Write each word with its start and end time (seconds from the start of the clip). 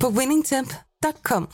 på 0.00 0.08
winningtemp.com. 0.08 1.48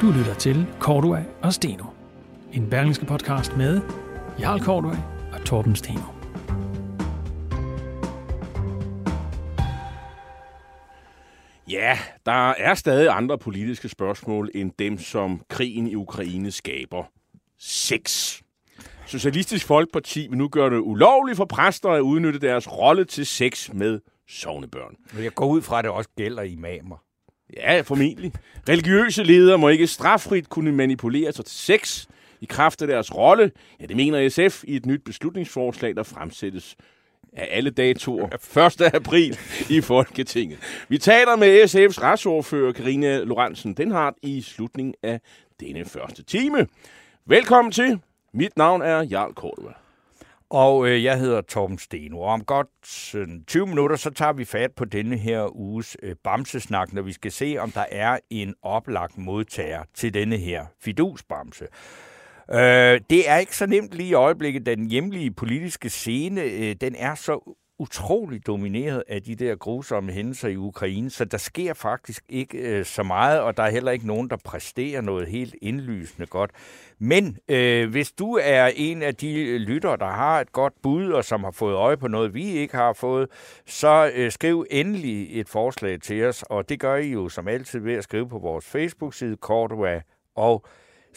Du 0.00 0.12
lytter 0.12 0.34
til 0.34 0.66
Cordua 0.80 1.24
og 1.42 1.54
Steno. 1.54 1.84
En 2.52 2.70
berlingske 2.70 3.06
podcast 3.06 3.56
med 3.56 3.80
Jarl 4.40 4.60
Cordua 4.60 4.96
og 5.32 5.44
Torben 5.44 5.76
Steno. 5.76 6.17
Ja, 11.70 11.98
der 12.26 12.50
er 12.50 12.74
stadig 12.74 13.08
andre 13.08 13.38
politiske 13.38 13.88
spørgsmål 13.88 14.50
end 14.54 14.72
dem, 14.78 14.98
som 14.98 15.42
krigen 15.48 15.86
i 15.86 15.94
Ukraine 15.94 16.50
skaber. 16.50 17.04
Sex. 17.58 18.36
Socialistisk 19.06 19.66
Folkeparti 19.66 20.26
vil 20.28 20.38
nu 20.38 20.48
gøre 20.48 20.70
det 20.70 20.78
ulovligt 20.78 21.36
for 21.36 21.44
præster 21.44 21.88
at 21.88 22.00
udnytte 22.00 22.38
deres 22.38 22.72
rolle 22.72 23.04
til 23.04 23.26
sex 23.26 23.72
med 23.72 24.00
sovnebørn. 24.28 24.96
Men 25.12 25.24
jeg 25.24 25.34
går 25.34 25.46
ud 25.46 25.62
fra, 25.62 25.78
at 25.78 25.84
det 25.84 25.92
også 25.92 26.10
gælder 26.16 26.42
imamer. 26.42 26.96
Ja, 27.56 27.80
formentlig. 27.80 28.32
Religiøse 28.68 29.22
ledere 29.22 29.58
må 29.58 29.68
ikke 29.68 29.86
straffrit 29.86 30.48
kunne 30.48 30.72
manipulere 30.72 31.32
sig 31.32 31.44
til 31.44 31.58
sex 31.58 32.06
i 32.40 32.46
kraft 32.46 32.82
af 32.82 32.88
deres 32.88 33.14
rolle. 33.14 33.52
Ja, 33.80 33.86
det 33.86 33.96
mener 33.96 34.28
SF 34.28 34.64
i 34.64 34.76
et 34.76 34.86
nyt 34.86 35.04
beslutningsforslag, 35.04 35.96
der 35.96 36.02
fremsættes 36.02 36.76
af 37.32 37.48
alle 37.50 37.70
datoer 37.70 38.28
1. 38.80 38.94
april 38.94 39.38
i 39.70 39.80
Folketinget. 39.80 40.58
Vi 40.88 40.98
taler 40.98 41.36
med 41.36 41.64
SF's 41.64 42.02
retsordfører 42.02 42.72
Karina 42.72 43.18
Lorentzen 43.18 43.74
Denhardt 43.74 44.16
i 44.22 44.42
slutningen 44.42 44.94
af 45.02 45.20
denne 45.60 45.84
første 45.84 46.24
time. 46.24 46.66
Velkommen 47.26 47.72
til. 47.72 48.00
Mit 48.34 48.56
navn 48.56 48.82
er 48.82 49.02
Jarl 49.02 49.32
Cordova. 49.32 49.72
Og 50.50 50.88
øh, 50.88 51.04
jeg 51.04 51.18
hedder 51.18 51.40
Torben 51.40 51.78
Steno, 51.78 52.20
og 52.20 52.32
om 52.32 52.44
godt 52.44 53.14
øh, 53.14 53.28
20 53.46 53.66
minutter, 53.66 53.96
så 53.96 54.10
tager 54.10 54.32
vi 54.32 54.44
fat 54.44 54.72
på 54.72 54.84
denne 54.84 55.16
her 55.16 55.56
uges 55.56 55.96
øh, 56.02 56.16
bamsesnak, 56.24 56.92
når 56.92 57.02
vi 57.02 57.12
skal 57.12 57.32
se, 57.32 57.56
om 57.58 57.70
der 57.70 57.84
er 57.90 58.18
en 58.30 58.54
oplagt 58.62 59.18
modtager 59.18 59.82
til 59.94 60.14
denne 60.14 60.36
her 60.36 60.66
fidusbamse. 60.80 61.66
Øh, 62.52 63.00
det 63.10 63.30
er 63.30 63.36
ikke 63.36 63.56
så 63.56 63.66
nemt 63.66 63.94
lige 63.94 64.08
i 64.08 64.14
øjeblikket, 64.14 64.66
da 64.66 64.74
den 64.74 64.86
hjemlige 64.86 65.30
politiske 65.30 65.90
scene, 65.90 66.42
øh, 66.42 66.74
den 66.80 66.94
er 66.98 67.14
så 67.14 67.54
utrolig 67.80 68.46
domineret 68.46 69.02
af 69.08 69.22
de 69.22 69.34
der 69.34 69.56
grusomme 69.56 70.12
hændelser 70.12 70.48
i 70.48 70.56
Ukraine, 70.56 71.10
så 71.10 71.24
der 71.24 71.38
sker 71.38 71.74
faktisk 71.74 72.24
ikke 72.28 72.58
øh, 72.58 72.84
så 72.84 73.02
meget, 73.02 73.40
og 73.40 73.56
der 73.56 73.62
er 73.62 73.70
heller 73.70 73.92
ikke 73.92 74.06
nogen, 74.06 74.30
der 74.30 74.36
præsterer 74.44 75.00
noget 75.00 75.28
helt 75.28 75.54
indlysende 75.62 76.26
godt. 76.26 76.50
Men 76.98 77.38
øh, 77.48 77.90
hvis 77.90 78.12
du 78.12 78.38
er 78.42 78.70
en 78.76 79.02
af 79.02 79.14
de 79.14 79.58
lyttere, 79.58 79.96
der 79.96 80.10
har 80.10 80.40
et 80.40 80.52
godt 80.52 80.82
bud, 80.82 81.10
og 81.10 81.24
som 81.24 81.44
har 81.44 81.50
fået 81.50 81.74
øje 81.74 81.96
på 81.96 82.08
noget, 82.08 82.34
vi 82.34 82.44
ikke 82.44 82.76
har 82.76 82.92
fået, 82.92 83.28
så 83.66 84.10
øh, 84.14 84.32
skriv 84.32 84.66
endelig 84.70 85.40
et 85.40 85.48
forslag 85.48 86.00
til 86.00 86.24
os, 86.24 86.42
og 86.42 86.68
det 86.68 86.80
gør 86.80 86.96
I 86.96 87.08
jo 87.08 87.28
som 87.28 87.48
altid 87.48 87.80
ved 87.80 87.94
at 87.94 88.04
skrive 88.04 88.28
på 88.28 88.38
vores 88.38 88.64
Facebook-side, 88.64 89.36
Cordua 89.40 90.00
og 90.34 90.66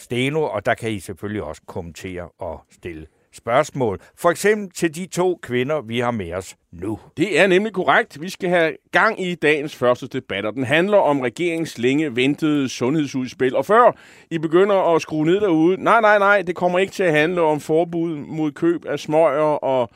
Steno, 0.02 0.42
og 0.42 0.66
der 0.66 0.74
kan 0.74 0.90
I 0.90 1.00
selvfølgelig 1.00 1.42
også 1.42 1.62
kommentere 1.66 2.28
og 2.38 2.60
stille 2.70 3.06
spørgsmål. 3.32 4.00
For 4.18 4.30
eksempel 4.30 4.70
til 4.70 4.94
de 4.94 5.06
to 5.06 5.38
kvinder, 5.42 5.80
vi 5.80 5.98
har 5.98 6.10
med 6.10 6.32
os 6.32 6.56
nu. 6.72 6.98
Det 7.16 7.40
er 7.40 7.46
nemlig 7.46 7.72
korrekt. 7.72 8.20
Vi 8.20 8.28
skal 8.28 8.48
have 8.48 8.76
gang 8.92 9.22
i 9.22 9.34
dagens 9.34 9.76
første 9.76 10.06
debat, 10.06 10.46
og 10.46 10.52
den 10.54 10.64
handler 10.64 10.98
om 10.98 11.20
regeringens 11.20 11.78
længe 11.78 12.16
ventede 12.16 12.68
sundhedsudspil. 12.68 13.56
Og 13.56 13.66
før 13.66 13.96
I 14.30 14.38
begynder 14.38 14.94
at 14.94 15.02
skrue 15.02 15.26
ned 15.26 15.40
derude, 15.40 15.84
nej, 15.84 16.00
nej, 16.00 16.18
nej, 16.18 16.42
det 16.42 16.56
kommer 16.56 16.78
ikke 16.78 16.92
til 16.92 17.02
at 17.02 17.12
handle 17.12 17.40
om 17.40 17.60
forbud 17.60 18.16
mod 18.16 18.52
køb 18.52 18.84
af 18.84 19.00
smøger 19.00 19.64
og 19.64 19.90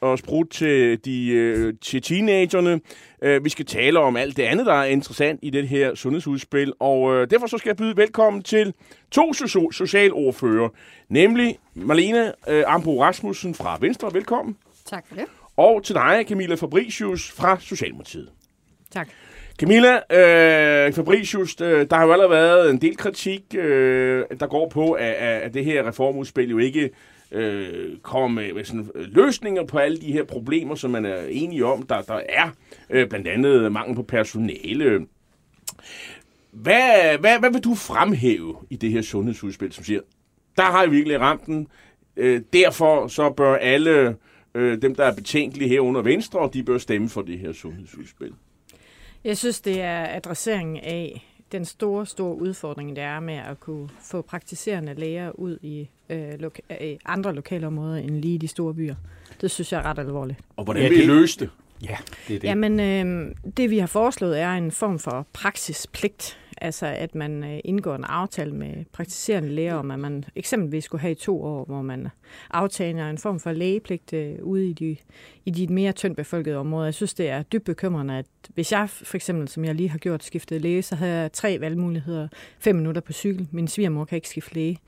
og 0.00 0.18
sprut 0.18 0.46
til, 0.50 1.04
de, 1.04 1.28
øh, 1.28 1.74
til 1.82 2.02
teenagerne. 2.02 2.80
Øh, 3.22 3.44
vi 3.44 3.48
skal 3.48 3.66
tale 3.66 3.98
om 3.98 4.16
alt 4.16 4.36
det 4.36 4.42
andet, 4.42 4.66
der 4.66 4.74
er 4.74 4.84
interessant 4.84 5.40
i 5.42 5.50
det 5.50 5.68
her 5.68 5.94
sundhedsudspil, 5.94 6.72
og 6.80 7.14
øh, 7.14 7.30
derfor 7.30 7.46
så 7.46 7.58
skal 7.58 7.68
jeg 7.68 7.76
byde 7.76 7.96
velkommen 7.96 8.42
til 8.42 8.74
to 9.10 9.32
socialordfører, 9.72 10.68
nemlig 11.08 11.58
Marlene 11.74 12.32
Ambo 12.66 13.02
Rasmussen 13.02 13.54
fra 13.54 13.78
Venstre. 13.80 14.10
Velkommen. 14.12 14.56
Tak 14.86 15.06
for 15.08 15.14
det. 15.14 15.24
Og 15.56 15.84
til 15.84 15.94
dig, 15.94 16.24
Camilla 16.28 16.54
Fabricius 16.54 17.30
fra 17.30 17.60
Socialdemokratiet. 17.60 18.28
Tak. 18.90 19.08
Camilla 19.58 19.94
øh, 19.94 20.92
Fabricius, 20.92 21.60
øh, 21.60 21.86
der 21.90 21.96
har 21.96 22.06
jo 22.06 22.12
allerede 22.12 22.30
været 22.30 22.70
en 22.70 22.80
del 22.80 22.96
kritik, 22.96 23.42
øh, 23.54 24.24
der 24.40 24.46
går 24.46 24.68
på, 24.68 24.92
at, 24.92 25.12
at 25.14 25.54
det 25.54 25.64
her 25.64 25.88
reformudspil 25.88 26.50
jo 26.50 26.58
ikke 26.58 26.90
øh, 27.32 27.98
kommer 27.98 28.28
med, 28.28 28.52
med 28.52 28.64
sådan, 28.64 28.90
øh, 28.94 29.06
løsninger 29.10 29.64
på 29.64 29.78
alle 29.78 30.00
de 30.00 30.12
her 30.12 30.24
problemer, 30.24 30.74
som 30.74 30.90
man 30.90 31.04
er 31.04 31.22
enige 31.30 31.64
om, 31.64 31.82
der, 31.82 32.02
der 32.02 32.20
er. 32.28 32.50
Øh, 32.90 33.08
blandt 33.08 33.28
andet 33.28 33.72
mangel 33.72 33.96
på 33.96 34.02
personale. 34.02 35.06
Hvad, 36.50 37.18
hvad, 37.18 37.38
hvad 37.38 37.52
vil 37.52 37.64
du 37.64 37.74
fremhæve 37.74 38.56
i 38.70 38.76
det 38.76 38.90
her 38.90 39.02
sundhedsudspil, 39.02 39.72
som 39.72 39.84
siger, 39.84 40.00
der 40.56 40.62
har 40.62 40.82
jeg 40.82 40.90
virkelig 40.90 41.20
ramt 41.20 41.46
den. 41.46 41.68
Øh, 42.16 42.42
derfor 42.52 43.08
så 43.08 43.30
bør 43.30 43.56
alle 43.56 44.16
øh, 44.54 44.82
dem, 44.82 44.94
der 44.94 45.04
er 45.04 45.14
betænkelige 45.14 45.68
her 45.68 45.80
under 45.80 46.02
Venstre, 46.02 46.50
de 46.52 46.62
bør 46.62 46.78
stemme 46.78 47.08
for 47.08 47.22
det 47.22 47.38
her 47.38 47.52
sundhedsudspil. 47.52 48.32
Jeg 49.24 49.36
synes, 49.36 49.60
det 49.60 49.80
er 49.80 50.16
adresseringen 50.16 50.76
af 50.76 51.26
den 51.52 51.64
store, 51.64 52.06
store 52.06 52.36
udfordring, 52.36 52.96
det 52.96 53.04
er 53.04 53.20
med 53.20 53.34
at 53.34 53.60
kunne 53.60 53.88
få 54.10 54.22
praktiserende 54.22 54.94
læger 54.94 55.30
ud 55.30 55.58
i 55.62 55.88
øh, 56.10 56.32
loka- 56.34 56.84
øh, 56.84 56.96
andre 57.04 57.34
lokale 57.34 57.66
områder 57.66 57.96
end 57.96 58.10
lige 58.10 58.38
de 58.38 58.48
store 58.48 58.74
byer. 58.74 58.94
Det 59.40 59.50
synes 59.50 59.72
jeg 59.72 59.78
er 59.78 59.84
ret 59.84 59.98
alvorligt. 59.98 60.38
Og 60.56 60.64
hvordan 60.64 60.82
ja, 60.82 60.88
vil 60.88 61.02
I 61.02 61.06
løse 61.06 61.40
det? 61.40 61.50
Ja, 61.82 61.96
det 62.28 62.36
er 62.36 62.40
det. 62.40 62.48
Jamen, 62.48 62.80
øh, 62.80 63.34
det 63.56 63.70
vi 63.70 63.78
har 63.78 63.86
foreslået 63.86 64.40
er 64.40 64.52
en 64.52 64.70
form 64.70 64.98
for 64.98 65.26
praksispligt. 65.32 66.38
Altså, 66.60 66.86
at 66.86 67.14
man 67.14 67.44
øh, 67.44 67.58
indgår 67.64 67.94
en 67.94 68.04
aftale 68.04 68.52
med 68.52 68.84
praktiserende 68.92 69.48
læger 69.48 69.74
om, 69.74 69.90
at 69.90 69.98
man 69.98 70.24
eksempelvis 70.36 70.84
skulle 70.84 71.00
have 71.00 71.12
i 71.12 71.14
to 71.14 71.42
år, 71.42 71.64
hvor 71.64 71.82
man 71.82 72.08
aftaler 72.50 73.10
en 73.10 73.18
form 73.18 73.40
for 73.40 73.52
lægepligt 73.52 74.12
øh, 74.12 74.34
ude 74.42 74.68
i 74.68 74.72
de, 74.72 74.96
i 75.44 75.50
de 75.50 75.66
mere 75.72 75.92
tyndt 75.92 76.16
befolkede 76.16 76.56
områder. 76.56 76.86
Jeg 76.86 76.94
synes, 76.94 77.14
det 77.14 77.28
er 77.28 77.42
dybt 77.42 77.64
bekymrende, 77.64 78.18
at 78.18 78.26
hvis 78.54 78.72
jeg 78.72 78.90
for 78.90 79.16
eksempel, 79.16 79.48
som 79.48 79.64
jeg 79.64 79.74
lige 79.74 79.88
har 79.88 79.98
gjort, 79.98 80.24
skiftet 80.24 80.60
læge, 80.60 80.82
så 80.82 80.94
har 80.94 81.06
jeg 81.06 81.32
tre 81.32 81.60
valgmuligheder. 81.60 82.28
Fem 82.58 82.76
minutter 82.76 83.00
på 83.00 83.12
cykel. 83.12 83.48
Min 83.50 83.68
svigermor 83.68 84.04
kan 84.04 84.16
ikke 84.16 84.28
skifte 84.28 84.54
læge 84.54 84.78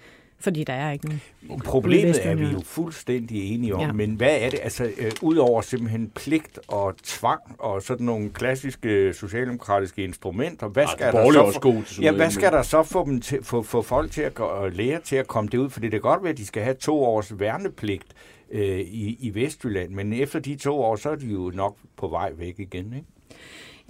fordi 0.40 0.64
der 0.64 0.72
er 0.72 0.92
ikke 0.92 1.06
nogen. 1.06 1.60
Problemet 1.64 2.26
er 2.26 2.34
vi 2.34 2.44
jo 2.44 2.60
fuldstændig 2.60 3.54
enige 3.54 3.74
om, 3.74 3.80
ja. 3.80 3.92
men 3.92 4.14
hvad 4.14 4.40
er 4.40 4.50
det, 4.50 4.60
altså 4.62 4.84
øh, 4.98 5.12
udover 5.22 5.62
simpelthen 5.62 6.10
pligt 6.14 6.60
og 6.68 6.94
tvang 7.02 7.40
og 7.58 7.82
sådan 7.82 8.06
nogle 8.06 8.30
klassiske 8.30 9.14
socialdemokratiske 9.14 10.04
instrumenter, 10.04 10.68
hvad 10.68 10.86
skal, 10.86 11.04
ja, 11.04 11.10
der, 11.10 11.32
så 11.32 11.60
for, 11.62 12.02
ja, 12.02 12.12
hvad 12.12 12.30
skal 12.30 12.52
der 12.52 12.62
så 12.62 12.82
få, 12.82 13.04
dem 13.04 13.20
til, 13.20 13.44
få, 13.44 13.62
få 13.62 13.82
folk 13.82 14.10
til 14.10 14.22
at 14.22 14.34
gå, 14.34 14.44
og 14.44 14.70
lære 14.70 15.00
til 15.00 15.16
at 15.16 15.26
komme 15.26 15.50
det 15.52 15.58
ud? 15.58 15.70
Fordi 15.70 15.86
det 15.86 15.92
kan 15.92 16.00
godt 16.00 16.22
være, 16.22 16.32
at 16.32 16.38
de 16.38 16.46
skal 16.46 16.62
have 16.62 16.74
to 16.74 17.04
års 17.04 17.38
værnepligt 17.38 18.06
øh, 18.50 18.80
i, 18.80 19.16
i 19.20 19.34
Vestjylland, 19.34 19.90
men 19.90 20.12
efter 20.12 20.38
de 20.38 20.56
to 20.56 20.80
år, 20.80 20.96
så 20.96 21.10
er 21.10 21.16
de 21.16 21.26
jo 21.26 21.52
nok 21.54 21.76
på 21.96 22.08
vej 22.08 22.32
væk 22.36 22.54
igen, 22.58 22.92
ikke? 22.94 23.06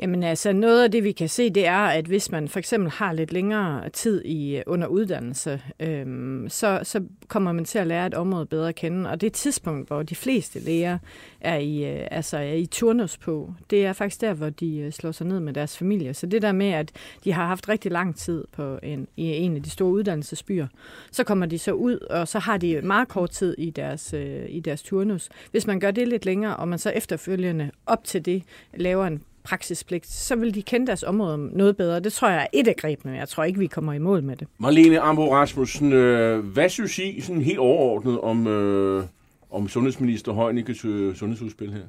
Jamen 0.02 0.22
altså, 0.22 0.52
noget 0.52 0.84
af 0.84 0.90
det, 0.90 1.04
vi 1.04 1.12
kan 1.12 1.28
se, 1.28 1.50
det 1.50 1.66
er, 1.66 1.78
at 1.78 2.04
hvis 2.04 2.30
man 2.30 2.48
for 2.48 2.58
eksempel 2.58 2.90
har 2.90 3.12
lidt 3.12 3.32
længere 3.32 3.88
tid 3.88 4.24
i 4.24 4.56
øh, 4.56 4.62
under 4.66 4.86
uddannelse, 4.86 5.62
øhm, 5.80 6.48
så, 6.48 6.80
så 6.82 7.02
kommer 7.28 7.52
man 7.52 7.64
til 7.64 7.78
at 7.78 7.86
lære 7.86 8.06
et 8.06 8.14
område 8.14 8.46
bedre 8.46 8.68
at 8.68 8.74
kende. 8.74 9.10
Og 9.10 9.20
det 9.20 9.32
tidspunkt, 9.32 9.88
hvor 9.88 10.02
de 10.02 10.14
fleste 10.14 10.60
læger 10.60 10.98
er 11.40 11.56
i, 11.56 11.84
øh, 11.84 12.06
altså 12.10 12.36
er 12.36 12.52
i 12.52 12.66
turnus 12.66 13.18
på, 13.18 13.54
det 13.70 13.86
er 13.86 13.92
faktisk 13.92 14.20
der, 14.20 14.34
hvor 14.34 14.50
de 14.50 14.78
øh, 14.78 14.92
slår 14.92 15.12
sig 15.12 15.26
ned 15.26 15.40
med 15.40 15.52
deres 15.52 15.78
familie. 15.78 16.14
Så 16.14 16.26
det 16.26 16.42
der 16.42 16.52
med, 16.52 16.70
at 16.70 16.92
de 17.24 17.32
har 17.32 17.46
haft 17.46 17.68
rigtig 17.68 17.92
lang 17.92 18.16
tid 18.16 18.44
på 18.52 18.78
en, 18.82 19.08
i 19.16 19.24
en 19.24 19.56
af 19.56 19.62
de 19.62 19.70
store 19.70 19.92
uddannelsesbyer, 19.92 20.66
så 21.12 21.24
kommer 21.24 21.46
de 21.46 21.58
så 21.58 21.72
ud, 21.72 21.98
og 21.98 22.28
så 22.28 22.38
har 22.38 22.56
de 22.56 22.80
meget 22.80 23.08
kort 23.08 23.30
tid 23.30 23.54
i 23.58 23.70
deres, 23.70 24.14
øh, 24.14 24.44
i 24.48 24.60
deres 24.60 24.82
turnus. 24.82 25.28
Hvis 25.50 25.66
man 25.66 25.80
gør 25.80 25.90
det 25.90 26.08
lidt 26.08 26.24
længere, 26.24 26.56
og 26.56 26.68
man 26.68 26.78
så 26.78 26.90
efterfølgende 26.90 27.70
op 27.86 28.04
til 28.04 28.24
det 28.24 28.42
laver 28.74 29.06
en 29.06 29.22
praksispligt, 29.44 30.06
så 30.06 30.36
vil 30.36 30.54
de 30.54 30.62
kende 30.62 30.86
deres 30.86 31.02
område 31.02 31.50
noget 31.58 31.76
bedre. 31.76 32.00
Det 32.00 32.12
tror 32.12 32.28
jeg 32.28 32.42
er 32.42 32.46
et 32.52 32.68
af 32.68 32.76
grebene. 32.76 33.16
Jeg 33.16 33.28
tror 33.28 33.44
ikke, 33.44 33.58
vi 33.58 33.66
kommer 33.66 33.92
i 33.92 33.98
mål 33.98 34.22
med 34.22 34.36
det. 34.36 34.48
Marlene 34.58 35.00
Ambo 35.00 35.34
Rasmussen, 35.34 35.92
øh, 35.92 36.44
hvad 36.44 36.68
synes 36.68 36.98
I 36.98 37.20
sådan 37.20 37.42
helt 37.42 37.58
overordnet 37.58 38.20
om, 38.20 38.46
øh, 38.46 39.04
om 39.50 39.68
sundhedsminister 39.68 40.32
Højnikkes 40.32 40.84
øh, 40.84 41.16
sundhedsudspil 41.16 41.72
her 41.72 41.82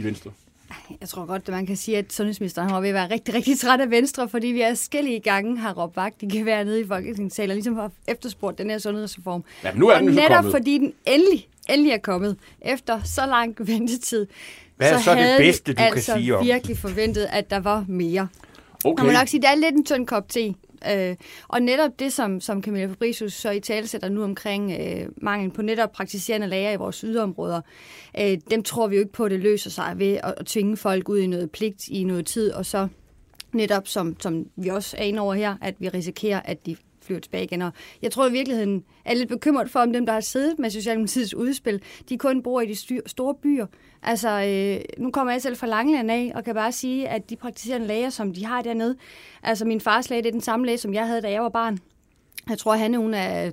i 0.00 0.04
Venstre? 0.04 0.30
Jeg 1.00 1.08
tror 1.08 1.26
godt, 1.26 1.42
at 1.42 1.48
man 1.48 1.66
kan 1.66 1.76
sige, 1.76 1.98
at 1.98 2.12
sundhedsministeren 2.12 2.70
har 2.70 2.80
ved 2.80 2.88
at 2.88 2.94
være 2.94 3.10
rigtig, 3.10 3.34
rigtig 3.34 3.58
træt 3.58 3.80
af 3.80 3.90
Venstre, 3.90 4.28
fordi 4.28 4.46
vi 4.46 4.60
er 4.60 4.74
skældige 4.74 5.20
gange 5.20 5.58
har 5.58 5.74
råbt 5.74 5.96
vagt 5.96 6.22
i 6.22 6.26
gevær 6.26 6.64
nede 6.64 6.80
i 6.80 6.86
Folketingssalen, 6.86 7.50
og 7.50 7.54
ligesom 7.54 7.76
har 7.76 7.90
efterspurgt 8.08 8.58
den 8.58 8.70
her 8.70 8.78
sundhedsreform. 8.78 9.44
Ja, 9.64 9.72
men 9.72 9.80
nu 9.80 9.88
er 9.88 9.94
og 9.94 10.00
den 10.00 10.08
jo 10.08 10.14
så 10.14 10.20
netop 10.20 10.36
kommet. 10.36 10.52
fordi 10.52 10.78
den 10.78 10.92
endelig, 11.06 11.48
endelig 11.68 11.92
er 11.92 11.98
kommet, 11.98 12.36
efter 12.60 13.02
så 13.02 13.26
lang 13.26 13.56
ventetid, 13.58 14.26
Hvad 14.90 14.98
er 14.98 15.02
så 15.02 15.10
det 15.14 15.18
havde 15.18 15.38
bedste, 15.38 15.72
du 15.72 15.76
kan 15.76 15.86
altså 15.86 16.12
sige 16.16 16.36
om? 16.36 16.44
virkelig 16.46 16.78
forventet, 16.78 17.26
at 17.30 17.50
der 17.50 17.60
var 17.60 17.84
mere. 17.88 18.28
Okay. 18.84 18.92
Okay. 18.92 19.04
Man 19.04 19.14
nok 19.14 19.28
sige, 19.28 19.40
det 19.40 19.48
er 19.48 19.54
lidt 19.54 19.74
en 19.74 19.84
tynd 19.84 20.06
kop 20.06 20.28
te. 20.28 20.54
Øh, 20.92 21.16
og 21.48 21.62
netop 21.62 21.90
det, 21.98 22.12
som, 22.12 22.40
som 22.40 22.62
Camilla 22.62 22.86
Fabricius 22.86 23.32
så 23.32 23.50
i 23.50 23.60
tale 23.60 23.86
sætter 23.86 24.08
nu 24.08 24.24
omkring 24.24 24.72
øh, 24.80 25.08
mangel 25.16 25.50
på 25.50 25.62
netop 25.62 25.92
praktiserende 25.92 26.46
læger 26.46 26.72
i 26.72 26.76
vores 26.76 27.00
yderområder, 27.00 27.60
øh, 28.20 28.38
dem 28.50 28.62
tror 28.62 28.86
vi 28.86 28.96
jo 28.96 29.00
ikke 29.00 29.12
på, 29.12 29.24
at 29.24 29.30
det 29.30 29.40
løser 29.40 29.70
sig 29.70 29.94
ved 29.96 30.12
at, 30.22 30.34
at 30.36 30.46
tvinge 30.46 30.76
folk 30.76 31.08
ud 31.08 31.18
i 31.18 31.26
noget 31.26 31.50
pligt 31.50 31.88
i 31.88 32.04
noget 32.04 32.26
tid, 32.26 32.52
og 32.52 32.66
så 32.66 32.88
netop, 33.52 33.88
som, 33.88 34.16
som 34.20 34.46
vi 34.56 34.68
også 34.68 34.96
er 34.98 35.04
inde 35.04 35.20
over 35.20 35.34
her, 35.34 35.56
at 35.62 35.74
vi 35.78 35.88
risikerer, 35.88 36.40
at 36.44 36.66
de 36.66 36.76
flyver 37.04 37.20
tilbage 37.20 37.44
igen. 37.44 37.62
Og 37.62 37.72
jeg 38.02 38.12
tror 38.12 38.28
i 38.28 38.32
virkeligheden, 38.32 38.84
er 39.04 39.14
lidt 39.14 39.28
bekymret 39.28 39.70
for, 39.70 39.80
om 39.80 39.92
dem, 39.92 40.06
der 40.06 40.12
har 40.12 40.20
siddet 40.20 40.58
med 40.58 40.70
Socialdemokratiets 40.70 41.34
udspil, 41.34 41.82
de 42.08 42.18
kun 42.18 42.42
bor 42.42 42.60
i 42.60 42.66
de 42.66 42.74
styr, 42.74 43.00
store 43.06 43.34
byer. 43.34 43.66
Altså, 44.02 44.28
øh, 44.28 45.02
nu 45.02 45.10
kommer 45.10 45.32
jeg 45.32 45.42
selv 45.42 45.56
fra 45.56 45.66
Langeland 45.66 46.10
af, 46.10 46.32
og 46.34 46.44
kan 46.44 46.54
bare 46.54 46.72
sige, 46.72 47.08
at 47.08 47.30
de 47.30 47.36
praktiserende 47.36 47.86
læger, 47.86 48.10
som 48.10 48.34
de 48.34 48.46
har 48.46 48.62
dernede, 48.62 48.96
altså 49.42 49.64
min 49.64 49.80
fars 49.80 50.10
læge, 50.10 50.22
det 50.22 50.28
er 50.28 50.32
den 50.32 50.40
samme 50.40 50.66
læge, 50.66 50.78
som 50.78 50.94
jeg 50.94 51.06
havde, 51.06 51.22
da 51.22 51.30
jeg 51.30 51.42
var 51.42 51.48
barn. 51.48 51.78
Jeg 52.48 52.58
tror, 52.58 52.74
Hanne 52.74 52.98
hun 52.98 53.14
er 53.14 53.50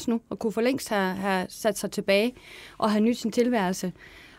3-74 0.00 0.04
nu, 0.08 0.20
og 0.30 0.38
kunne 0.38 0.52
for 0.52 0.60
længst 0.60 0.88
have, 0.88 1.14
have 1.14 1.46
sat 1.48 1.78
sig 1.78 1.90
tilbage 1.90 2.34
og 2.78 2.90
have 2.90 3.04
nyt 3.04 3.16
sin 3.16 3.32
tilværelse. 3.32 3.92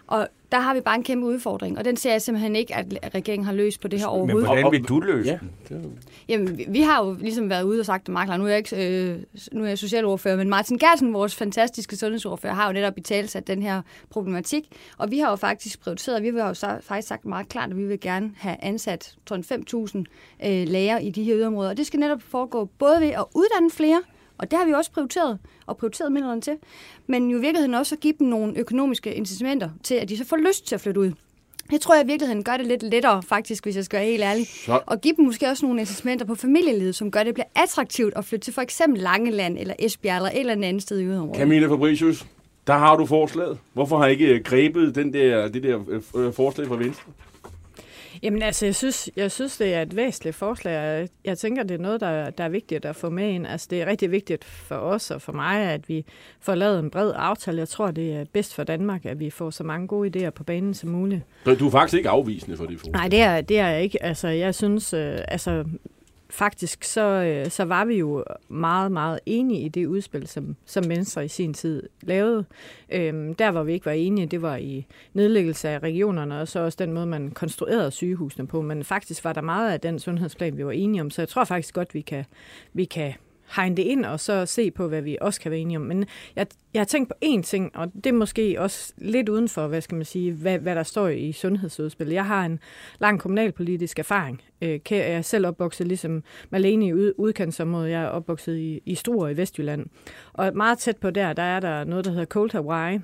Og 0.08 0.28
der 0.52 0.60
har 0.60 0.74
vi 0.74 0.82
bare 0.82 0.96
en 0.96 1.04
kæmpe 1.04 1.26
udfordring, 1.28 1.78
og 1.78 1.86
den 1.86 1.98
ser 1.98 2.12
jeg 2.12 2.22
simpelthen 2.22 2.56
ikke, 2.56 2.76
at 2.76 2.86
regeringen 3.16 3.46
har 3.46 3.54
løst 3.54 3.82
på 3.82 3.88
det 3.88 4.00
her 4.00 4.06
Men 4.08 4.14
overhovedet. 4.16 4.48
hvordan 4.48 4.72
vil 4.72 4.84
du 4.84 5.00
løse 5.00 5.30
Ja, 5.30 5.38
den? 5.42 5.52
det 5.70 5.92
Jamen, 6.30 6.58
vi- 6.58 6.66
vi 6.70 6.82
har 6.82 7.06
jo 7.06 7.14
ligesom 7.20 7.50
været 7.50 7.64
ude 7.64 7.80
og 7.80 7.86
sagt 7.86 8.10
klart. 8.10 8.38
Nu 8.38 8.44
er 8.46 8.48
jeg 8.50 8.58
ikke 8.58 9.04
øh, 9.12 9.20
nu 9.52 9.64
er 9.64 9.68
jeg 9.68 9.78
socialordfører, 9.78 10.36
men 10.38 10.50
Martin 10.50 10.78
Gersen, 10.78 11.14
vores 11.14 11.36
fantastiske 11.36 11.96
sundhedsordfører, 11.96 12.54
har 12.54 12.68
jo 12.68 12.74
netop 12.74 12.98
i 12.98 13.02
tale 13.02 13.28
sat 13.28 13.48
den 13.48 13.62
her 13.62 13.82
problematik. 14.10 14.64
Og 14.98 15.12
vi 15.12 15.20
har 15.20 15.30
jo 15.30 15.36
faktisk 15.36 15.82
prioriteret, 15.82 16.24
vi 16.24 16.28
har 16.40 16.48
jo 16.48 16.54
så, 16.54 16.78
faktisk 16.82 17.08
sagt 17.08 17.26
meget 17.26 17.50
klart, 17.50 17.70
at 17.70 17.78
vi 17.78 17.84
vil 17.86 18.00
gerne 18.00 18.32
have 18.38 18.56
ansat 18.60 19.16
tror 19.26 19.36
jeg, 19.36 19.46
5.000 19.46 20.04
øh, 20.48 20.68
læger 20.68 20.98
i 21.00 21.10
de 21.10 21.24
her 21.24 21.36
yderområder. 21.38 21.70
Og 21.70 21.78
det 21.78 21.86
skal 21.88 22.00
netop 22.00 22.22
foregå 22.22 22.66
både 22.80 23.00
ved 23.02 23.08
at 23.10 23.24
uddanne 23.36 23.72
flere, 23.72 24.02
og 24.38 24.52
det 24.52 24.60
har 24.60 24.66
vi 24.66 24.72
også 24.74 24.92
prioriteret, 24.92 25.40
og 25.66 25.78
prioriteret 25.78 26.12
midlerne 26.12 26.42
til, 26.42 26.54
men 27.08 27.30
jo 27.30 27.38
i 27.38 27.42
virkeligheden 27.42 27.74
også 27.74 27.96
at 27.96 28.00
give 28.02 28.14
dem 28.20 28.28
nogle 28.28 28.58
økonomiske 28.60 29.14
incitamenter 29.14 29.70
til, 29.84 29.96
at 29.96 30.10
de 30.10 30.18
så 30.18 30.26
får 30.26 30.38
lyst 30.38 30.68
til 30.68 30.76
at 30.76 30.82
flytte 30.82 31.00
ud. 31.02 31.12
Jeg 31.72 31.82
tror, 31.82 31.96
jeg 31.96 32.04
i 32.04 32.08
virkeligheden 32.08 32.44
gør 32.44 32.58
det 32.58 32.66
lidt 32.68 32.84
lettere, 32.84 33.24
faktisk, 33.24 33.64
hvis 33.64 33.76
jeg 33.76 33.86
skal 33.86 34.00
være 34.00 34.08
helt 34.10 34.24
ærlig. 34.24 34.48
Så- 34.48 34.80
Og 34.86 35.02
give 35.02 35.16
dem 35.18 35.26
måske 35.26 35.48
også 35.48 35.66
nogle 35.66 35.80
incitamenter 35.82 36.26
på 36.26 36.36
familielivet, 36.36 36.96
som 36.96 37.12
gør, 37.12 37.20
at 37.20 37.26
det 37.26 37.34
bliver 37.34 37.48
attraktivt 37.56 38.14
at 38.16 38.26
flytte 38.26 38.44
til 38.46 38.54
for 38.54 38.62
eksempel 38.62 39.02
Langeland 39.02 39.58
eller 39.60 39.74
Esbjerg 39.80 40.16
eller 40.18 40.30
et 40.30 40.40
eller 40.40 40.68
andet 40.68 40.84
sted 40.84 41.00
i 41.00 41.04
yderområdet. 41.06 41.38
Camilla 41.40 41.68
Fabricius, 41.68 42.26
der 42.68 42.74
har 42.74 42.96
du 42.96 43.06
forslaget. 43.06 43.58
Hvorfor 43.74 43.98
har 43.98 44.08
I 44.08 44.12
ikke 44.12 44.28
øh, 44.28 44.44
grebet 44.44 44.96
den 44.96 45.14
der, 45.14 45.48
det 45.48 45.64
der 45.64 45.80
øh, 46.16 46.34
forslag 46.34 46.68
fra 46.68 46.76
Venstre? 46.76 47.12
Jamen 48.24 48.42
altså, 48.42 48.66
jeg 48.66 48.76
synes, 48.76 49.10
jeg 49.16 49.32
synes, 49.32 49.58
det 49.58 49.74
er 49.74 49.82
et 49.82 49.96
væsentligt 49.96 50.36
forslag. 50.36 50.74
Jeg, 50.74 51.08
jeg 51.26 51.38
tænker, 51.38 51.64
det 51.64 51.76
er 51.76 51.82
noget, 51.82 52.02
der, 52.02 52.30
der 52.30 52.44
er 52.44 52.50
vigtigt 52.50 52.86
at 52.86 52.96
få 52.96 53.10
med 53.10 53.30
ind. 53.30 53.48
Altså, 53.48 53.68
det 53.70 53.82
er 53.82 53.86
rigtig 53.86 54.12
vigtigt 54.12 54.44
for 54.44 54.76
os 54.76 55.12
og 55.12 55.22
for 55.22 55.32
mig, 55.32 55.62
at 55.62 55.90
vi 55.90 56.06
får 56.40 56.56
lavet 56.56 56.80
en 56.80 56.90
bred 56.90 57.12
aftale. 57.16 57.58
Jeg 57.60 57.68
tror, 57.68 57.92
det 57.92 58.14
er 58.14 58.26
bedst 58.34 58.56
for 58.56 58.64
Danmark, 58.64 59.06
at 59.06 59.20
vi 59.20 59.30
får 59.30 59.50
så 59.50 59.64
mange 59.64 59.88
gode 59.88 60.28
idéer 60.28 60.30
på 60.30 60.44
banen 60.44 60.74
som 60.74 60.90
muligt. 60.90 61.22
Så 61.46 61.56
Du 61.56 61.68
er 61.68 61.72
faktisk 61.72 61.98
ikke 61.98 62.10
afvisende 62.10 62.58
for 62.58 62.66
det 62.66 62.80
forslag. 62.80 62.94
Nej, 62.94 63.08
det 63.08 63.22
er, 63.22 63.42
det 63.42 63.60
er 63.60 63.68
jeg 63.68 63.84
ikke. 63.84 64.04
Altså, 64.04 64.28
jeg 64.28 64.56
synes, 64.56 64.94
øh, 64.94 65.18
altså, 65.28 65.66
faktisk 66.36 66.84
så, 66.84 67.02
øh, 67.02 67.52
så 67.52 67.66
var 67.66 67.86
vi 67.86 67.96
jo 67.96 68.24
meget, 68.48 68.92
meget 68.92 69.20
enige 69.26 69.62
i 69.62 69.70
det 69.70 69.86
udspil, 69.86 70.28
som, 70.28 70.56
som 70.66 70.90
Venstre 70.90 71.26
i 71.26 71.28
sin 71.28 71.54
tid 71.54 71.84
lavede. 72.02 72.46
Øhm, 72.90 73.36
der, 73.36 73.52
hvor 73.52 73.64
vi 73.64 73.74
ikke 73.74 73.86
var 73.86 73.92
enige, 73.92 74.28
det 74.28 74.42
var 74.42 74.56
i 74.56 74.86
nedlæggelse 75.14 75.70
af 75.70 75.80
regionerne, 75.80 76.42
og 76.42 76.48
så 76.48 76.60
også 76.60 76.76
den 76.80 76.94
måde, 76.94 77.06
man 77.06 77.32
konstruerede 77.32 77.92
sygehusene 77.92 78.48
på. 78.48 78.62
Men 78.62 78.84
faktisk 78.84 79.24
var 79.24 79.34
der 79.34 79.42
meget 79.42 79.72
af 79.72 79.80
den 79.80 80.00
sundhedsplan, 80.00 80.58
vi 80.58 80.66
var 80.66 80.72
enige 80.72 81.02
om, 81.02 81.10
så 81.10 81.22
jeg 81.22 81.30
tror 81.30 81.44
faktisk 81.44 81.74
godt, 81.74 81.94
vi 81.94 82.02
kan, 82.02 82.26
vi 82.74 82.86
kan 82.86 83.14
hegne 83.56 83.76
det 83.78 83.84
ind, 83.84 84.06
og 84.06 84.20
så 84.20 84.46
se 84.46 84.72
på, 84.72 84.88
hvad 84.88 85.02
vi 85.02 85.18
også 85.22 85.42
kan 85.42 85.52
være 85.52 85.60
enige 85.60 85.78
om. 85.78 85.84
Men 85.84 86.06
jeg, 86.36 86.48
jeg 86.74 86.80
har 86.80 86.86
tænkt 86.86 87.10
på 87.10 87.16
én 87.26 87.42
ting, 87.42 87.72
og 87.76 87.92
det 87.94 88.06
er 88.06 88.14
måske 88.14 88.62
også 88.62 88.94
lidt 88.98 89.30
uden 89.30 89.50
for, 89.50 89.68
hvad 89.68 89.82
skal 89.82 89.96
man 89.96 90.06
sige, 90.06 90.32
hvad, 90.32 90.60
hvad 90.60 90.76
der 90.76 90.84
står 90.84 91.08
i 91.08 91.32
sundhedsudspillet. 91.32 92.14
Jeg 92.16 92.26
har 92.26 92.46
en 92.46 92.60
lang 93.00 93.20
kommunalpolitisk 93.20 94.00
erfaring. 94.00 94.42
Øh, 94.62 94.80
Jeg 94.92 95.00
er 95.12 95.22
selv 95.22 95.48
opvokset 95.48 95.88
ligesom 95.88 96.24
Malene 96.50 96.88
i 96.88 96.94
ud, 96.94 97.14
udkantsområdet. 97.18 97.90
Jeg 97.92 98.02
er 98.04 98.08
opvokset 98.08 98.58
i, 98.58 98.82
i 98.86 98.96
Struer 98.96 99.30
i 99.30 99.38
Vestjylland. 99.38 99.86
Og 100.34 100.52
meget 100.56 100.78
tæt 100.80 100.98
på 100.98 101.10
der, 101.10 101.34
der 101.34 101.44
er 101.44 101.60
der 101.60 101.84
noget, 101.84 102.06
der 102.06 102.12
hedder 102.12 102.26
Cold 102.26 102.52
Hawaii. 102.52 103.00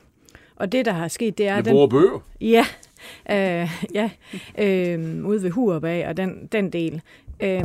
Og 0.55 0.71
det, 0.71 0.85
der 0.85 0.91
har 0.91 1.07
sket, 1.07 1.37
det 1.37 1.47
er... 1.47 1.55
Med 1.55 1.63
den- 1.63 1.89
bøger. 1.89 2.23
Ja, 2.41 2.65
øh, 3.63 3.69
ja 3.93 4.09
øh, 4.59 5.25
ude 5.25 5.43
ved 5.43 5.49
Hurup 5.49 5.83
af, 5.83 6.05
og 6.09 6.17
den, 6.17 6.47
den 6.51 6.69
del. 6.73 7.01
Øh, 7.43 7.63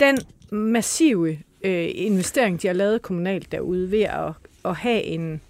den 0.00 0.18
massive 0.52 1.38
øh, 1.62 1.88
investering, 1.94 2.62
de 2.62 2.66
har 2.66 2.74
lavet 2.74 3.02
kommunalt 3.02 3.52
derude 3.52 3.90
ved 3.90 4.02
at, 4.02 4.32
at 4.64 4.76
have 4.76 5.02
en, 5.02 5.40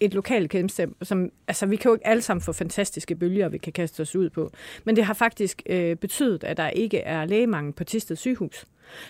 et 0.00 0.14
lokalt 0.14 0.50
kendskab, 0.50 0.90
som, 1.02 1.30
altså 1.48 1.66
vi 1.66 1.76
kan 1.76 1.88
jo 1.88 1.94
ikke 1.94 2.06
alle 2.06 2.22
sammen 2.22 2.42
få 2.42 2.52
fantastiske 2.52 3.14
bølger, 3.14 3.48
vi 3.48 3.58
kan 3.58 3.72
kaste 3.72 4.00
os 4.00 4.16
ud 4.16 4.30
på, 4.30 4.52
men 4.84 4.96
det 4.96 5.04
har 5.04 5.14
faktisk 5.14 5.62
øh, 5.66 5.96
betydet, 5.96 6.44
at 6.44 6.56
der 6.56 6.70
ikke 6.70 6.98
er 6.98 7.24
lægemangel 7.24 7.72
på 7.72 7.84
Tisted 7.84 8.16
sygehus. 8.16 8.64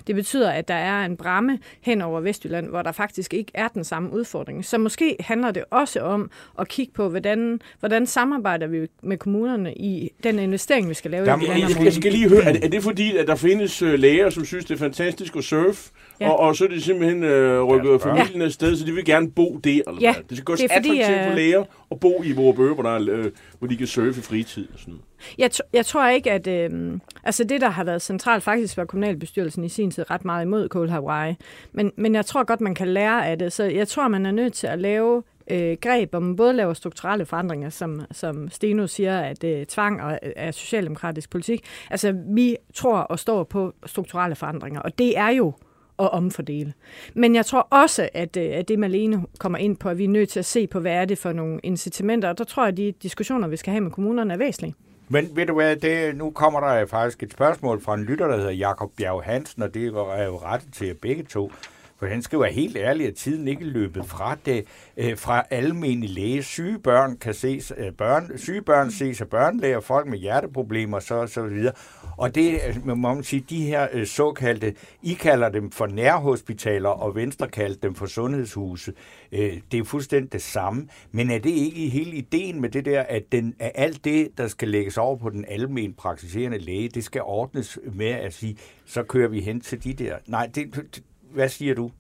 Det 0.07 0.15
betyder, 0.15 0.51
at 0.51 0.69
der 0.69 0.75
er 0.75 1.05
en 1.05 1.17
bramme 1.17 1.59
hen 1.81 2.03
over 2.03 2.21
Vestjylland, 2.21 2.69
hvor 2.69 2.83
der 2.83 2.93
faktisk 2.93 3.35
ikke 3.35 3.51
er 3.55 3.69
den 3.69 3.85
samme 3.85 4.13
udfordring. 4.13 4.65
Så 4.65 4.79
måske 4.79 5.17
handler 5.21 5.51
det 5.51 5.65
også 5.71 6.01
om 6.01 6.31
at 6.59 6.69
kigge 6.69 6.93
på, 6.93 7.09
hvordan, 7.09 7.61
hvordan 7.81 8.07
samarbejder 8.07 8.67
vi 8.67 8.87
med 9.03 9.17
kommunerne 9.17 9.75
i 9.75 10.11
den 10.23 10.39
investering, 10.39 10.89
vi 10.89 10.95
skal 10.95 11.11
lave 11.11 11.27
Der 11.27 11.37
i 11.37 11.41
Jeg, 11.41 11.49
landområder. 11.49 11.85
jeg 11.85 11.93
skal 11.93 12.13
lige 12.13 12.29
høre, 12.29 12.43
er 12.45 12.53
det, 12.53 12.65
er 12.65 12.69
det 12.69 12.83
fordi, 12.83 13.17
at 13.17 13.27
der 13.27 13.37
findes 13.37 13.83
øh, 13.83 13.99
læger, 13.99 14.31
som 14.31 14.45
synes, 14.45 14.65
det 14.65 14.75
er 14.75 14.79
fantastisk 14.79 15.37
at 15.37 15.45
surfe, 15.45 15.91
Ja. 16.21 16.27
ja. 16.27 16.33
og, 16.33 16.39
og 16.39 16.57
så 16.57 16.65
er 16.65 16.69
de 16.69 16.81
simpelthen 16.81 17.23
øh, 17.25 17.63
rykket 17.63 18.01
børn. 18.01 18.17
familien 18.19 18.43
afsted, 18.43 18.77
så 18.77 18.85
de 18.87 18.93
vil 18.93 19.05
gerne 19.05 19.31
bo 19.31 19.61
der? 19.65 19.71
Eller 19.87 20.01
Ja, 20.01 20.13
hvad? 20.15 20.23
Det 20.29 20.37
skal 20.37 20.45
gå 20.45 20.57
det 20.57 20.65
er 20.65 20.77
fordi, 20.77 20.99
attraktivt 21.01 21.23
for 21.25 21.31
øh, 21.31 21.37
læger 21.37 21.65
at 21.91 22.01
bo 22.01 22.23
i 22.25 22.33
vores 22.33 22.57
bøger, 22.57 22.75
hvor, 22.75 22.83
der 22.83 22.91
er, 22.91 23.07
øh, 23.11 23.31
hvor 23.59 23.69
de 23.69 23.77
kan 23.77 23.87
surfe 23.87 24.19
i 24.21 24.23
fritid 24.23 24.67
og 24.75 24.79
sådan 24.79 24.93
noget. 24.93 25.05
Jeg, 25.39 25.51
t- 25.55 25.69
jeg 25.73 25.87
tror 25.87 26.09
ikke, 26.09 26.33
at... 26.33 26.47
Øh, 26.47 27.01
altså 27.25 27.45
det, 27.45 27.61
der 27.61 27.69
har 27.69 27.85
været 27.85 28.03
centralt, 28.03 28.43
faktisk 28.43 28.77
var 28.77 28.85
kommunalbestyrelsen 28.85 29.65
i 29.65 29.69
sin 29.69 29.91
tid 29.91 30.11
ret 30.11 30.25
meget 30.25 30.45
imod 30.45 30.69
Cold 30.69 30.91
Hawaii. 30.91 31.35
Men, 31.73 31.93
men 31.97 32.15
jeg 32.15 32.27
tror 32.27 32.45
godt, 32.45 32.61
man 32.61 32.75
kan 32.75 32.89
lære 32.89 33.27
af 33.29 33.39
det. 33.39 33.53
Så 33.53 33.65
jeg 33.65 33.89
tror, 33.89 34.09
man 34.09 34.27
er 34.27 34.31
nødt 34.31 34.53
til 34.53 34.67
at 34.67 34.79
lave 34.79 35.23
øh, 35.51 35.77
greb, 35.81 36.11
hvor 36.11 36.21
man 36.21 36.37
både 36.37 36.53
laver 36.53 36.73
strukturelle 36.73 37.27
forandringer, 37.27 37.71
som, 37.71 38.01
som 38.11 38.51
Steno 38.51 38.87
siger, 38.87 39.21
at 39.21 39.45
øh, 39.45 39.67
tvang 39.67 40.03
og, 40.03 40.19
øh, 40.23 40.33
er 40.37 40.51
socialdemokratisk 40.51 41.31
politik. 41.31 41.65
Altså, 41.91 42.15
vi 42.27 42.57
tror 42.75 42.99
og 42.99 43.19
står 43.19 43.45
på 43.45 43.73
strukturelle 43.87 44.37
forandringer, 44.37 44.81
og 44.81 44.99
det 44.99 45.19
er 45.19 45.29
jo 45.29 45.53
at 45.99 46.11
omfordele. 46.11 46.73
Men 47.15 47.35
jeg 47.35 47.47
tror 47.47 47.61
også, 47.71 48.09
at, 48.15 48.37
øh, 48.37 48.51
at 48.53 48.69
det 48.69 48.79
Malene 48.79 49.27
kommer 49.39 49.59
ind 49.59 49.77
på, 49.77 49.89
at 49.89 49.99
vi 49.99 50.05
er 50.05 50.09
nødt 50.09 50.29
til 50.29 50.39
at 50.39 50.45
se 50.45 50.67
på, 50.67 50.81
hvad 50.81 50.93
er 50.93 51.05
det 51.05 51.19
for 51.19 51.33
nogle 51.33 51.61
incitamenter, 51.63 52.29
og 52.29 52.39
der 52.39 52.45
tror 52.45 52.63
jeg, 52.63 52.69
at 52.69 52.77
de 52.77 52.93
diskussioner, 52.93 53.49
vi 53.49 53.57
skal 53.57 53.71
have 53.71 53.81
med 53.81 53.91
kommunerne, 53.91 54.33
er 54.33 54.39
væsentlige. 54.39 54.75
Men 55.09 55.37
ved 55.37 55.47
du 55.47 55.55
hvad, 55.55 55.77
det, 55.77 56.17
nu 56.17 56.31
kommer 56.31 56.61
der 56.61 56.87
faktisk 56.87 57.23
et 57.23 57.33
spørgsmål 57.33 57.83
fra 57.83 57.95
en 57.95 58.05
lytter, 58.05 58.27
der 58.27 58.37
hedder 58.37 58.51
Jakob 58.51 58.91
Bjerg 58.97 59.25
Hansen, 59.25 59.63
og 59.63 59.75
det 59.75 59.87
er 59.87 60.25
jo 60.25 60.39
rettet 60.39 60.75
til 60.75 60.87
jer 60.87 60.95
begge 61.03 61.23
to. 61.23 61.53
For 61.99 62.07
han 62.07 62.23
skriver 62.23 62.47
helt 62.47 62.77
ærligt, 62.77 63.09
at 63.09 63.15
tiden 63.15 63.49
ikke 63.49 63.63
er 63.65 63.69
løbet 63.69 64.07
fra 64.07 64.37
det, 64.47 64.65
øh, 64.97 65.19
fra 65.19 65.45
almene 65.51 66.07
læge. 66.07 66.43
Syge 66.43 66.79
børn 66.79 67.17
kan 67.17 67.35
ses, 67.35 67.73
øh, 67.79 67.93
børn, 67.93 68.39
syge 68.39 68.63
børn 68.63 68.91
ses 68.91 69.21
af 69.21 69.29
børnelæger, 69.29 69.81
folk 69.81 70.07
med 70.07 70.19
hjerteproblemer, 70.19 71.01
så, 71.01 71.27
så 71.27 71.43
videre. 71.43 71.73
Og 72.17 72.35
det, 72.35 72.61
øh, 72.69 72.87
må 72.87 73.15
man 73.15 73.23
sige, 73.25 73.45
de 73.51 73.63
her 73.67 74.05
såkaldte, 74.05 74.75
I 75.03 75.13
kalder 75.13 75.49
dem 75.49 75.71
for 75.71 75.87
nærhospitaler, 75.87 76.89
og 76.89 77.15
Venstre 77.15 77.49
kalder 77.49 77.77
dem 77.83 77.95
for 77.95 78.07
sundhedshuse. 78.07 78.93
Det 79.33 79.75
er 79.75 79.85
fuldstændig 79.85 80.33
det 80.33 80.43
samme. 80.43 80.89
Men 81.13 81.31
er 81.31 81.39
det 81.39 81.51
ikke 81.51 81.89
hele 81.89 82.11
ideen 82.17 82.61
med 82.61 82.69
det 82.69 82.85
der, 82.85 83.03
at, 83.03 83.23
den, 83.33 83.55
at 83.59 83.73
alt 83.75 84.05
det, 84.05 84.29
der 84.39 84.49
skal 84.49 84.69
lægges 84.69 84.99
over 84.99 85.17
på 85.17 85.31
den 85.31 85.45
almen 85.49 85.93
praktiserende 85.95 86.59
læge, 86.59 86.89
det 86.89 87.05
skal 87.05 87.23
ordnes 87.23 87.79
med 87.93 88.07
at 88.11 88.35
sige, 88.35 88.57
så 88.87 89.03
kører 89.03 89.29
vi 89.29 89.41
hen 89.41 89.61
til 89.61 89.85
de 89.85 89.93
der. 89.93 90.17
Nej, 90.27 90.51
det- 90.55 91.03
hvad 91.33 91.49
siger 91.49 91.75
du? 91.75 91.91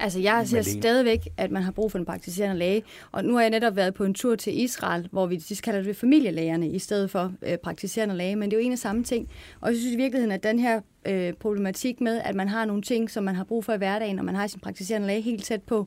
Altså, 0.00 0.20
jeg 0.20 0.48
ser 0.48 0.62
stadigvæk, 0.62 1.28
at 1.36 1.50
man 1.50 1.62
har 1.62 1.72
brug 1.72 1.92
for 1.92 1.98
en 1.98 2.04
praktiserende 2.04 2.58
læge, 2.58 2.82
og 3.12 3.24
nu 3.24 3.34
har 3.34 3.40
jeg 3.40 3.50
netop 3.50 3.76
været 3.76 3.94
på 3.94 4.04
en 4.04 4.14
tur 4.14 4.36
til 4.36 4.60
Israel, 4.60 5.08
hvor 5.12 5.26
vi 5.26 5.36
de 5.36 5.56
kalder 5.56 5.82
det 5.82 5.96
familielægerne 5.96 6.68
i 6.68 6.78
stedet 6.78 7.10
for 7.10 7.32
øh, 7.42 7.56
praktiserende 7.58 8.16
læge, 8.16 8.36
men 8.36 8.50
det 8.50 8.56
er 8.56 8.60
jo 8.60 8.66
en 8.66 8.72
af 8.72 8.78
samme 8.78 9.04
ting. 9.04 9.28
Og 9.60 9.68
jeg 9.68 9.76
synes 9.76 9.94
i 9.94 9.96
virkeligheden, 9.96 10.32
at 10.32 10.42
den 10.42 10.58
her 10.58 10.80
øh, 11.06 11.32
problematik 11.32 12.00
med, 12.00 12.20
at 12.24 12.34
man 12.34 12.48
har 12.48 12.64
nogle 12.64 12.82
ting, 12.82 13.10
som 13.10 13.24
man 13.24 13.34
har 13.34 13.44
brug 13.44 13.64
for 13.64 13.72
i 13.72 13.76
hverdagen, 13.76 14.18
og 14.18 14.24
man 14.24 14.34
har 14.34 14.46
sin 14.46 14.60
praktiserende 14.60 15.06
læge 15.06 15.20
helt 15.20 15.44
tæt 15.44 15.62
på, 15.62 15.78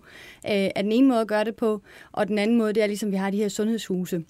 øh, 0.46 0.52
er 0.52 0.82
den 0.82 0.92
ene 0.92 1.08
måde 1.08 1.22
at 1.22 1.28
gøre 1.28 1.44
det 1.44 1.56
på, 1.56 1.82
og 2.12 2.28
den 2.28 2.38
anden 2.38 2.58
måde, 2.58 2.74
det 2.74 2.84
er 2.84 2.88
ligesom, 2.88 3.12
vi 3.12 3.16
har 3.16 3.30
de 3.30 3.38
her 3.38 3.50
sundhedshuse 3.50 4.24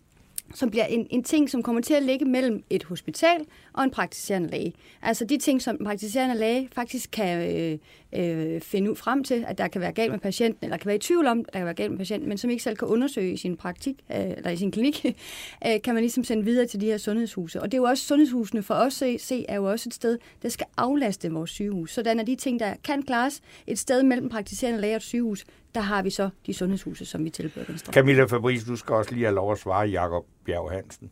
som 0.53 0.69
bliver 0.69 0.85
en, 0.85 1.07
en 1.09 1.23
ting, 1.23 1.49
som 1.49 1.63
kommer 1.63 1.81
til 1.81 1.93
at 1.93 2.03
ligge 2.03 2.25
mellem 2.25 2.63
et 2.69 2.83
hospital 2.83 3.45
og 3.73 3.83
en 3.83 3.91
praktiserende 3.91 4.49
læge. 4.49 4.73
Altså 5.01 5.25
de 5.25 5.37
ting, 5.37 5.61
som 5.61 5.77
en 5.79 5.85
praktiserende 5.85 6.35
læge 6.35 6.69
faktisk 6.71 7.09
kan 7.11 7.51
øh, 7.55 7.77
øh, 8.15 8.61
finde 8.61 8.91
ud 8.91 8.95
frem 8.95 9.23
til, 9.23 9.45
at 9.47 9.57
der 9.57 9.67
kan 9.67 9.81
være 9.81 9.91
galt 9.91 10.11
med 10.11 10.19
patienten, 10.19 10.65
eller 10.65 10.77
kan 10.77 10.85
være 10.85 10.95
i 10.95 10.99
tvivl 10.99 11.27
om, 11.27 11.39
at 11.39 11.53
der 11.53 11.59
kan 11.59 11.65
være 11.65 11.73
galt 11.73 11.91
med 11.91 11.97
patienten, 11.97 12.29
men 12.29 12.37
som 12.37 12.49
ikke 12.49 12.63
selv 12.63 12.75
kan 12.75 12.87
undersøge 12.87 13.33
i 13.33 13.37
sin 13.37 13.57
praktik, 13.57 13.95
øh, 14.11 14.17
eller 14.17 14.49
i 14.49 14.57
sin 14.57 14.71
klinik, 14.71 15.05
øh, 15.67 15.81
kan 15.83 15.93
man 15.93 16.03
ligesom 16.03 16.23
sende 16.23 16.43
videre 16.43 16.67
til 16.67 16.81
de 16.81 16.85
her 16.85 16.97
sundhedshuse. 16.97 17.61
Og 17.61 17.71
det 17.71 17.77
er 17.77 17.81
jo 17.81 17.87
også, 17.87 18.03
sundhedshusene 18.03 18.63
for 18.63 18.73
os 18.73 19.01
at 19.01 19.21
se, 19.21 19.45
er 19.49 19.55
jo 19.55 19.71
også 19.71 19.89
et 19.89 19.93
sted, 19.93 20.17
der 20.41 20.49
skal 20.49 20.67
aflaste 20.77 21.31
vores 21.31 21.49
sygehus. 21.49 21.93
Sådan 21.93 22.19
er 22.19 22.23
de 22.23 22.35
ting, 22.35 22.59
der 22.59 22.73
kan 22.83 23.03
klares 23.03 23.41
et 23.67 23.79
sted 23.79 24.03
mellem 24.03 24.29
praktiserende 24.29 24.81
læge 24.81 24.93
og 24.93 24.97
et 24.97 25.03
sygehus, 25.03 25.45
der 25.75 25.81
har 25.81 26.01
vi 26.01 26.09
så 26.09 26.29
de 26.45 26.53
sundhedshuse, 26.53 27.05
som 27.05 27.25
vi 27.25 27.29
tilbyder 27.29 27.65
Venstre. 27.67 27.93
Camilla 27.93 28.25
Fabrice, 28.25 28.65
du 28.65 28.75
skal 28.75 28.95
også 28.95 29.11
lige 29.11 29.25
have 29.25 29.35
lov 29.35 29.51
at 29.51 29.57
svare 29.57 29.87
Jakob 29.87 30.25
Bjerg 30.45 30.71
Hansen. 30.71 31.09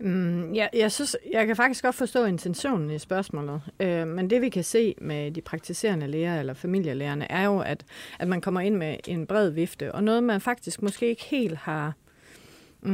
Mm, 0.00 0.52
ja, 0.52 0.66
jeg, 0.72 0.92
synes, 0.92 1.16
jeg 1.32 1.46
kan 1.46 1.56
faktisk 1.56 1.84
godt 1.84 1.94
forstå 1.94 2.24
intentionen 2.24 2.90
i 2.90 2.98
spørgsmålet, 2.98 3.60
øh, 3.80 4.06
men 4.06 4.30
det 4.30 4.42
vi 4.42 4.48
kan 4.48 4.64
se 4.64 4.94
med 5.00 5.30
de 5.30 5.40
praktiserende 5.40 6.06
læger 6.06 6.40
eller 6.40 6.54
familielægerne 6.54 7.32
er 7.32 7.44
jo, 7.44 7.58
at, 7.58 7.84
at 8.18 8.28
man 8.28 8.40
kommer 8.40 8.60
ind 8.60 8.76
med 8.76 8.96
en 9.06 9.26
bred 9.26 9.50
vifte, 9.50 9.92
og 9.92 10.04
noget 10.04 10.24
man 10.24 10.40
faktisk 10.40 10.82
måske 10.82 11.08
ikke 11.08 11.24
helt 11.24 11.56
har 11.56 11.92
Mm, 12.82 12.92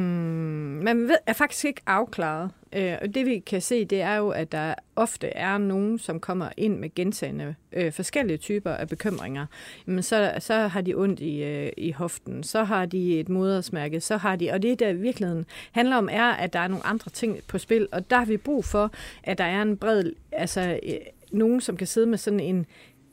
man 0.83 1.09
ved, 1.09 1.17
er 1.27 1.33
faktisk 1.33 1.65
ikke 1.65 1.81
afklaret. 1.87 2.51
Øh, 2.73 2.95
og 3.03 3.15
det 3.15 3.27
vi 3.27 3.39
kan 3.39 3.61
se, 3.61 3.85
det 3.85 4.01
er 4.01 4.15
jo, 4.15 4.29
at 4.29 4.53
der 4.53 4.75
ofte 4.97 5.27
er 5.27 5.59
nogen, 5.59 5.99
som 5.99 6.21
kommer 6.21 6.49
ind 6.57 6.79
med 6.79 6.95
gentagende 6.95 7.55
øh, 7.73 7.93
forskellige 7.93 8.37
typer 8.37 8.71
af 8.71 8.89
bekymringer. 8.89 9.47
Men 9.87 10.03
så, 10.03 10.33
så 10.39 10.55
har 10.55 10.81
de 10.81 10.95
ondt 10.95 11.21
i, 11.21 11.43
øh, 11.43 11.73
i 11.77 11.93
hoften, 11.93 12.43
så 12.43 12.65
har 12.65 12.87
de 12.87 13.21
et 13.21 13.29
modersmærke, 13.29 14.01
så 14.01 14.17
har 14.17 14.37
de... 14.37 14.51
Og 14.51 14.63
det, 14.63 14.81
der 14.81 14.89
i 14.89 14.97
virkeligheden 14.97 15.47
handler 15.73 15.97
om, 15.97 16.09
er, 16.13 16.31
at 16.31 16.53
der 16.53 16.59
er 16.59 16.69
nogle 16.69 16.87
andre 16.87 17.11
ting 17.11 17.39
på 17.49 17.59
spil, 17.59 17.89
og 17.93 18.11
der 18.11 18.17
har 18.17 18.25
vi 18.25 18.37
brug 18.37 18.65
for, 18.65 18.91
at 19.23 19.39
der 19.39 19.45
er 19.45 19.63
en 19.63 19.77
bred... 19.77 20.13
Altså, 20.33 20.81
øh, 20.83 20.95
nogen, 21.33 21.61
som 21.61 21.77
kan 21.77 21.87
sidde 21.87 22.07
med 22.07 22.19
sådan 22.19 22.41
en 22.41 22.67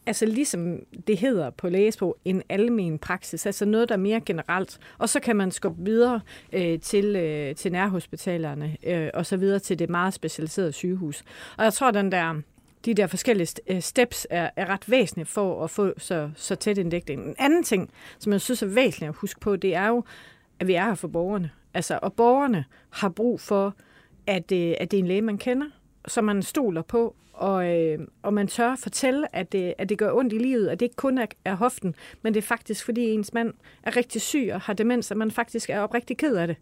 altså 0.05 0.25
ligesom 0.25 0.79
det 1.07 1.17
hedder 1.17 1.49
på 1.49 1.69
lægesprog, 1.69 2.17
en 2.25 2.43
almen 2.49 2.99
praksis, 2.99 3.45
altså 3.45 3.65
noget, 3.65 3.89
der 3.89 3.95
er 3.95 3.99
mere 3.99 4.21
generelt. 4.21 4.79
Og 4.97 5.09
så 5.09 5.19
kan 5.19 5.35
man 5.35 5.51
skubbe 5.51 5.83
videre 5.83 6.21
øh, 6.53 6.79
til, 6.79 7.15
øh, 7.15 7.55
til 7.55 7.71
nærhospitalerne 7.71 8.77
øh, 8.83 9.09
og 9.13 9.25
så 9.25 9.37
videre 9.37 9.59
til 9.59 9.79
det 9.79 9.89
meget 9.89 10.13
specialiserede 10.13 10.71
sygehus. 10.71 11.23
Og 11.57 11.63
jeg 11.63 11.73
tror, 11.73 11.91
den 11.91 12.11
der 12.11 12.41
de 12.85 12.93
der 12.93 13.07
forskellige 13.07 13.55
øh, 13.67 13.81
steps 13.81 14.27
er, 14.29 14.49
er 14.55 14.65
ret 14.65 14.89
væsentlige 14.89 15.25
for 15.25 15.63
at 15.63 15.69
få 15.69 15.93
så, 15.97 16.29
så 16.35 16.55
tæt 16.55 16.77
en 16.77 16.89
dækning. 16.89 17.27
En 17.27 17.35
anden 17.39 17.63
ting, 17.63 17.89
som 18.19 18.31
jeg 18.31 18.41
synes 18.41 18.61
er 18.63 18.67
væsentligt 18.67 19.09
at 19.09 19.15
huske 19.15 19.39
på, 19.39 19.55
det 19.55 19.75
er 19.75 19.87
jo, 19.87 20.03
at 20.59 20.67
vi 20.67 20.73
er 20.73 20.85
her 20.85 20.95
for 20.95 21.07
borgerne. 21.07 21.51
Altså, 21.73 21.99
og 22.01 22.13
borgerne 22.13 22.65
har 22.89 23.09
brug 23.09 23.41
for, 23.41 23.75
at, 24.27 24.51
øh, 24.51 24.73
at 24.79 24.91
det 24.91 24.97
er 24.97 25.01
en 25.01 25.07
læge, 25.07 25.21
man 25.21 25.37
kender, 25.37 25.67
som 26.07 26.23
man 26.23 26.43
stoler 26.43 26.81
på, 26.81 27.15
og, 27.33 27.79
øh, 27.79 27.99
og 28.21 28.33
man 28.33 28.47
tør 28.47 28.75
fortælle, 28.75 29.35
at 29.35 29.51
det, 29.51 29.73
at 29.77 29.89
det 29.89 29.97
gør 29.97 30.11
ondt 30.13 30.33
i 30.33 30.37
livet, 30.37 30.67
at 30.67 30.79
det 30.79 30.85
ikke 30.85 30.95
kun 30.95 31.17
er, 31.17 31.25
er 31.45 31.55
hoften, 31.55 31.95
men 32.21 32.33
det 32.33 32.37
er 32.43 32.47
faktisk, 32.47 32.85
fordi 32.85 33.11
ens 33.11 33.33
mand 33.33 33.53
er 33.83 33.97
rigtig 33.97 34.21
syg 34.21 34.49
og 34.53 34.61
har 34.61 34.73
demens, 34.73 35.11
at 35.11 35.17
man 35.17 35.31
faktisk 35.31 35.69
er 35.69 35.79
oprigtig 35.79 36.17
ked 36.17 36.35
af 36.35 36.47
det. 36.47 36.55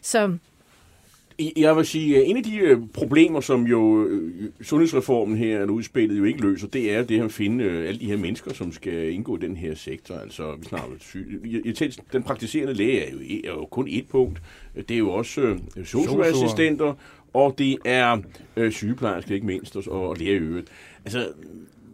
Så 0.00 0.38
jeg 1.56 1.76
vil 1.76 1.86
sige, 1.86 2.16
at 2.16 2.30
en 2.30 2.36
af 2.36 2.42
de 2.42 2.56
øh, 2.56 2.78
problemer, 2.92 3.40
som 3.40 3.66
jo 3.66 4.06
øh, 4.06 4.50
sundhedsreformen 4.62 5.36
her, 5.36 5.60
eller 5.60 5.74
udspillet, 5.74 6.18
jo 6.18 6.24
ikke 6.24 6.40
løser, 6.40 6.68
det 6.68 6.94
er 6.94 7.04
det 7.04 7.16
her 7.16 7.24
at 7.24 7.32
finde 7.32 7.64
øh, 7.64 7.88
alle 7.88 8.00
de 8.00 8.06
her 8.06 8.16
mennesker, 8.16 8.54
som 8.54 8.72
skal 8.72 9.12
indgå 9.12 9.36
i 9.36 9.40
den 9.40 9.56
her 9.56 9.74
sektor. 9.74 10.14
Altså, 10.14 10.56
vi 10.56 10.64
snakker 10.64 10.96
syg. 11.00 11.40
Den 12.12 12.22
praktiserende 12.22 12.74
læge 12.74 13.00
er 13.00 13.12
jo, 13.12 13.18
er 13.44 13.60
jo 13.60 13.66
kun 13.66 13.88
et 13.88 14.08
punkt. 14.08 14.42
Det 14.74 14.90
er 14.90 14.98
jo 14.98 15.10
også 15.10 15.58
socioassistenter, 15.84 16.94
og 17.34 17.54
det 17.58 17.78
er 17.84 18.18
øh, 18.56 18.72
sygeplejersker 18.72 19.34
ikke 19.34 19.46
mindst, 19.46 19.76
og, 19.76 20.08
og 20.08 20.16
læger 20.16 20.34
i 20.34 20.38
øvrigt. 20.38 20.68
Altså, 21.04 21.28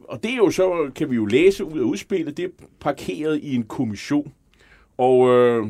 og 0.05 0.23
det 0.23 0.31
er 0.31 0.37
jo 0.37 0.51
så, 0.51 0.91
kan 0.95 1.11
vi 1.11 1.15
jo 1.15 1.27
læse 1.27 1.65
ud 1.65 1.79
af 1.79 1.83
udspillet, 1.83 2.37
det 2.37 2.45
er 2.45 2.49
parkeret 2.81 3.41
i 3.43 3.55
en 3.55 3.63
kommission. 3.63 4.33
Og, 4.99 5.29
øh, 5.29 5.67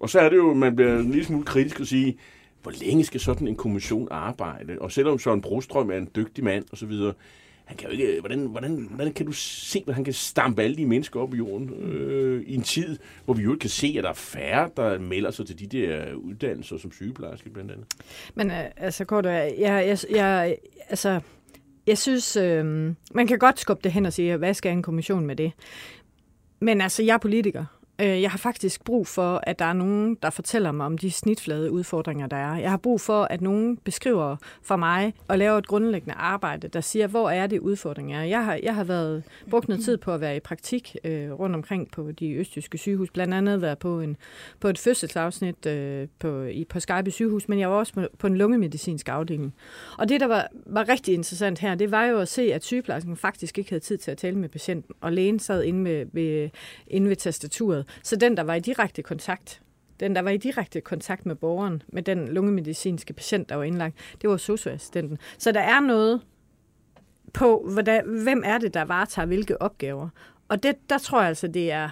og 0.00 0.10
så 0.10 0.20
er 0.20 0.28
det 0.28 0.36
jo, 0.36 0.54
man 0.54 0.76
bliver 0.76 0.98
en 0.98 1.10
lille 1.10 1.24
smule 1.24 1.44
kritisk 1.44 1.80
at 1.80 1.86
sige, 1.86 2.18
hvor 2.62 2.72
længe 2.84 3.04
skal 3.04 3.20
sådan 3.20 3.48
en 3.48 3.56
kommission 3.56 4.08
arbejde? 4.10 4.78
Og 4.80 4.92
selvom 4.92 5.18
Søren 5.18 5.40
Brostrøm 5.40 5.90
er 5.90 5.96
en 5.96 6.08
dygtig 6.16 6.44
mand 6.44 6.64
og 6.72 6.78
så 6.78 6.86
videre, 6.86 7.12
han 7.70 7.76
kan 7.76 7.88
jo 7.88 7.92
ikke, 7.92 8.20
hvordan, 8.20 8.46
hvordan, 8.46 8.88
hvordan 8.90 9.12
kan 9.12 9.26
du 9.26 9.32
se, 9.32 9.84
at 9.88 9.94
han 9.94 10.04
kan 10.04 10.12
stampe 10.12 10.62
alle 10.62 10.76
de 10.76 10.86
mennesker 10.86 11.20
op 11.20 11.34
i 11.34 11.36
jorden 11.36 11.70
øh, 11.82 12.42
i 12.46 12.54
en 12.54 12.62
tid, 12.62 12.98
hvor 13.24 13.34
vi 13.34 13.42
jo 13.42 13.50
ikke 13.52 13.60
kan 13.60 13.70
se, 13.70 13.94
at 13.98 14.04
der 14.04 14.10
er 14.10 14.14
færre, 14.14 14.70
der 14.76 14.98
melder 14.98 15.30
sig 15.30 15.46
til 15.46 15.58
de 15.58 15.66
der 15.66 16.14
uddannelser 16.14 16.78
som 16.78 16.92
sygeplejerske 16.92 17.50
blandt 17.50 17.70
andet? 17.70 17.86
Men 18.34 18.50
øh, 18.50 18.64
altså, 18.76 19.04
kort, 19.04 19.26
jeg, 19.26 19.54
jeg, 19.58 19.98
jeg, 20.10 20.56
altså, 20.88 21.20
jeg 21.86 21.98
synes, 21.98 22.36
øh, 22.36 22.64
man 23.14 23.26
kan 23.26 23.38
godt 23.38 23.60
skubbe 23.60 23.80
det 23.84 23.92
hen 23.92 24.06
og 24.06 24.12
sige, 24.12 24.36
hvad 24.36 24.54
skal 24.54 24.72
en 24.72 24.82
kommission 24.82 25.26
med 25.26 25.36
det? 25.36 25.52
Men 26.60 26.80
altså, 26.80 27.02
jeg 27.02 27.14
er 27.14 27.18
politiker, 27.18 27.64
Øh, 28.02 28.22
jeg 28.22 28.30
har 28.30 28.38
faktisk 28.38 28.84
brug 28.84 29.06
for, 29.06 29.40
at 29.42 29.58
der 29.58 29.64
er 29.64 29.72
nogen, 29.72 30.16
der 30.22 30.30
fortæller 30.30 30.72
mig 30.72 30.86
om 30.86 30.98
de 30.98 31.10
snitflade 31.10 31.70
udfordringer, 31.70 32.26
der 32.26 32.36
er. 32.36 32.56
Jeg 32.56 32.70
har 32.70 32.76
brug 32.76 33.00
for, 33.00 33.22
at 33.22 33.40
nogen 33.40 33.76
beskriver 33.76 34.36
for 34.62 34.76
mig 34.76 35.14
og 35.28 35.38
laver 35.38 35.58
et 35.58 35.66
grundlæggende 35.66 36.14
arbejde, 36.14 36.68
der 36.68 36.80
siger, 36.80 37.06
hvor 37.06 37.30
er 37.30 37.46
det 37.46 37.58
udfordringer 37.58 38.20
er. 38.20 38.24
Jeg 38.24 38.44
har, 38.44 38.58
jeg 38.62 38.74
har 38.74 38.84
været 38.84 39.22
brugt 39.50 39.68
noget 39.68 39.84
tid 39.84 39.96
på 39.96 40.14
at 40.14 40.20
være 40.20 40.36
i 40.36 40.40
praktik 40.40 40.96
øh, 41.04 41.32
rundt 41.32 41.56
omkring 41.56 41.90
på 41.90 42.12
de 42.12 42.32
østtyske 42.32 42.78
sygehus. 42.78 43.10
Blandt 43.10 43.34
andet 43.34 43.62
været 43.62 43.78
på, 43.78 44.00
en, 44.00 44.16
på 44.60 44.68
et 44.68 44.78
fødselsafsnit 44.78 45.66
øh, 45.66 46.08
på, 46.18 46.42
i, 46.42 46.64
på 46.64 46.80
Skype 46.80 47.10
sygehus, 47.10 47.48
men 47.48 47.58
jeg 47.58 47.70
var 47.70 47.76
også 47.76 48.08
på 48.18 48.26
en 48.26 48.36
lungemedicinsk 48.36 49.08
afdeling. 49.08 49.54
Og 49.98 50.08
det, 50.08 50.20
der 50.20 50.26
var, 50.26 50.48
var 50.66 50.88
rigtig 50.88 51.14
interessant 51.14 51.58
her, 51.58 51.74
det 51.74 51.90
var 51.90 52.04
jo 52.04 52.18
at 52.18 52.28
se, 52.28 52.42
at 52.42 52.64
sygeplejersken 52.64 53.16
faktisk 53.16 53.58
ikke 53.58 53.70
havde 53.70 53.84
tid 53.84 53.98
til 53.98 54.10
at 54.10 54.18
tale 54.18 54.38
med 54.38 54.48
patienten, 54.48 54.94
og 55.00 55.12
lægen 55.12 55.38
sad 55.38 55.62
inde 55.62 55.80
med, 55.80 56.06
ved, 56.12 56.50
inde 56.86 57.08
ved 57.08 57.16
tastaturet. 57.16 57.86
Så 58.02 58.16
den, 58.16 58.36
der 58.36 58.42
var 58.42 58.54
i 58.54 58.60
direkte 58.60 59.02
kontakt, 59.02 59.62
den, 60.00 60.14
der 60.14 60.22
var 60.22 60.30
i 60.30 60.36
direkte 60.36 60.80
kontakt 60.80 61.26
med 61.26 61.34
borgeren, 61.34 61.82
med 61.88 62.02
den 62.02 62.28
lungemedicinske 62.28 63.12
patient, 63.12 63.48
der 63.48 63.56
var 63.56 63.64
indlagt, 63.64 63.96
det 64.22 64.30
var 64.30 64.36
socioassistenten. 64.36 65.18
Så 65.38 65.52
der 65.52 65.60
er 65.60 65.80
noget 65.80 66.20
på, 67.32 67.68
hvordan, 67.72 68.22
hvem 68.22 68.42
er 68.46 68.58
det, 68.58 68.74
der 68.74 68.84
varetager 68.84 69.26
hvilke 69.26 69.62
opgaver. 69.62 70.08
Og 70.48 70.62
det, 70.62 70.90
der 70.90 70.98
tror 70.98 71.20
jeg 71.20 71.28
altså, 71.28 71.48
det 71.48 71.72
er 71.72 71.90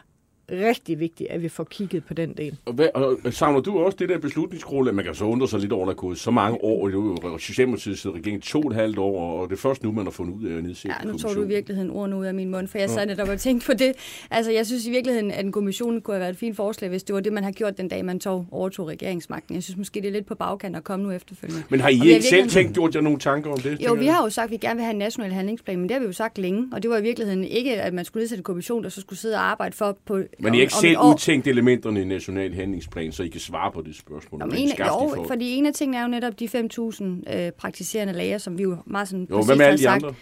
rigtig 0.52 1.00
vigtigt, 1.00 1.30
at 1.30 1.42
vi 1.42 1.48
får 1.48 1.64
kigget 1.64 2.04
på 2.04 2.14
den 2.14 2.32
del. 2.36 2.58
Og, 2.64 2.72
hvad, 2.72 2.88
og 2.94 3.32
savner 3.32 3.60
du 3.60 3.78
også 3.78 3.96
det 3.98 4.08
der 4.08 4.18
beslutningsgrundlag? 4.18 4.94
Man 4.94 5.04
kan 5.04 5.14
så 5.14 5.24
undre 5.24 5.48
sig 5.48 5.60
lidt 5.60 5.72
over, 5.72 5.82
at 5.82 5.86
der 5.86 5.92
er 5.92 5.96
gået 5.96 6.18
så 6.18 6.30
mange 6.30 6.58
år. 6.64 6.86
Det 6.88 6.94
er 6.94 7.28
jo 7.28 7.38
Socialdemokratiet 7.38 7.98
sidder 7.98 8.16
regeringen 8.16 8.40
to 8.40 8.60
og 8.60 8.70
et 8.70 8.74
halvt 8.74 8.98
år, 8.98 9.40
og 9.40 9.48
det 9.48 9.54
er 9.56 9.60
først 9.60 9.82
nu, 9.82 9.92
man 9.92 10.04
har 10.04 10.10
fundet 10.10 10.34
ud 10.34 10.46
af 10.46 10.56
at 10.56 10.64
nedsætte 10.64 10.96
Ja, 11.00 11.10
nu 11.12 11.18
tog 11.18 11.34
du 11.34 11.42
i 11.42 11.46
virkeligheden 11.46 11.90
ordene 11.90 12.16
ud 12.16 12.24
af 12.26 12.34
min 12.34 12.50
mund, 12.50 12.68
for 12.68 12.78
jeg 12.78 12.90
sad 12.90 13.06
netop 13.06 13.28
og 13.28 13.38
tænkte 13.38 13.66
på 13.66 13.72
det. 13.72 13.92
Altså, 14.30 14.52
jeg 14.52 14.66
synes 14.66 14.86
i 14.86 14.90
virkeligheden, 14.90 15.30
at 15.30 15.44
en 15.44 15.52
kommission 15.52 16.00
kunne 16.00 16.14
have 16.14 16.20
været 16.20 16.30
et 16.30 16.36
fint 16.36 16.56
forslag, 16.56 16.90
hvis 16.90 17.02
det 17.02 17.14
var 17.14 17.20
det, 17.20 17.32
man 17.32 17.44
har 17.44 17.50
gjort 17.50 17.78
den 17.78 17.88
dag, 17.88 18.04
man 18.04 18.20
tog, 18.20 18.46
overtog 18.50 18.88
regeringsmagten. 18.88 19.54
Jeg 19.54 19.62
synes 19.62 19.76
måske, 19.76 20.00
det 20.00 20.08
er 20.08 20.12
lidt 20.12 20.26
på 20.26 20.34
bagkant 20.34 20.76
at 20.76 20.84
komme 20.84 21.04
nu 21.04 21.10
efterfølgende. 21.10 21.62
Men 21.70 21.80
har 21.80 21.88
I 21.88 22.00
ikke 22.08 22.22
selv 22.22 22.48
tænkt, 22.48 22.74
gjort 22.74 22.94
jer 22.94 23.00
nogle 23.00 23.18
tanker 23.18 23.50
om 23.50 23.58
det? 23.58 23.80
Jo, 23.86 23.94
vi 23.94 24.06
har 24.06 24.22
jo 24.22 24.30
sagt, 24.30 24.44
at 24.44 24.50
vi 24.50 24.56
gerne 24.56 24.76
vil 24.76 24.84
have 24.84 24.92
en 24.92 24.98
national 24.98 25.32
handlingsplan, 25.32 25.78
men 25.78 25.88
det 25.88 25.94
har 25.94 26.00
vi 26.00 26.06
jo 26.06 26.12
sagt 26.12 26.38
længe, 26.38 26.68
og 26.72 26.82
det 26.82 26.90
var 26.90 26.98
i 26.98 27.02
virkeligheden 27.02 27.44
ikke, 27.44 27.82
at 27.82 27.94
man 27.94 28.04
skulle 28.04 28.22
nedsætte 28.22 28.40
en 28.40 28.44
kommission, 28.44 28.82
der 28.82 28.88
så 28.88 29.00
skulle 29.00 29.18
sidde 29.18 29.34
og 29.34 29.50
arbejde 29.50 29.76
for 29.76 29.98
på 30.04 30.20
men 30.38 30.54
I 30.54 30.60
ikke 30.60 30.72
selv 30.72 30.98
udtænkt 30.98 31.46
elementerne 31.46 32.00
i 32.00 32.04
national 32.04 32.54
handlingsplan, 32.54 33.12
så 33.12 33.22
I 33.22 33.28
kan 33.28 33.40
svare 33.40 33.72
på 33.72 33.82
det 33.82 33.96
spørgsmål? 33.96 34.40
Jamen, 34.40 34.56
en, 34.56 34.68
jo, 34.78 35.12
for... 35.14 35.24
fordi 35.28 35.54
en 35.56 35.66
af 35.66 35.74
tingene 35.74 35.96
er 35.96 36.02
jo 36.02 36.08
netop 36.08 36.40
de 36.40 36.44
5.000 36.44 37.36
øh, 37.36 37.52
praktiserende 37.52 38.12
læger, 38.12 38.38
som 38.38 38.58
vi 38.58 38.62
jo 38.62 38.76
meget 38.86 39.08
sådan 39.08 39.26
jo, 39.30 39.42
hvad 39.42 39.56
med 39.56 39.66
alle 39.66 39.78
de 39.78 39.82
sagt. 39.82 40.04
andre? 40.04 40.14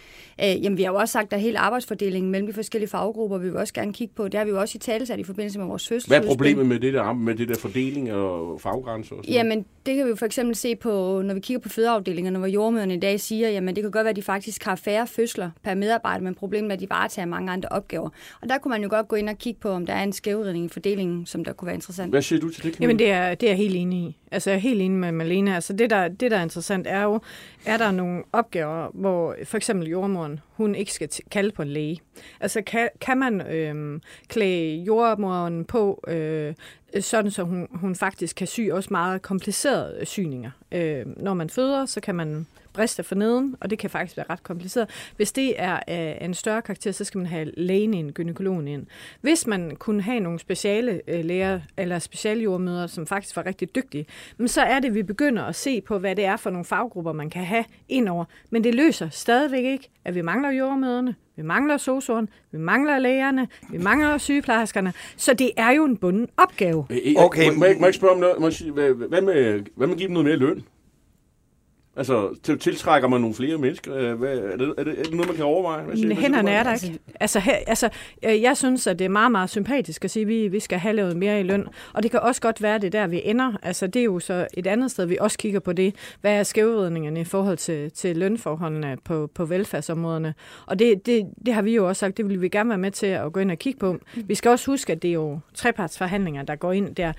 Øh, 0.42 0.64
jamen, 0.64 0.78
vi 0.78 0.82
har 0.82 0.90
jo 0.90 0.98
også 0.98 1.12
sagt, 1.12 1.32
at 1.32 1.40
hele 1.40 1.58
arbejdsfordelingen 1.58 2.30
mellem 2.30 2.46
de 2.46 2.52
forskellige 2.52 2.90
faggrupper 2.90 3.38
vil 3.38 3.52
vi 3.52 3.56
også 3.56 3.74
gerne 3.74 3.92
kigge 3.92 4.14
på. 4.14 4.28
Det 4.28 4.34
har 4.34 4.44
vi 4.44 4.50
jo 4.50 4.60
også 4.60 4.76
i 4.76 4.78
talesat 4.78 5.18
i 5.18 5.24
forbindelse 5.24 5.58
med 5.58 5.66
vores 5.66 5.88
fødselsudspil. 5.88 6.18
Hvad 6.18 6.28
er 6.28 6.30
problemet 6.34 6.66
med 6.66 6.80
det 6.80 6.94
der, 6.94 7.12
med 7.12 7.34
det 7.34 7.48
der 7.48 7.54
fordeling 7.58 8.12
og 8.12 8.60
faggrænser? 8.60 9.16
Og 9.16 9.24
sådan 9.24 9.34
jamen, 9.34 9.64
det 9.86 9.96
kan 9.96 10.04
vi 10.04 10.10
jo 10.10 10.16
for 10.16 10.26
eksempel 10.26 10.54
se 10.54 10.76
på, 10.76 11.22
når 11.24 11.34
vi 11.34 11.40
kigger 11.40 11.60
på 11.60 11.68
fødeafdelingerne, 11.68 12.38
hvor 12.38 12.46
jordmøderne 12.46 12.94
i 12.94 13.00
dag 13.00 13.20
siger, 13.20 13.48
jamen 13.48 13.76
det 13.76 13.82
kan 13.82 13.90
godt 13.90 14.04
være, 14.04 14.10
at 14.10 14.16
de 14.16 14.22
faktisk 14.22 14.64
har 14.64 14.76
færre 14.76 15.06
fødsler 15.06 15.50
per 15.62 15.74
medarbejder, 15.74 16.24
men 16.24 16.34
problemet 16.34 16.70
er, 16.70 16.74
at 16.74 16.80
de 16.80 16.90
varetager 16.90 17.26
mange 17.26 17.52
andre 17.52 17.68
opgaver. 17.68 18.10
Og 18.42 18.48
der 18.48 18.58
kunne 18.58 18.70
man 18.70 18.82
jo 18.82 18.88
godt 18.90 19.08
gå 19.08 19.16
ind 19.16 19.28
og 19.28 19.38
kigge 19.38 19.60
på, 19.60 19.68
om 19.68 19.86
der 19.86 19.92
er 19.92 20.02
en 20.02 20.12
skævredning 20.12 20.64
i 20.64 20.68
fordelingen, 20.68 21.26
som 21.26 21.44
der 21.44 21.52
kunne 21.52 21.66
være 21.66 21.74
interessant. 21.74 22.12
Hvad 22.12 22.22
siger 22.22 22.40
du 22.40 22.50
til 22.50 22.62
det, 22.62 22.74
Camilla? 22.74 22.84
Jamen, 22.84 22.98
det 22.98 23.10
er, 23.10 23.34
det 23.34 23.50
er 23.50 23.54
helt 23.54 23.76
enig 23.76 23.98
i. 23.98 24.16
Altså, 24.30 24.50
jeg 24.50 24.56
er 24.56 24.60
helt 24.60 24.80
enig 24.80 24.98
med 24.98 25.12
Malene. 25.12 25.54
Altså, 25.54 25.72
det 25.72 25.90
der, 25.90 26.08
det, 26.08 26.30
der 26.30 26.38
er 26.38 26.42
interessant, 26.42 26.86
er 26.86 27.02
jo, 27.02 27.20
er 27.66 27.76
der 27.76 27.90
nogle 27.90 28.22
opgaver, 28.32 28.90
hvor 28.94 29.36
for 29.44 29.56
eksempel 29.56 29.88
jordmoren, 29.88 30.40
hun 30.48 30.74
ikke 30.74 30.92
skal 30.92 31.08
t- 31.14 31.28
kalde 31.30 31.50
på 31.50 31.62
en 31.62 31.68
læge. 31.68 32.00
Altså, 32.40 32.62
kan, 32.62 32.88
kan 33.00 33.18
man 33.18 33.40
øh, 33.40 34.00
klæde 34.28 34.76
jordmoren 34.76 35.64
på, 35.64 36.04
øh, 36.08 36.54
sådan 37.00 37.30
så 37.30 37.42
hun, 37.42 37.68
hun 37.70 37.94
faktisk 37.94 38.36
kan 38.36 38.46
sy 38.46 38.60
også 38.72 38.88
meget 38.90 39.22
komplicerede 39.22 40.06
syninger. 40.06 40.50
Øh, 40.72 41.06
når 41.16 41.34
man 41.34 41.50
føder, 41.50 41.86
så 41.86 42.00
kan 42.00 42.14
man 42.14 42.46
briste 42.76 43.02
for 43.02 43.14
neden, 43.14 43.56
og 43.60 43.70
det 43.70 43.78
kan 43.78 43.90
faktisk 43.90 44.16
være 44.16 44.26
ret 44.30 44.42
kompliceret. 44.42 44.88
Hvis 45.16 45.32
det 45.32 45.54
er 45.60 45.80
af 45.86 46.18
en 46.20 46.34
større 46.34 46.62
karakter, 46.62 46.92
så 46.92 47.04
skal 47.04 47.18
man 47.18 47.26
have 47.26 47.50
lægen 47.56 47.94
ind, 47.94 48.12
gynekologen 48.12 48.68
ind. 48.68 48.86
Hvis 49.20 49.46
man 49.46 49.76
kunne 49.76 50.02
have 50.02 50.20
nogle 50.20 50.38
speciale 50.38 51.00
øh, 51.08 51.24
læger, 51.24 51.60
eller 51.76 51.98
speciale 51.98 52.42
jordmøder, 52.42 52.86
som 52.86 53.06
faktisk 53.06 53.36
var 53.36 53.46
rigtig 53.46 53.74
dygtige, 53.74 54.06
men 54.36 54.48
så 54.48 54.60
er 54.60 54.80
det, 54.80 54.88
at 54.88 54.94
vi 54.94 55.02
begynder 55.02 55.42
at 55.42 55.54
se 55.54 55.80
på, 55.80 55.98
hvad 55.98 56.16
det 56.16 56.24
er 56.24 56.36
for 56.36 56.50
nogle 56.50 56.64
faggrupper, 56.64 57.12
man 57.12 57.30
kan 57.30 57.44
have 57.44 57.64
indover. 57.88 58.24
Men 58.50 58.64
det 58.64 58.74
løser 58.74 59.08
stadigvæk 59.08 59.64
ikke, 59.64 59.90
at 60.04 60.14
vi 60.14 60.22
mangler 60.22 60.50
jordmøderne, 60.50 61.14
vi 61.36 61.42
mangler 61.42 61.76
sosuren, 61.76 62.28
vi 62.52 62.58
mangler 62.58 62.98
lægerne, 62.98 63.48
vi 63.70 63.78
mangler 63.78 64.18
sygeplejerskerne. 64.18 64.92
Så 65.16 65.34
det 65.34 65.50
er 65.56 65.70
jo 65.70 65.84
en 65.84 65.96
bunden 65.96 66.28
opgave. 66.36 66.86
Okay. 67.16 67.48
Må, 67.48 67.54
må, 67.54 67.64
jeg, 67.64 67.76
må 67.80 67.86
jeg 67.86 67.94
spørge 67.94 68.14
om 68.14 68.20
noget? 68.20 68.40
Må 68.40 68.46
jeg 68.46 68.52
sige, 68.52 68.72
hvad, 68.72 68.90
hvad, 68.90 69.22
med, 69.22 69.62
hvad 69.76 69.86
med 69.86 69.94
at 69.94 69.98
give 69.98 70.08
dem 70.08 70.14
noget 70.14 70.26
mere 70.26 70.36
løn? 70.36 70.64
Altså, 71.96 72.34
til, 72.42 72.58
tiltrækker 72.58 73.08
man 73.08 73.20
nogle 73.20 73.34
flere 73.34 73.58
mennesker? 73.58 73.96
Øh, 73.96 74.14
Hvad, 74.18 74.38
er, 74.38 74.56
det, 74.56 74.74
er, 74.78 74.84
det, 74.84 74.98
er 74.98 75.02
det 75.02 75.12
noget, 75.12 75.26
man 75.28 75.36
kan 75.36 75.44
overveje? 75.44 75.84
Hvad 75.84 75.96
siger- 75.96 76.08
Men 76.08 76.16
hvad 76.16 76.22
hænderne 76.22 76.48
siger 76.48 76.58
er 76.58 76.62
der 76.62 76.72
ikke. 76.86 76.98
Altså, 77.20 77.40
her, 77.40 77.56
altså, 77.66 77.88
øh, 78.22 78.42
jeg 78.42 78.56
synes, 78.56 78.86
at 78.86 78.98
det 78.98 79.04
er 79.04 79.08
meget, 79.08 79.32
meget 79.32 79.50
sympatisk 79.50 80.04
at 80.04 80.10
sige, 80.10 80.22
at 80.22 80.28
vi, 80.28 80.48
vi 80.48 80.60
skal 80.60 80.78
have 80.78 80.96
lavet 80.96 81.16
mere 81.16 81.40
i 81.40 81.42
løn. 81.42 81.66
Og 81.92 82.02
det 82.02 82.10
kan 82.10 82.20
også 82.20 82.40
godt 82.40 82.62
være, 82.62 82.74
at 82.74 82.82
det 82.82 82.94
er 82.94 83.00
der, 83.00 83.06
vi 83.06 83.20
ender. 83.24 83.52
Altså, 83.62 83.86
det 83.86 84.00
er 84.00 84.04
jo 84.04 84.18
så 84.18 84.46
et 84.54 84.66
andet 84.66 84.90
sted, 84.90 85.06
vi 85.06 85.16
også 85.20 85.38
kigger 85.38 85.60
på 85.60 85.72
det. 85.72 85.94
Hvad 86.20 86.32
er 86.38 86.42
skævvridningerne 86.42 87.20
i 87.20 87.24
forhold 87.24 87.56
til, 87.56 87.90
til 87.90 88.16
lønforholdene 88.16 88.96
på, 89.04 89.30
på 89.34 89.44
velfærdsområderne? 89.44 90.34
Og 90.66 90.78
det, 90.78 91.06
det, 91.06 91.26
det 91.46 91.54
har 91.54 91.62
vi 91.62 91.74
jo 91.74 91.88
også 91.88 92.00
sagt, 92.00 92.16
det 92.16 92.28
vil 92.28 92.40
vi 92.42 92.48
gerne 92.48 92.68
være 92.68 92.78
med 92.78 92.90
til 92.90 93.06
at 93.06 93.32
gå 93.32 93.40
ind 93.40 93.50
og 93.50 93.58
kigge 93.58 93.78
på. 93.78 93.96
Vi 94.14 94.34
skal 94.34 94.50
også 94.50 94.70
huske, 94.70 94.92
at 94.92 95.02
det 95.02 95.08
er 95.08 95.12
jo 95.14 95.38
trepartsforhandlinger, 95.54 96.42
der 96.42 96.56
går 96.56 96.72
ind 96.72 96.94
der. 96.94 97.12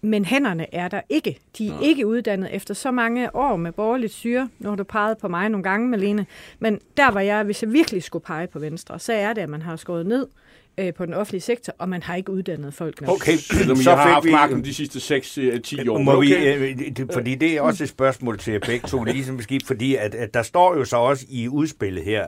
Men 0.00 0.24
hænderne 0.24 0.74
er 0.74 0.88
der 0.88 1.00
ikke. 1.08 1.38
De 1.58 1.68
er 1.68 1.80
ikke 1.80 2.06
uddannet 2.06 2.54
efter 2.54 2.74
så 2.74 2.90
mange 2.90 3.36
år 3.36 3.56
med 3.56 3.72
borgerligt 3.72 4.12
styre. 4.12 4.48
Nu 4.58 4.68
har 4.68 4.76
du 4.76 4.84
peget 4.84 5.18
på 5.18 5.28
mig 5.28 5.48
nogle 5.48 5.64
gange, 5.64 5.88
Malene. 5.88 6.26
Men 6.58 6.78
der 6.96 7.10
var 7.10 7.20
jeg, 7.20 7.44
hvis 7.44 7.62
jeg 7.62 7.72
virkelig 7.72 8.02
skulle 8.02 8.24
pege 8.24 8.46
på 8.46 8.58
Venstre, 8.58 8.98
så 8.98 9.12
er 9.12 9.32
det, 9.32 9.42
at 9.42 9.48
man 9.48 9.62
har 9.62 9.76
skåret 9.76 10.06
ned 10.06 10.26
øh, 10.78 10.94
på 10.94 11.06
den 11.06 11.14
offentlige 11.14 11.40
sektor, 11.40 11.72
og 11.78 11.88
man 11.88 12.02
har 12.02 12.14
ikke 12.14 12.32
uddannet 12.32 12.74
folk 12.74 13.00
nok. 13.00 13.10
Okay, 13.10 13.36
Selvom 13.58 13.76
så 13.76 13.94
har 13.94 14.08
haft 14.08 14.24
vi... 14.24 14.30
magten 14.30 14.64
de 14.64 14.74
sidste 14.74 15.16
6-10 15.16 15.90
år. 15.90 15.98
Må 15.98 16.16
okay. 16.16 16.58
vi, 16.58 16.80
øh, 16.84 16.96
det, 16.96 17.10
fordi 17.12 17.34
det 17.34 17.56
er 17.56 17.60
også 17.60 17.84
et 17.84 17.90
spørgsmål 17.90 18.38
til 18.38 18.60
begge 18.66 18.88
to, 18.88 19.04
ligesom 19.04 19.40
skib, 19.40 19.62
fordi 19.66 19.94
at, 19.94 20.14
at 20.14 20.34
der 20.34 20.42
står 20.42 20.76
jo 20.76 20.84
så 20.84 20.96
også 20.96 21.26
i 21.28 21.48
udspillet 21.48 22.04
her, 22.04 22.26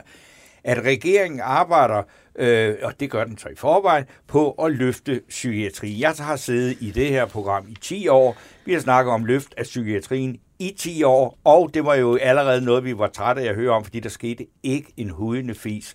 at 0.63 0.83
regeringen 0.83 1.39
arbejder, 1.43 2.03
øh, 2.35 2.75
og 2.83 2.99
det 2.99 3.11
gør 3.11 3.23
den 3.23 3.37
så 3.37 3.49
i 3.49 3.55
forvejen, 3.55 4.05
på 4.27 4.51
at 4.51 4.71
løfte 4.71 5.21
psykiatri. 5.29 6.01
Jeg 6.01 6.13
har 6.19 6.35
siddet 6.35 6.77
i 6.81 6.91
det 6.91 7.09
her 7.09 7.25
program 7.25 7.65
i 7.69 7.75
10 7.81 8.07
år. 8.07 8.37
Vi 8.65 8.73
har 8.73 8.79
snakket 8.79 9.13
om 9.13 9.25
løft 9.25 9.53
af 9.57 9.63
psykiatrien 9.63 10.39
i 10.59 10.75
10 10.77 11.03
år, 11.03 11.37
og 11.43 11.73
det 11.73 11.85
var 11.85 11.95
jo 11.95 12.15
allerede 12.15 12.65
noget, 12.65 12.83
vi 12.83 12.97
var 12.97 13.07
trætte 13.07 13.41
af 13.41 13.49
at 13.49 13.55
høre 13.55 13.71
om, 13.71 13.83
fordi 13.83 13.99
der 13.99 14.09
skete 14.09 14.47
ikke 14.63 14.93
en 14.97 15.09
hudende 15.09 15.55
fis 15.55 15.93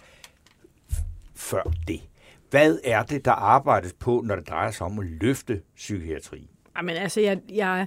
før 1.35 1.73
det. 1.89 2.01
Hvad 2.51 2.79
er 2.85 3.03
det, 3.03 3.25
der 3.25 3.33
arbejdes 3.33 3.93
på, 3.93 4.23
når 4.25 4.37
det 4.37 4.49
drejer 4.49 4.71
sig 4.71 4.87
om 4.87 4.99
at 4.99 5.07
løfte 5.07 5.61
psykiatri? 5.77 6.51
Jamen, 6.77 6.97
altså, 6.97 7.21
jeg, 7.21 7.39
jeg, 7.53 7.87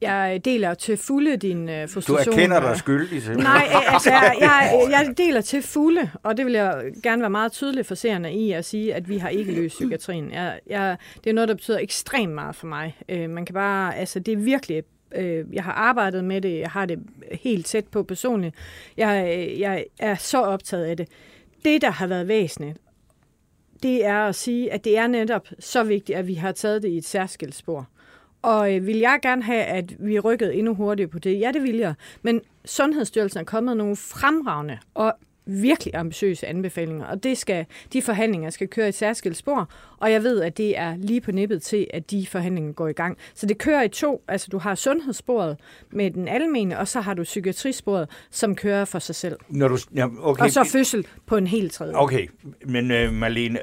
jeg 0.00 0.40
deler 0.44 0.74
til 0.74 0.96
fulde 0.96 1.36
din 1.36 1.68
øh, 1.68 1.82
Du 1.82 1.88
frustration. 1.88 2.34
erkender 2.34 2.60
dig 2.60 2.76
skyldig, 2.76 3.22
simpelthen. 3.22 3.42
Nej, 3.42 3.66
altså, 3.92 4.10
jeg, 4.10 4.36
jeg, 4.40 4.86
jeg 4.90 5.14
deler 5.16 5.40
til 5.40 5.62
fulde, 5.62 6.10
og 6.22 6.36
det 6.36 6.46
vil 6.46 6.54
jeg 6.54 6.84
gerne 7.02 7.22
være 7.22 7.30
meget 7.30 7.52
tydelig 7.52 7.86
for 7.86 7.94
seerne 7.94 8.34
i 8.34 8.52
at 8.52 8.64
sige, 8.64 8.94
at 8.94 9.08
vi 9.08 9.18
har 9.18 9.28
ikke 9.28 9.52
løst 9.52 9.74
psykiatrien. 9.78 10.32
Jeg, 10.32 10.60
jeg, 10.66 10.96
det 11.24 11.30
er 11.30 11.34
noget, 11.34 11.48
der 11.48 11.54
betyder 11.54 11.78
ekstremt 11.78 12.32
meget 12.32 12.56
for 12.56 12.66
mig. 12.66 12.96
Øh, 13.08 13.30
man 13.30 13.44
kan 13.44 13.54
bare, 13.54 13.96
altså, 13.96 14.20
det 14.20 14.32
er 14.32 14.36
virkelig 14.38 14.82
øh, 15.14 15.44
jeg 15.52 15.64
har 15.64 15.72
arbejdet 15.72 16.24
med 16.24 16.40
det, 16.40 16.58
jeg 16.60 16.70
har 16.70 16.86
det 16.86 16.98
helt 17.32 17.66
tæt 17.66 17.84
på 17.86 18.02
personligt. 18.02 18.54
Jeg, 18.96 19.46
jeg 19.58 19.84
er 19.98 20.14
så 20.14 20.42
optaget 20.42 20.84
af 20.84 20.96
det. 20.96 21.08
Det, 21.64 21.82
der 21.82 21.90
har 21.90 22.06
været 22.06 22.28
væsentligt, 22.28 22.78
det 23.82 24.04
er 24.04 24.18
at 24.18 24.34
sige, 24.34 24.72
at 24.72 24.84
det 24.84 24.98
er 24.98 25.06
netop 25.06 25.48
så 25.58 25.84
vigtigt, 25.84 26.18
at 26.18 26.26
vi 26.26 26.34
har 26.34 26.52
taget 26.52 26.82
det 26.82 26.88
i 26.88 26.96
et 26.96 27.04
særskilt 27.04 27.54
spor. 27.54 27.88
Og 28.46 28.74
øh, 28.74 28.86
vil 28.86 28.98
jeg 28.98 29.18
gerne 29.22 29.42
have, 29.42 29.62
at 29.62 29.94
vi 29.98 30.18
rykkede 30.20 30.54
endnu 30.54 30.74
hurtigere 30.74 31.10
på 31.10 31.18
det? 31.18 31.40
Ja, 31.40 31.50
det 31.52 31.62
vil 31.62 31.76
jeg. 31.76 31.94
Men 32.22 32.40
Sundhedsstyrelsen 32.64 33.40
er 33.40 33.44
kommet 33.44 33.76
nogle 33.76 33.96
fremragende 33.96 34.78
og 34.94 35.14
virkelig 35.46 35.94
ambitiøse 35.94 36.46
anbefalinger, 36.46 37.06
og 37.06 37.22
det 37.22 37.38
skal, 37.38 37.66
de 37.92 38.02
forhandlinger 38.02 38.50
skal 38.50 38.68
køre 38.68 38.86
i 38.86 38.88
et 38.88 38.94
særskilt 38.94 39.36
spor, 39.36 39.68
og 39.96 40.12
jeg 40.12 40.22
ved, 40.22 40.42
at 40.42 40.56
det 40.56 40.78
er 40.78 40.96
lige 40.96 41.20
på 41.20 41.32
nippet 41.32 41.62
til, 41.62 41.86
at 41.90 42.10
de 42.10 42.26
forhandlinger 42.26 42.72
går 42.72 42.88
i 42.88 42.92
gang. 42.92 43.18
Så 43.34 43.46
det 43.46 43.58
kører 43.58 43.82
i 43.82 43.88
to, 43.88 44.22
altså 44.28 44.48
du 44.52 44.58
har 44.58 44.74
sundhedssporet 44.74 45.56
med 45.90 46.10
den 46.10 46.28
almene, 46.28 46.78
og 46.78 46.88
så 46.88 47.00
har 47.00 47.14
du 47.14 47.22
psykiatrisporet, 47.22 48.08
som 48.30 48.56
kører 48.56 48.84
for 48.84 48.98
sig 48.98 49.14
selv. 49.14 49.36
Når 49.48 49.68
du, 49.68 49.78
ja, 49.94 50.06
okay. 50.20 50.44
Og 50.44 50.50
så 50.50 50.64
fødsel 50.64 51.06
på 51.26 51.36
en 51.36 51.46
helt 51.46 51.72
tredje. 51.72 51.94
Okay, 51.96 52.28
men 52.66 52.90
øh, 52.90 53.12
Marlene 53.12 53.58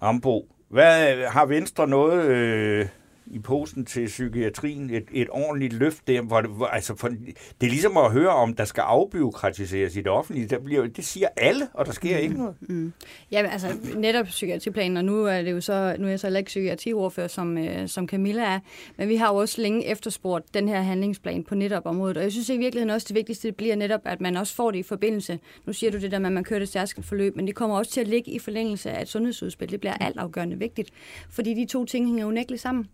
Ambo, 0.00 0.48
hvad, 0.68 1.16
har 1.26 1.46
Venstre 1.46 1.88
noget 1.88 2.24
øh, 2.24 2.86
i 3.32 3.38
posen 3.38 3.84
til 3.84 4.06
psykiatrien? 4.06 4.90
Et, 4.90 5.04
et 5.12 5.28
ordentligt 5.30 5.72
løft 5.72 6.08
der? 6.08 6.20
Hvor 6.20 6.40
det, 6.40 6.50
hvor, 6.50 6.66
altså 6.66 6.96
for, 6.96 7.08
det 7.08 7.66
er 7.66 7.70
ligesom 7.70 7.96
at 7.96 8.12
høre 8.12 8.28
om, 8.28 8.54
der 8.54 8.64
skal 8.64 8.80
afbiokratiseres 8.80 9.96
i 9.96 9.98
det 9.98 10.08
offentlige. 10.08 10.46
Der 10.46 10.58
bliver, 10.58 10.86
det 10.86 11.04
siger 11.04 11.28
alle, 11.36 11.68
og 11.74 11.86
der 11.86 11.92
sker 11.92 12.16
ikke 12.16 12.34
noget. 12.34 12.54
Mm. 12.60 12.92
Ja, 13.32 13.46
altså 13.52 13.68
netop 13.96 14.26
psykiatriplanen, 14.26 14.96
og 14.96 15.04
nu 15.04 15.24
er 15.24 15.42
det 15.42 15.52
jo 15.52 15.60
så, 15.60 15.96
nu 15.98 16.06
er 16.06 16.10
jeg 16.10 16.20
så 16.20 16.26
heller 16.26 16.38
ikke 16.38 16.48
psykiatriordfører, 16.48 17.28
som, 17.28 17.58
øh, 17.58 17.88
som 17.88 18.08
Camilla 18.08 18.42
er, 18.42 18.60
men 18.96 19.08
vi 19.08 19.16
har 19.16 19.32
jo 19.32 19.36
også 19.36 19.62
længe 19.62 19.86
efterspurgt 19.86 20.54
den 20.54 20.68
her 20.68 20.82
handlingsplan 20.82 21.44
på 21.44 21.54
netop 21.54 21.86
området, 21.86 22.16
og 22.16 22.22
jeg 22.22 22.32
synes 22.32 22.48
i 22.48 22.56
virkeligheden 22.56 22.90
også, 22.90 23.06
det 23.08 23.16
vigtigste 23.16 23.48
det 23.48 23.56
bliver 23.56 23.76
netop, 23.76 24.00
at 24.04 24.20
man 24.20 24.36
også 24.36 24.54
får 24.54 24.70
det 24.70 24.78
i 24.78 24.82
forbindelse. 24.82 25.38
Nu 25.66 25.72
siger 25.72 25.90
du 25.90 25.98
det 25.98 26.10
der 26.10 26.18
med, 26.18 26.26
at 26.26 26.32
man 26.32 26.44
kører 26.44 26.58
det 26.58 26.68
særskilt 26.68 27.06
forløb, 27.06 27.36
men 27.36 27.46
det 27.46 27.54
kommer 27.54 27.78
også 27.78 27.90
til 27.90 28.00
at 28.00 28.08
ligge 28.08 28.30
i 28.30 28.38
forlængelse 28.38 28.90
af 28.90 29.02
et 29.02 29.08
sundhedsudspil. 29.08 29.70
Det 29.70 29.80
bliver 29.80 29.94
alt 29.94 30.18
afgørende 30.18 30.58
vigtigt, 30.58 30.90
fordi 31.30 31.54
de 31.54 31.66
to 31.66 31.84
ting 31.84 32.06
hænger 32.06 32.26
unægteligt 32.26 32.62
sammen. 32.62 32.88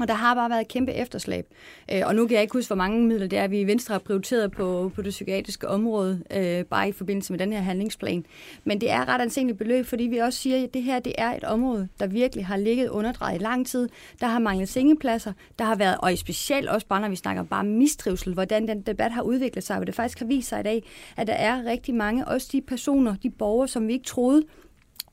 Og 0.00 0.08
der 0.08 0.14
har 0.14 0.34
bare 0.34 0.50
været 0.50 0.60
et 0.60 0.68
kæmpe 0.68 0.92
efterslæb. 0.92 1.46
Øh, 1.92 2.02
og 2.04 2.14
nu 2.14 2.26
kan 2.26 2.34
jeg 2.34 2.42
ikke 2.42 2.52
huske, 2.52 2.68
hvor 2.68 2.76
mange 2.76 3.06
midler 3.06 3.26
det 3.26 3.38
er, 3.38 3.48
vi 3.48 3.60
i 3.60 3.66
Venstre 3.66 3.92
har 3.92 3.98
prioriteret 3.98 4.52
på, 4.52 4.92
på 4.94 5.02
det 5.02 5.10
psykiatriske 5.10 5.68
område, 5.68 6.22
øh, 6.36 6.64
bare 6.64 6.88
i 6.88 6.92
forbindelse 6.92 7.32
med 7.32 7.38
den 7.38 7.52
her 7.52 7.60
handlingsplan. 7.60 8.26
Men 8.64 8.80
det 8.80 8.90
er 8.90 9.08
ret 9.08 9.20
ansenligt 9.20 9.58
beløb, 9.58 9.86
fordi 9.86 10.04
vi 10.04 10.18
også 10.18 10.38
siger, 10.38 10.64
at 10.64 10.74
det 10.74 10.82
her 10.82 10.98
det 10.98 11.12
er 11.18 11.36
et 11.36 11.44
område, 11.44 11.88
der 12.00 12.06
virkelig 12.06 12.46
har 12.46 12.56
ligget 12.56 12.88
underdrejet 12.88 13.40
i 13.40 13.44
lang 13.44 13.66
tid. 13.66 13.88
Der 14.20 14.26
har 14.26 14.38
manglet 14.38 14.68
sengepladser, 14.68 15.32
der 15.58 15.64
har 15.64 15.74
været, 15.74 15.96
og 16.02 16.12
i 16.12 16.16
specielt 16.16 16.68
også 16.68 16.86
bare, 16.86 17.00
når 17.00 17.08
vi 17.08 17.16
snakker 17.16 17.42
bare 17.42 17.64
mistrivsel, 17.64 18.34
hvordan 18.34 18.68
den 18.68 18.80
debat 18.80 19.12
har 19.12 19.22
udviklet 19.22 19.64
sig, 19.64 19.78
og 19.78 19.86
det 19.86 19.94
faktisk 19.94 20.18
har 20.18 20.26
vist 20.26 20.48
sig 20.48 20.60
i 20.60 20.62
dag, 20.62 20.84
at 21.16 21.26
der 21.26 21.32
er 21.32 21.64
rigtig 21.64 21.94
mange, 21.94 22.28
også 22.28 22.48
de 22.52 22.60
personer, 22.60 23.16
de 23.22 23.30
borgere, 23.30 23.68
som 23.68 23.88
vi 23.88 23.92
ikke 23.92 24.04
troede, 24.04 24.42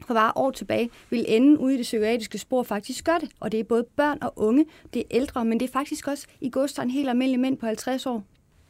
for 0.07 0.13
bare 0.13 0.31
år 0.35 0.51
tilbage, 0.51 0.89
vil 1.09 1.25
ende 1.27 1.59
ude 1.59 1.73
i 1.73 1.77
det 1.77 1.83
psykiatriske 1.83 2.37
spor 2.37 2.63
faktisk 2.63 3.05
gør 3.05 3.17
det. 3.17 3.29
Og 3.39 3.51
det 3.51 3.59
er 3.59 3.63
både 3.63 3.85
børn 3.95 4.17
og 4.21 4.33
unge, 4.35 4.65
det 4.93 4.99
er 4.99 5.05
ældre, 5.11 5.45
men 5.45 5.59
det 5.59 5.69
er 5.69 5.73
faktisk 5.73 6.07
også 6.07 6.27
i 6.41 6.49
godstræn 6.49 6.89
helt 6.89 7.09
almindelige 7.09 7.41
mænd 7.41 7.57
på 7.57 7.65
50 7.65 8.05
år. 8.05 8.23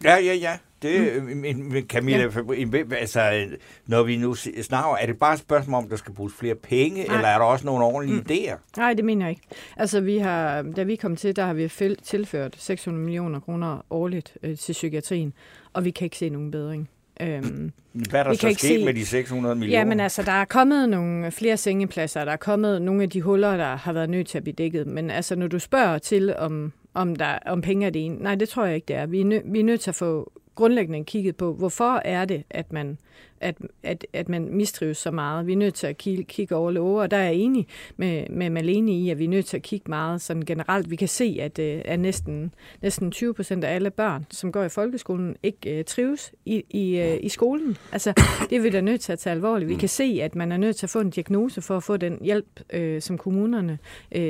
Ja, 0.04 0.16
ja, 0.16 0.34
ja. 0.34 0.58
Det, 0.82 1.24
mm. 1.24 1.38
men, 1.38 1.72
men 1.72 1.84
Camilla, 1.84 2.30
ja. 2.62 2.96
altså, 2.96 3.48
når 3.88 4.04
vi 4.04 4.18
nu 4.18 4.36
snakker, 4.36 4.96
er 4.96 5.06
det 5.06 5.20
bare 5.20 5.34
et 5.34 5.40
spørgsmål 5.40 5.84
om, 5.84 5.90
der 5.90 5.96
skal 5.96 6.14
bruges 6.14 6.34
flere 6.34 6.56
penge, 6.56 7.04
Nej. 7.04 7.16
eller 7.16 7.28
er 7.28 7.38
der 7.38 7.46
også 7.46 7.66
nogle 7.66 7.86
ordentlige 7.86 8.20
mm. 8.20 8.26
idéer? 8.30 8.78
Nej, 8.78 8.94
det 8.94 9.06
mener 9.06 9.26
jeg 9.26 9.30
ikke. 9.30 9.48
Altså, 9.78 10.02
vi 10.02 10.18
har, 10.18 10.62
da 10.62 10.84
vi 10.84 10.96
kom 10.96 11.16
til, 11.16 11.36
der 11.36 11.46
har 11.46 11.54
vi 11.54 11.70
tilført 12.04 12.56
600 12.58 13.04
millioner 13.04 13.40
kroner 13.40 13.86
årligt 13.90 14.38
øh, 14.44 14.58
til 14.58 14.74
psykiatrien, 14.74 15.34
og 15.74 15.86
vi 15.86 15.92
kan 15.92 16.06
ikke 16.06 16.18
se 16.18 16.30
nogen 16.30 16.52
bedring. 16.52 16.90
Øhm, 17.22 17.72
Hvad 17.94 18.20
er 18.20 18.24
der 18.24 18.34
så 18.34 18.40
sket 18.40 18.60
se... 18.60 18.86
med 18.86 18.94
de 18.94 19.06
600 19.06 19.56
millioner? 19.56 19.80
Jamen 19.80 20.00
altså, 20.00 20.24
der 20.24 20.32
er 20.32 20.46
kommet 20.46 20.90
nogle 20.90 21.32
flere 21.32 21.58
sengepladser, 21.58 22.26
der 22.26 22.32
er 22.32 22.38
kommet 22.38 22.82
nogle 22.82 23.04
af 23.04 23.10
de 23.10 23.22
huller, 23.22 23.58
der 23.58 23.76
har 23.76 23.94
været 23.94 24.10
nødt 24.10 24.28
til 24.28 24.38
at 24.38 24.44
blive 24.44 24.56
dækket. 24.56 24.88
Men 24.88 25.10
altså, 25.10 25.36
når 25.36 25.48
du 25.48 25.60
spørger 25.60 25.98
til, 25.98 26.36
om, 26.38 26.74
om, 26.94 27.16
der, 27.16 27.40
om 27.46 27.62
penge 27.62 27.86
er 27.86 27.90
det 27.90 28.06
ene, 28.06 28.16
nej, 28.16 28.36
det 28.36 28.50
tror 28.50 28.66
jeg 28.66 28.76
ikke, 28.76 28.86
det 28.86 28.96
er. 28.96 29.06
Vi 29.06 29.22
er, 29.22 29.26
nø, 29.26 29.40
vi 29.46 29.60
er 29.60 29.64
nødt 29.64 29.82
til 29.82 29.92
at 29.92 29.96
få 29.96 30.32
grundlæggende 30.56 31.06
kigget 31.06 31.36
på, 31.36 31.54
hvorfor 31.54 32.02
er 32.06 32.26
det, 32.26 32.44
at 32.50 32.74
man 32.74 32.98
at, 33.44 33.56
at, 33.84 34.08
at 34.14 34.30
man 34.30 34.50
mistrives 34.52 34.98
så 34.98 35.12
meget. 35.12 35.48
Vi 35.48 35.54
er 35.54 35.58
nødt 35.58 35.74
til 35.74 35.88
at 35.88 35.98
kigge, 35.98 36.24
kigge 36.24 36.56
over 36.56 36.72
love, 36.72 37.02
og 37.02 37.12
der 37.12 37.18
er 37.18 37.24
jeg 37.24 37.36
enig 37.36 37.68
med, 37.98 38.30
med 38.30 38.50
Malene 38.50 38.92
i, 38.92 39.10
at 39.10 39.20
vi 39.20 39.26
er 39.26 39.30
nødt 39.30 39.46
til 39.46 39.58
at 39.58 39.64
kigge 39.64 39.90
meget 39.90 40.22
sådan 40.22 40.46
generelt. 40.46 40.90
Vi 40.90 40.96
kan 40.96 41.08
se, 41.08 41.38
at, 41.42 41.60
øh, 41.60 41.82
at 41.86 42.00
næsten, 42.00 42.54
næsten 42.82 43.12
20 43.12 43.34
procent 43.34 43.64
af 43.64 43.76
alle 43.76 43.92
børn, 43.92 44.26
som 44.30 44.52
går 44.52 44.64
i 44.64 44.70
folkeskolen, 44.70 45.36
ikke 45.44 45.80
uh, 45.80 45.86
trives 45.86 46.32
i, 46.46 46.64
i, 46.70 47.02
uh, 47.02 47.26
i 47.26 47.30
skolen. 47.30 47.78
Altså, 47.92 48.14
det 48.50 48.58
er 48.58 48.62
vi 48.62 48.70
da 48.70 48.82
nødt 48.82 49.02
til 49.02 49.12
at 49.12 49.20
tage 49.20 49.32
alvorligt. 49.32 49.70
Vi 49.70 49.76
kan 49.76 49.90
se, 49.90 50.20
at 50.22 50.36
man 50.36 50.52
er 50.52 50.58
nødt 50.58 50.76
til 50.76 50.86
at 50.86 50.90
få 50.90 51.00
en 51.00 51.10
diagnose 51.10 51.62
for 51.62 51.78
at 51.78 51.84
få 51.84 51.98
den 51.98 52.18
hjælp, 52.22 52.60
uh, 52.78 53.00
som 53.00 53.18
kommunerne 53.18 53.80
uh, 54.16 54.22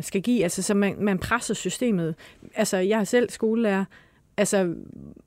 skal 0.00 0.22
give. 0.22 0.42
Altså, 0.42 0.62
så 0.62 0.74
man, 0.74 0.96
man 0.98 1.18
presser 1.18 1.54
systemet. 1.54 2.14
Altså, 2.54 2.76
jeg 2.76 3.00
er 3.00 3.04
selv 3.04 3.30
skolelærer, 3.30 3.84
Altså, 4.36 4.74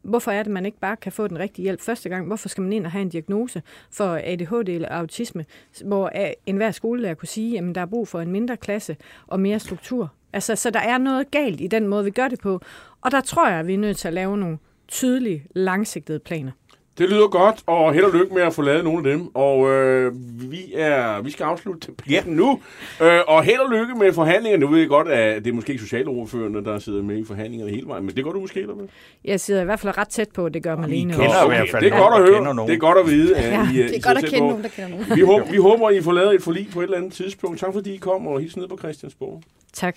hvorfor 0.01 0.31
er 0.31 0.43
det, 0.43 0.51
man 0.51 0.65
ikke 0.65 0.79
bare 0.79 0.95
kan 0.95 1.11
få 1.11 1.27
den 1.27 1.39
rigtige 1.39 1.63
hjælp 1.63 1.81
første 1.81 2.09
gang? 2.09 2.27
Hvorfor 2.27 2.49
skal 2.49 2.61
man 2.61 2.73
ind 2.73 2.85
og 2.85 2.91
have 2.91 3.01
en 3.01 3.09
diagnose 3.09 3.61
for 3.91 4.19
ADHD 4.23 4.69
eller 4.69 4.89
autisme, 4.89 5.45
hvor 5.85 6.11
enhver 6.45 6.71
skolelærer 6.71 7.13
kunne 7.13 7.27
sige, 7.27 7.59
at 7.59 7.75
der 7.75 7.81
er 7.81 7.85
brug 7.85 8.07
for 8.07 8.21
en 8.21 8.31
mindre 8.31 8.57
klasse 8.57 8.97
og 9.27 9.39
mere 9.39 9.59
struktur? 9.59 10.13
Altså, 10.33 10.55
så 10.55 10.69
der 10.69 10.79
er 10.79 10.97
noget 10.97 11.31
galt 11.31 11.61
i 11.61 11.67
den 11.67 11.87
måde, 11.87 12.03
vi 12.03 12.11
gør 12.11 12.27
det 12.27 12.39
på. 12.39 12.61
Og 13.01 13.11
der 13.11 13.21
tror 13.21 13.49
jeg, 13.49 13.59
at 13.59 13.67
vi 13.67 13.73
er 13.73 13.77
nødt 13.77 13.97
til 13.97 14.07
at 14.07 14.13
lave 14.13 14.37
nogle 14.37 14.57
tydelige, 14.87 15.45
langsigtede 15.55 16.19
planer. 16.19 16.51
Det 16.97 17.09
lyder 17.09 17.27
godt, 17.27 17.63
og 17.65 17.93
held 17.93 18.05
og 18.05 18.13
lykke 18.13 18.33
med 18.33 18.41
at 18.41 18.53
få 18.53 18.61
lavet 18.61 18.83
nogle 18.83 19.11
af 19.11 19.17
dem. 19.17 19.35
Og 19.35 19.71
øh, 19.71 20.11
vi, 20.51 20.73
er, 20.75 21.21
vi 21.21 21.31
skal 21.31 21.43
afslutte 21.43 21.87
debatten 21.87 22.33
ja. 22.33 22.39
nu. 22.39 22.59
Øh, 23.01 23.19
og 23.27 23.43
held 23.43 23.59
og 23.59 23.71
lykke 23.71 23.95
med 23.95 24.13
forhandlingerne. 24.13 24.65
Nu 24.65 24.71
ved 24.71 24.79
jeg 24.79 24.87
godt, 24.87 25.07
at 25.07 25.45
det 25.45 25.51
er 25.51 25.55
måske 25.55 25.71
ikke 25.71 25.83
socialordførende, 25.83 26.63
der 26.63 26.79
sidder 26.79 27.03
med 27.03 27.17
i 27.17 27.23
forhandlingerne 27.25 27.71
hele 27.71 27.87
vejen, 27.87 28.05
men 28.05 28.15
det 28.15 28.23
går 28.23 28.31
du 28.31 28.39
måske, 28.39 28.59
eller 28.61 28.73
hvad? 28.75 28.85
Jeg 29.25 29.39
sidder 29.39 29.61
i 29.61 29.65
hvert 29.65 29.79
fald 29.79 29.97
ret 29.97 30.09
tæt 30.09 30.29
på, 30.29 30.49
det 30.49 30.63
gør 30.63 30.75
Malene. 30.75 31.13
I 31.13 31.15
kender 31.15 31.43
okay, 31.45 31.63
i 31.63 31.67
det 31.79 31.93
er 31.93 31.99
godt 31.99 32.13
at 32.13 32.29
høre. 32.29 32.67
Det 32.67 32.73
er 32.73 32.77
godt 32.77 32.97
at 32.97 33.05
vide. 33.05 33.35
At 33.37 33.51
ja, 33.51 33.69
I, 33.73 33.87
det 33.87 33.95
er 33.95 34.01
godt 34.01 34.17
at 34.17 34.29
kende 34.29 34.47
nogen, 34.47 34.63
der 34.63 34.69
kender 34.69 34.89
nogen. 34.89 35.05
Vi 35.15 35.21
håber, 35.21 35.51
vi 35.51 35.57
håber, 35.57 35.87
at 35.87 35.95
I 35.95 36.01
får 36.01 36.11
lavet 36.11 36.35
et 36.35 36.41
forlig 36.43 36.67
på 36.73 36.79
et 36.79 36.83
eller 36.83 36.97
andet 36.97 37.13
tidspunkt. 37.13 37.59
Tak 37.59 37.73
fordi 37.73 37.93
I 37.93 37.97
kom 37.97 38.27
og 38.27 38.39
hilse 38.39 38.59
ned 38.59 38.67
på 38.67 38.77
Christiansborg. 38.77 39.41
Tak. 39.73 39.95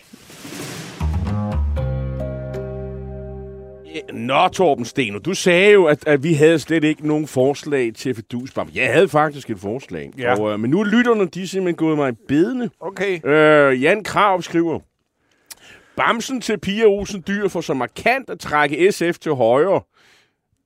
Nå, 4.12 4.48
Torben 4.48 4.84
Steno, 4.84 5.18
du 5.18 5.34
sagde 5.34 5.72
jo, 5.72 5.84
at, 5.84 6.06
at 6.06 6.22
vi 6.22 6.34
havde 6.34 6.58
slet 6.58 6.84
ikke 6.84 7.06
nogen 7.06 7.26
forslag 7.26 7.94
til 7.94 8.14
fedusbam. 8.14 8.68
Jeg 8.74 8.92
havde 8.92 9.08
faktisk 9.08 9.50
et 9.50 9.58
forslag. 9.58 10.10
Ja. 10.18 10.40
Og, 10.40 10.52
øh, 10.52 10.60
men 10.60 10.70
nu 10.70 10.80
er 10.80 10.84
lytterne, 10.84 11.26
de 11.26 11.42
er 11.42 11.46
simpelthen 11.46 11.76
gået 11.76 11.96
mig 11.96 12.12
bedende. 12.28 12.70
Okay. 12.80 13.26
Øh, 13.26 13.82
Jan 13.82 14.04
Krav 14.04 14.42
skriver, 14.42 14.80
Bamsen 15.96 16.40
til 16.40 16.58
Pia 16.58 16.84
Olsen 16.84 17.24
Dyr 17.26 17.48
for 17.48 17.60
så 17.60 17.74
markant 17.74 18.30
at 18.30 18.38
trække 18.40 18.92
SF 18.92 19.18
til 19.18 19.32
højre. 19.32 19.80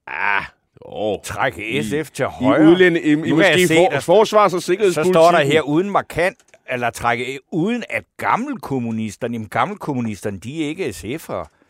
Ah, 0.07 0.45
Oh, 0.85 1.19
Trække 1.25 1.83
SF 1.85 2.11
til 2.11 2.25
højre? 2.25 2.65
I, 2.65 2.67
udlænd, 2.67 2.97
i, 2.97 3.11
i 3.13 3.15
måske 3.15 3.69
se, 3.69 3.75
for, 3.75 3.89
der, 3.89 4.01
forsvars- 4.01 4.55
og 4.55 4.63
sikkerhedspolitik. 4.63 5.15
Så 5.15 5.21
står 5.21 5.31
der 5.31 5.45
her 5.45 5.63
uden 5.63 5.91
markant, 5.91 6.37
eller 6.71 6.91
trække 6.91 7.39
uden 7.53 7.85
at 7.91 8.05
gammelkommunisterne, 8.17 9.33
jamen 9.35 9.49
gammelkommunisterne, 9.49 10.39
de 10.39 10.65
er 10.65 10.69
ikke 10.69 10.87
SF'ere. 10.89 11.62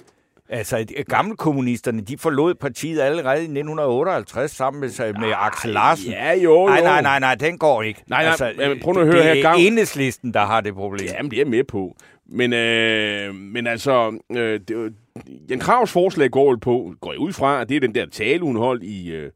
Altså, 0.53 0.87
gamle 1.09 1.37
kommunisterne, 1.37 2.01
de 2.01 2.19
forlod 2.19 2.55
partiet 2.55 3.01
allerede 3.01 3.39
i 3.39 3.43
1958 3.43 4.51
sammen 4.51 4.81
med, 4.81 5.21
med 5.21 5.33
Axel 5.37 5.71
Larsen. 5.71 6.13
Ja, 6.13 6.35
jo, 6.35 6.61
jo. 6.61 6.67
Nej, 6.67 6.81
nej, 6.81 7.03
nej, 7.03 7.19
nej, 7.19 7.35
den 7.35 7.59
går 7.59 7.83
ikke. 7.83 8.03
Nej, 8.07 8.23
nej, 8.23 8.31
altså, 8.31 8.53
men 8.57 8.81
prøv 8.81 8.97
at 8.97 9.07
høre 9.07 9.23
her. 9.23 9.35
Det 9.35 9.45
er 9.45 9.53
enhedslisten, 9.53 10.35
der 10.35 10.41
har 10.41 10.61
det 10.61 10.75
problem. 10.75 11.09
Jamen, 11.09 11.31
det 11.31 11.41
er 11.41 11.45
med 11.45 11.65
på. 11.65 11.97
Men, 12.27 12.53
øh, 12.53 13.35
men 13.35 13.67
altså, 13.67 14.19
øh, 14.33 14.61
det, 14.69 14.95
Jan 15.51 15.59
Kravs 15.59 15.93
forslag 15.93 16.31
går 16.31 16.57
på, 16.57 16.95
går 17.01 17.13
jeg 17.13 17.21
ud 17.21 17.33
fra, 17.33 17.61
at 17.61 17.69
det 17.69 17.77
er 17.77 17.81
den 17.81 17.95
der 17.95 18.07
tale, 18.07 18.41
hun 18.41 18.57
holdt 18.57 18.83
i, 18.83 19.13
øh, 19.13 19.31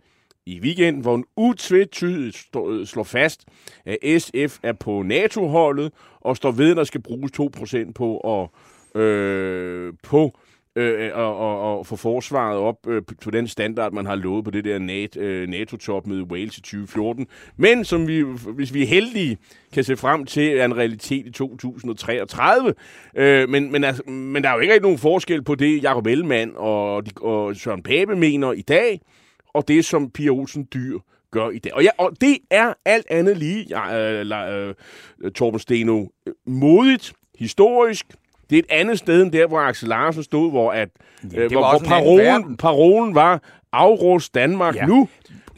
i 0.46 0.60
weekenden, 0.60 1.02
hvor 1.02 1.10
hun 1.10 1.24
utvetydigt 1.36 2.36
slår 2.84 3.04
fast, 3.04 3.44
at 3.86 4.22
SF 4.22 4.58
er 4.62 4.72
på 4.72 5.02
NATO-holdet 5.02 5.92
og 6.20 6.36
står 6.36 6.50
ved, 6.50 6.70
at 6.70 6.76
der 6.76 6.84
skal 6.84 7.02
bruges 7.02 7.32
2% 7.32 7.92
på 7.92 8.18
at, 8.18 9.00
øh, 9.00 9.92
på 10.02 10.38
Øh, 10.76 11.06
øh, 11.06 11.10
og, 11.14 11.36
og, 11.36 11.78
og 11.78 11.86
få 11.86 11.96
forsvaret 11.96 12.58
op 12.58 12.86
øh, 12.88 13.02
på 13.22 13.30
den 13.30 13.48
standard, 13.48 13.92
man 13.92 14.06
har 14.06 14.14
lovet 14.14 14.44
på 14.44 14.50
det 14.50 14.64
der 14.64 14.78
NATO, 14.78 15.20
øh, 15.20 15.48
NATO-topmøde 15.48 16.20
i 16.20 16.24
Wales 16.24 16.58
i 16.58 16.60
2014. 16.60 17.26
Men 17.56 17.84
som 17.84 18.08
vi, 18.08 18.24
hvis 18.54 18.74
vi 18.74 18.82
er 18.82 18.86
heldige, 18.86 19.38
kan 19.72 19.84
se 19.84 19.96
frem 19.96 20.26
til, 20.26 20.58
er 20.58 20.64
en 20.64 20.76
realitet 20.76 21.26
i 21.26 21.30
2033. 21.30 22.74
Øh, 23.16 23.48
men, 23.48 23.72
men, 23.72 23.84
altså, 23.84 24.02
men 24.10 24.42
der 24.42 24.48
er 24.48 24.54
jo 24.54 24.60
ikke 24.60 24.72
rigtig 24.72 24.82
nogen 24.82 24.98
forskel 24.98 25.42
på 25.42 25.54
det, 25.54 25.82
Jacob 25.82 26.06
Ellemann 26.06 26.52
og, 26.56 27.06
de, 27.06 27.10
og 27.20 27.56
Søren 27.56 27.82
Pape 27.82 28.16
mener 28.16 28.52
i 28.52 28.62
dag, 28.62 29.00
og 29.54 29.68
det, 29.68 29.84
som 29.84 30.10
Pia 30.10 30.30
Olsen 30.30 30.68
Dyr 30.74 30.98
gør 31.30 31.50
i 31.50 31.58
dag. 31.58 31.74
Og, 31.74 31.82
ja, 31.82 31.90
og 31.98 32.12
det 32.20 32.38
er 32.50 32.72
alt 32.84 33.06
andet 33.10 33.36
lige, 33.36 33.66
ja, 33.68 34.22
øh, 34.22 34.74
øh, 35.20 35.32
Torben 35.32 35.60
Steno, 35.60 36.06
øh, 36.26 36.32
modigt, 36.46 37.12
historisk, 37.38 38.06
det 38.50 38.56
er 38.56 38.58
et 38.58 38.66
andet 38.70 38.98
sted 38.98 39.22
end 39.22 39.32
der, 39.32 39.46
hvor 39.46 39.60
Axel 39.60 39.88
Larsen 39.88 40.22
stod, 40.22 40.50
hvor, 40.50 40.72
at, 40.72 40.88
ja, 41.32 41.40
øh, 41.40 41.52
hvor, 41.52 41.78
hvor 41.78 41.88
parolen, 41.88 42.56
parolen 42.56 43.14
var, 43.14 43.42
afrust 43.72 44.34
Danmark 44.34 44.76
ja. 44.76 44.86
nu. 44.86 45.08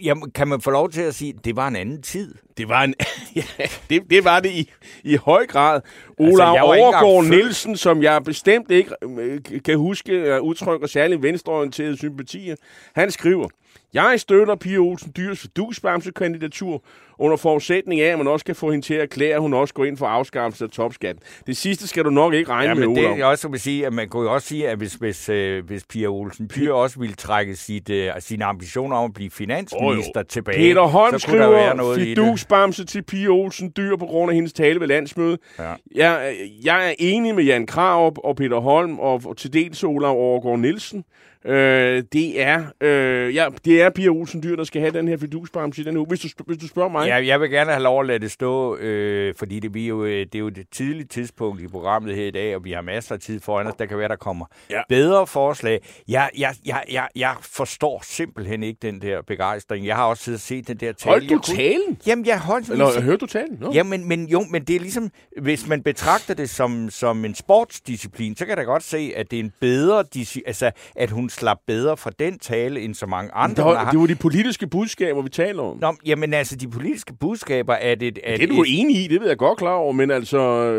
Jamen, 0.03 0.31
kan 0.31 0.49
man 0.49 0.61
få 0.61 0.71
lov 0.71 0.91
til 0.91 1.01
at 1.01 1.15
sige, 1.15 1.35
at 1.39 1.45
det 1.45 1.57
var 1.57 1.69
en 1.69 1.77
anden 1.77 2.03
tid? 2.03 2.35
Det 2.57 2.69
var, 2.69 2.83
en, 2.83 2.95
ja, 3.37 3.43
det, 3.91 4.03
det, 4.11 4.25
var 4.25 4.41
det 4.41 4.51
i, 4.51 4.71
i 5.05 5.17
høj 5.17 5.47
grad. 5.47 5.81
Olav 6.19 6.49
altså, 6.49 6.65
Overgaard 6.65 7.25
Nielsen, 7.25 7.77
som 7.77 8.03
jeg 8.03 8.25
bestemt 8.25 8.71
ikke 8.71 8.91
øh, 9.19 9.41
kan 9.65 9.79
huske 9.79 10.43
udtrykker 10.43 10.87
særlig 10.87 11.23
venstreorienterede 11.23 11.97
sympatier, 11.97 12.57
han 12.95 13.11
skriver, 13.11 13.49
jeg 13.95 14.15
støtter 14.21 14.55
Pia 14.55 14.79
Olsen 14.79 15.13
Dyrs 15.17 15.47
dusbamse-kandidatur 15.57 16.83
under 17.19 17.37
forudsætning 17.37 18.01
af, 18.01 18.13
at 18.13 18.19
man 18.19 18.29
også 18.29 18.45
kan 18.45 18.55
få 18.55 18.71
hende 18.71 18.87
til 18.87 18.95
at 18.95 19.01
erklære, 19.01 19.35
at 19.35 19.41
hun 19.41 19.55
også 19.55 19.75
går 19.75 19.85
ind 19.85 19.97
for 19.97 20.07
afskaffelse 20.07 20.65
af 20.65 20.71
topskatten. 20.71 21.23
Det 21.47 21.57
sidste 21.57 21.89
skal 21.89 22.05
du 22.05 22.11
nok 22.11 22.35
ikke 22.35 22.51
regne 22.51 22.69
ja, 22.69 22.75
med, 22.75 22.87
men 22.87 22.97
det 22.97 23.05
er 23.05 23.25
også 23.25 23.43
som 23.43 23.57
sige, 23.57 23.87
at 23.87 23.93
man 23.93 24.09
kunne 24.09 24.23
jo 24.23 24.35
også 24.35 24.49
sige, 24.49 24.69
at 24.69 24.79
hvis, 24.79 24.95
hvis, 24.95 25.29
øh, 25.29 25.65
hvis 25.67 25.85
Pia 25.85 26.07
Olsen 26.07 26.51
Dyr 26.57 26.73
også 26.73 26.99
ville 27.01 27.15
trække 27.15 27.57
sit, 27.57 27.91
øh, 27.91 28.11
sine 28.19 28.45
ambitioner 28.45 28.97
om 28.97 29.05
at 29.05 29.15
blive 29.15 29.31
finansminister 29.31 30.21
oh, 30.21 30.27
tilbage, 30.29 30.59
Peter 30.59 30.83
Holm 30.83 31.13
så 31.13 31.19
skriver 31.19 31.43
der 31.43 31.51
være 31.51 31.77
noget 31.77 32.01
fidusbamse 32.01 32.85
til 32.85 33.03
Pia 33.03 33.29
Olsen 33.29 33.73
Dyr 33.77 33.97
på 33.97 34.07
grund 34.07 34.31
af 34.31 34.35
hendes 34.35 34.53
tale 34.53 34.81
ved 34.81 34.87
landsmødet. 34.87 35.39
Ja. 35.59 35.75
Jeg, 35.95 36.37
jeg 36.65 36.89
er 36.89 36.95
enig 36.99 37.35
med 37.35 37.45
Jan 37.45 37.67
Krarup 37.67 38.19
og 38.25 38.37
Peter 38.37 38.59
Holm 38.59 38.99
og, 38.99 39.23
og 39.25 39.37
til 39.37 39.53
dels 39.53 39.85
Olav 39.85 40.11
Overgaard 40.11 40.59
Nielsen. 40.59 41.05
Øh, 41.45 42.03
det 42.13 42.43
er 42.43 42.65
øh, 42.81 43.35
ja, 43.35 43.49
det 43.65 43.83
er 43.83 43.91
Pia 43.91 44.09
Olsen 44.09 44.43
Dyr, 44.43 44.57
der 44.57 44.65
skal 44.65 44.81
have 44.81 44.93
den 44.93 45.09
her 45.09 45.17
fidusbamse 45.17 45.83
i 45.83 45.85
den 45.85 45.97
uge, 45.97 46.07
hvis 46.07 46.21
du, 46.21 46.29
hvis 46.47 46.59
du 46.59 46.69
spørger 46.69 46.89
mig. 46.89 47.07
Ja, 47.07 47.27
jeg 47.27 47.41
vil 47.41 47.51
gerne 47.51 47.71
have 47.71 47.83
lov 47.83 48.01
at 48.01 48.07
lade 48.07 48.19
det 48.19 48.31
stå, 48.31 48.77
øh, 48.77 49.35
fordi 49.39 49.61
det, 49.61 49.75
vi 49.75 49.87
jo, 49.89 50.05
øh, 50.05 50.27
det 50.27 50.35
er 50.35 50.39
jo 50.39 50.49
det 50.49 50.67
tidlige 50.73 51.07
tidspunkt 51.07 51.63
i 51.63 51.69
programmet 51.69 52.17
her 52.17 52.27
i 52.27 52.31
dag, 52.31 52.57
og 52.57 52.65
vi 52.65 52.73
har 52.73 52.81
masser 52.81 53.15
af 53.15 53.21
tid 53.21 53.41
foran 53.41 53.67
os. 53.67 53.75
Der 53.79 53.87
kan 53.87 53.99
være, 53.99 54.09
der 54.09 54.17
kommer 54.17 54.47
ja. 54.71 54.81
bedre 54.89 55.27
forslag. 55.27 55.81
Jeg, 56.09 56.31
jeg, 56.39 56.55
jeg, 56.67 56.85
jeg, 56.91 57.09
jeg 57.17 57.35
forstår 57.43 58.03
simpelthen 58.05 58.63
ikke 58.63 58.79
den 58.83 59.01
der 59.01 59.23
begejstring. 59.23 59.87
Jeg 59.87 59.97
har 59.97 60.05
også 60.05 60.23
siddet 60.23 60.39
og 60.39 60.41
set 60.41 60.69
den 60.69 60.77
der 60.77 60.93
tale. 60.93 61.13
Holdt 61.13 61.31
du 61.31 61.39
talen? 61.39 61.99
Jamen, 62.07 62.27
jeg 62.27 62.41
holdt... 62.41 62.71
Eller 62.71 63.01
hørte 63.01 63.17
du 63.17 63.27
talen? 63.27 63.59
No. 63.61 63.71
Jamen, 63.75 64.09
men, 64.09 64.29
jo, 64.29 64.45
men 64.51 64.65
det 64.65 64.77
er 64.77 64.81
ligesom, 64.81 65.11
hvis 65.41 65.69
man 65.69 65.83
betragter 65.83 66.35
det 66.35 66.51
som, 66.51 66.91
som 66.91 67.25
en 67.25 67.35
sportsdisciplin, 67.35 68.37
så 68.37 68.45
kan 68.45 68.49
jeg 68.49 68.57
da 68.57 68.63
godt 68.63 68.83
se, 68.83 69.13
at 69.17 69.31
det 69.31 69.39
er 69.39 69.45
en 69.45 69.53
bedre... 69.61 70.05
Altså, 70.47 70.71
at 70.97 71.11
hun 71.11 71.28
slap 71.31 71.59
bedre 71.67 71.97
fra 71.97 72.11
den 72.19 72.39
tale, 72.39 72.81
end 72.81 72.95
så 72.95 73.07
mange 73.07 73.35
andre. 73.35 73.55
Det 73.55 73.65
var, 73.65 73.91
det 73.91 74.01
var 74.01 74.07
de 74.07 74.15
politiske 74.15 74.67
budskaber, 74.67 75.23
vi 75.23 75.29
taler 75.29 75.63
om. 75.63 75.79
Nå, 75.81 75.97
jamen 76.07 76.35
altså, 76.35 76.57
de 76.57 76.69
politiske 76.69 77.15
budskaber 77.21 77.75
er 77.75 77.95
det... 77.95 78.19
Er 78.25 78.37
det 78.37 78.43
er 78.43 78.47
du 78.47 78.63
et... 78.63 78.81
enig 78.81 79.05
i, 79.05 79.09
det 79.09 79.21
ved 79.21 79.29
jeg 79.29 79.39
godt 79.39 79.59
klar 79.59 79.75
over, 79.75 79.93
men 79.93 80.11
altså, 80.11 80.73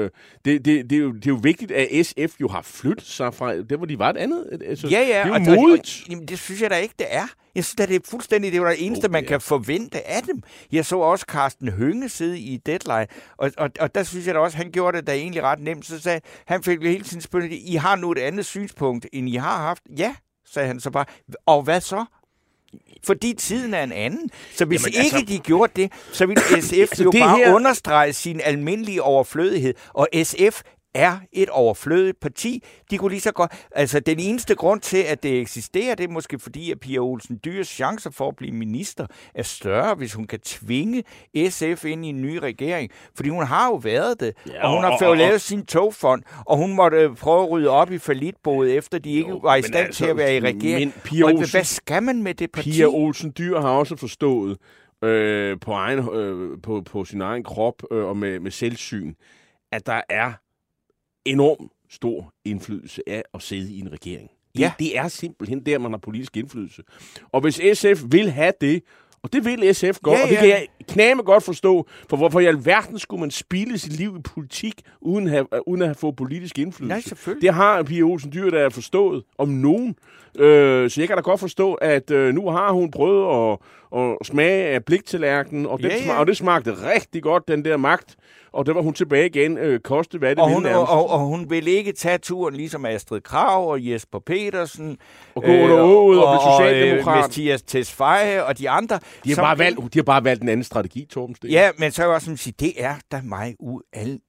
det, 0.45 0.65
det, 0.65 0.65
det, 0.65 0.91
er 0.91 0.99
jo, 0.99 1.11
det 1.11 1.25
er 1.25 1.29
jo 1.29 1.39
vigtigt, 1.43 1.71
at 1.71 2.05
SF 2.05 2.41
jo 2.41 2.47
har 2.47 2.61
flyttet 2.61 3.07
sig 3.07 3.33
fra 3.33 3.57
det, 3.57 3.77
hvor 3.77 3.85
de 3.85 3.99
var 3.99 4.09
et 4.09 4.17
andet. 4.17 4.45
Altså, 4.65 4.87
ja, 4.87 4.99
ja. 4.99 5.05
Det 5.05 5.15
er 5.15 5.27
jo 5.27 5.33
og, 5.33 5.41
modigt. 5.41 6.01
Og, 6.03 6.09
jamen, 6.09 6.27
det 6.27 6.39
synes 6.39 6.61
jeg 6.61 6.69
da 6.69 6.75
ikke, 6.75 6.95
det 6.99 7.07
er. 7.09 7.27
Jeg 7.55 7.65
synes 7.65 7.87
det 7.87 7.95
er 7.95 7.99
fuldstændig, 8.05 8.51
det 8.51 8.61
var 8.61 8.69
det 8.69 8.85
eneste, 8.85 9.05
oh, 9.05 9.11
man 9.11 9.23
ja. 9.23 9.27
kan 9.27 9.41
forvente 9.41 10.07
af 10.07 10.23
dem. 10.23 10.41
Jeg 10.71 10.85
så 10.85 10.97
også 10.99 11.25
Carsten 11.29 11.69
Hønge 11.69 12.09
sidde 12.09 12.39
i 12.39 12.57
Deadline, 12.57 13.07
og, 13.37 13.51
og, 13.57 13.69
og 13.79 13.95
der 13.95 14.03
synes 14.03 14.27
jeg 14.27 14.35
da 14.35 14.39
også, 14.39 14.57
han 14.57 14.71
gjorde 14.71 14.97
det 14.97 15.07
da 15.07 15.13
egentlig 15.13 15.43
ret 15.43 15.59
nemt. 15.59 15.85
Så 15.85 16.01
sagde 16.01 16.21
han 16.45 16.63
fik 16.63 16.83
hele 16.83 17.03
tiden 17.03 17.21
spørgsmål, 17.21 17.51
I 17.51 17.75
har 17.75 17.95
nu 17.95 18.11
et 18.11 18.17
andet 18.17 18.45
synspunkt, 18.45 19.07
end 19.13 19.29
I 19.29 19.35
har 19.35 19.57
haft. 19.57 19.83
Ja, 19.97 20.15
sagde 20.53 20.67
han 20.67 20.79
så 20.79 20.89
bare. 20.89 21.05
Og 21.45 21.61
hvad 21.63 21.81
så? 21.81 22.05
Fordi 23.03 23.33
tiden 23.33 23.73
er 23.73 23.83
en 23.83 23.91
anden. 23.91 24.29
Så 24.55 24.65
hvis 24.65 24.81
Jamen, 24.81 25.05
ikke 25.05 25.15
altså... 25.15 25.33
de 25.33 25.39
gjorde 25.39 25.71
det, 25.75 25.91
så 26.11 26.25
ville 26.25 26.41
SF 26.41 26.73
altså, 26.73 27.03
jo 27.07 27.11
bare 27.11 27.37
her... 27.37 27.53
understrege 27.53 28.13
sin 28.13 28.41
almindelige 28.43 29.03
overflødighed. 29.03 29.73
Og 29.93 30.07
SF 30.23 30.61
er 30.93 31.17
et 31.31 31.49
overflødigt 31.49 32.19
parti. 32.19 32.63
De 32.91 32.97
kunne 32.97 33.11
lige 33.11 33.21
så 33.21 33.31
godt... 33.31 33.51
Altså, 33.71 33.99
den 33.99 34.19
eneste 34.19 34.55
grund 34.55 34.81
til, 34.81 34.97
at 34.97 35.23
det 35.23 35.39
eksisterer, 35.39 35.95
det 35.95 36.03
er 36.03 36.07
måske 36.07 36.39
fordi, 36.39 36.71
at 36.71 36.79
Pia 36.79 36.99
Olsen 36.99 37.39
Dyrs 37.45 37.67
chancer 37.67 38.11
for 38.11 38.27
at 38.27 38.35
blive 38.35 38.51
minister 38.51 39.05
er 39.35 39.43
større, 39.43 39.95
hvis 39.95 40.13
hun 40.13 40.27
kan 40.27 40.39
tvinge 40.39 41.03
SF 41.49 41.85
ind 41.85 42.05
i 42.05 42.09
en 42.09 42.21
ny 42.21 42.35
regering. 42.35 42.91
Fordi 43.15 43.29
hun 43.29 43.43
har 43.43 43.67
jo 43.67 43.75
været 43.75 44.19
det, 44.19 44.33
ja, 44.47 44.67
og 44.67 44.75
hun 44.75 44.83
har 44.83 44.97
fået 45.01 45.17
lavet 45.17 45.41
sin 45.41 45.65
togfond, 45.65 46.23
og 46.45 46.57
hun 46.57 46.75
måtte 46.75 46.97
øh, 46.97 47.15
prøve 47.15 47.43
at 47.43 47.49
rydde 47.49 47.69
op 47.69 47.91
i 47.91 47.97
forlitboet, 47.97 48.77
efter 48.77 48.99
de 48.99 49.11
ikke 49.11 49.29
jo, 49.29 49.37
var 49.37 49.55
i 49.55 49.61
stand 49.61 49.85
altså, 49.85 50.03
til 50.03 50.09
at 50.09 50.17
være 50.17 50.35
i 50.35 50.39
regering. 50.39 50.93
Men 50.95 51.01
Pia 51.03 51.23
Olsen, 51.23 51.51
hvad 51.51 51.63
skal 51.63 52.03
man 52.03 52.23
med 52.23 52.33
det 52.33 52.51
parti? 52.51 52.71
Pia 52.71 52.85
Olsen 52.85 53.33
Dyr 53.37 53.59
har 53.59 53.69
også 53.69 53.95
forstået, 53.95 54.57
øh, 55.03 55.59
på, 55.59 55.71
egen, 55.71 55.99
øh, 55.99 56.61
på, 56.63 56.81
på 56.81 57.05
sin 57.05 57.21
egen 57.21 57.43
krop 57.43 57.83
øh, 57.91 58.05
og 58.05 58.17
med, 58.17 58.39
med 58.39 58.51
selvsyn, 58.51 59.13
at 59.71 59.85
der 59.85 60.01
er 60.09 60.33
enorm 61.31 61.71
stor 61.89 62.33
indflydelse 62.45 63.01
af 63.07 63.23
at 63.33 63.41
sidde 63.41 63.73
i 63.73 63.79
en 63.79 63.91
regering. 63.91 64.29
Det, 64.53 64.59
ja. 64.59 64.71
det 64.79 64.97
er 64.97 65.07
simpelthen 65.07 65.65
der, 65.65 65.79
man 65.79 65.91
har 65.91 65.97
politisk 65.97 66.37
indflydelse. 66.37 66.83
Og 67.31 67.41
hvis 67.41 67.61
SF 67.73 68.03
vil 68.11 68.31
have 68.31 68.53
det, 68.61 68.83
og 69.23 69.33
det 69.33 69.45
vil 69.45 69.75
SF 69.75 69.99
godt, 70.03 70.17
ja, 70.17 70.23
og 70.23 70.29
det 70.29 70.37
kan 70.37 70.49
jeg 70.49 70.67
knæme 70.87 71.23
godt 71.23 71.43
forstå, 71.43 71.87
for 72.09 72.17
hvorfor 72.17 72.39
i 72.39 72.45
alverden 72.45 72.99
skulle 72.99 73.19
man 73.19 73.31
spille 73.31 73.77
sit 73.77 73.93
liv 73.93 74.15
i 74.19 74.21
politik, 74.21 74.81
uden 75.01 75.27
at 75.27 75.31
have, 75.31 75.67
uden 75.67 75.81
at 75.81 75.87
have 75.87 75.95
fået 75.95 76.15
politisk 76.15 76.59
indflydelse? 76.59 76.93
Nej, 76.93 77.01
selvfølgelig. 77.01 77.41
Det 77.41 77.53
har 77.53 77.83
Pia 77.83 78.01
Olsen 78.01 78.33
Dyr, 78.33 78.49
der 78.49 78.59
er 78.59 78.69
forstået 78.69 79.23
om 79.37 79.49
nogen. 79.49 79.95
Øh, 80.39 80.89
så 80.89 81.01
jeg 81.01 81.07
kan 81.07 81.17
da 81.17 81.21
godt 81.21 81.39
forstå, 81.39 81.73
at 81.73 82.11
øh, 82.11 82.33
nu 82.33 82.49
har 82.49 82.71
hun 82.71 82.91
prøvet 82.91 83.51
at, 83.51 83.57
at 84.21 84.27
smage 84.27 84.67
af 84.67 84.85
bliktallerkenen, 84.85 85.65
og, 85.65 85.79
ja, 85.81 85.87
ja. 86.05 86.19
og 86.19 86.27
det 86.27 86.37
smagte 86.37 86.73
rigtig 86.73 87.23
godt, 87.23 87.47
den 87.47 87.65
der 87.65 87.77
magt. 87.77 88.15
Og 88.51 88.65
der 88.65 88.73
var 88.73 88.81
hun 88.81 88.93
tilbage 88.93 89.25
igen, 89.25 89.57
øh, 89.57 89.79
koste 89.79 90.17
hvad 90.17 90.29
det 90.29 90.39
og 90.39 90.53
hun, 90.53 90.65
og, 90.65 90.89
og, 90.89 91.09
og 91.09 91.19
hun 91.19 91.49
ville 91.49 91.71
ikke 91.71 91.91
tage 91.91 92.17
turen 92.17 92.55
ligesom 92.55 92.85
Astrid 92.85 93.21
Krav 93.21 93.69
og 93.69 93.87
Jesper 93.87 94.19
Petersen. 94.19 94.97
Og 95.35 95.43
gå 95.43 95.51
under 95.51 95.77
øh, 95.77 95.83
og, 95.83 96.15
og, 96.17 96.17
og. 96.17 97.05
Og 97.05 97.21
Mathias 97.21 97.61
Tesfaye 97.61 98.45
og 98.45 98.57
de 98.57 98.69
andre. 98.69 98.99
De 99.23 99.29
har, 99.33 99.41
bare 99.41 99.57
valgt, 99.57 99.93
de 99.93 99.99
har 99.99 100.03
bare 100.03 100.23
valgt 100.23 100.43
en 100.43 100.49
anden 100.49 100.63
strategi, 100.63 101.05
Torben 101.05 101.35
Sten. 101.35 101.49
Ja, 101.49 101.71
men 101.77 101.91
så 101.91 102.01
er 102.01 102.07
jeg 102.07 102.15
også 102.15 102.35
sige, 102.35 102.53
det 102.59 102.83
er 102.83 102.95
da 103.11 103.21
mig 103.23 103.55
ual, 103.59 104.19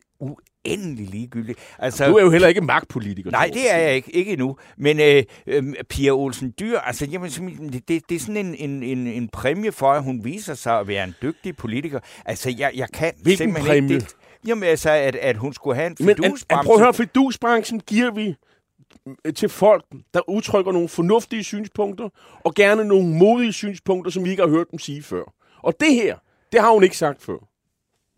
uendelig 0.69 1.09
ligegyldigt. 1.09 1.59
Altså, 1.79 2.09
du 2.09 2.17
er 2.17 2.23
jo 2.23 2.31
heller 2.31 2.49
ikke 2.49 2.61
magtpolitiker. 2.61 3.31
Nej, 3.31 3.51
det 3.55 3.71
er 3.71 3.79
jeg 3.79 3.95
ikke, 3.95 4.17
ikke 4.17 4.33
endnu. 4.33 4.57
Men 4.79 5.01
øh, 5.01 5.23
øh, 5.47 5.75
Pia 5.89 6.11
Olsen 6.11 6.55
Dyr, 6.61 6.79
altså, 6.79 7.07
jamen, 7.07 7.31
det, 7.89 7.89
det 8.09 8.15
er 8.15 8.19
sådan 8.19 8.37
en, 8.37 8.55
en, 8.55 8.83
en, 8.83 9.07
en 9.07 9.29
præmie 9.29 9.73
for, 9.73 9.93
at 9.93 10.03
hun 10.03 10.25
viser 10.25 10.55
sig 10.55 10.79
at 10.79 10.89
være 10.89 11.05
en 11.05 11.15
dygtig 11.23 11.57
politiker. 11.57 12.01
Altså, 12.27 12.55
jeg, 12.59 12.71
jeg 12.75 12.89
kan 12.95 13.13
Hvilken 13.23 13.39
simpelthen 13.39 13.73
præmie? 13.73 13.95
ikke... 13.95 14.05
Det, 14.05 14.15
jamen, 14.47 14.65
altså, 14.65 14.91
at, 14.91 15.17
at 15.17 15.37
hun 15.37 15.53
skulle 15.53 15.77
have 15.77 15.87
en 15.87 15.97
fidusbranche. 15.97 16.47
Men 16.51 16.65
prøv 16.65 16.75
at 16.75 16.81
høre, 16.81 16.95
fidusbranchen 16.95 17.81
giver 17.81 18.11
vi 18.11 18.35
til 19.35 19.49
folk, 19.49 19.85
der 20.15 20.29
udtrykker 20.29 20.73
nogle 20.73 20.89
fornuftige 20.89 21.45
synspunkter, 21.45 22.09
og 22.45 22.55
gerne 22.55 22.85
nogle 22.85 23.09
modige 23.09 23.53
synspunkter, 23.53 24.11
som 24.11 24.25
vi 24.25 24.31
ikke 24.31 24.43
har 24.43 24.51
hørt 24.51 24.67
dem 24.71 24.79
sige 24.79 25.03
før. 25.03 25.23
Og 25.63 25.75
det 25.81 25.95
her, 25.95 26.17
det 26.53 26.61
har 26.61 26.71
hun 26.73 26.83
ikke 26.83 26.97
sagt 26.97 27.23
før. 27.23 27.50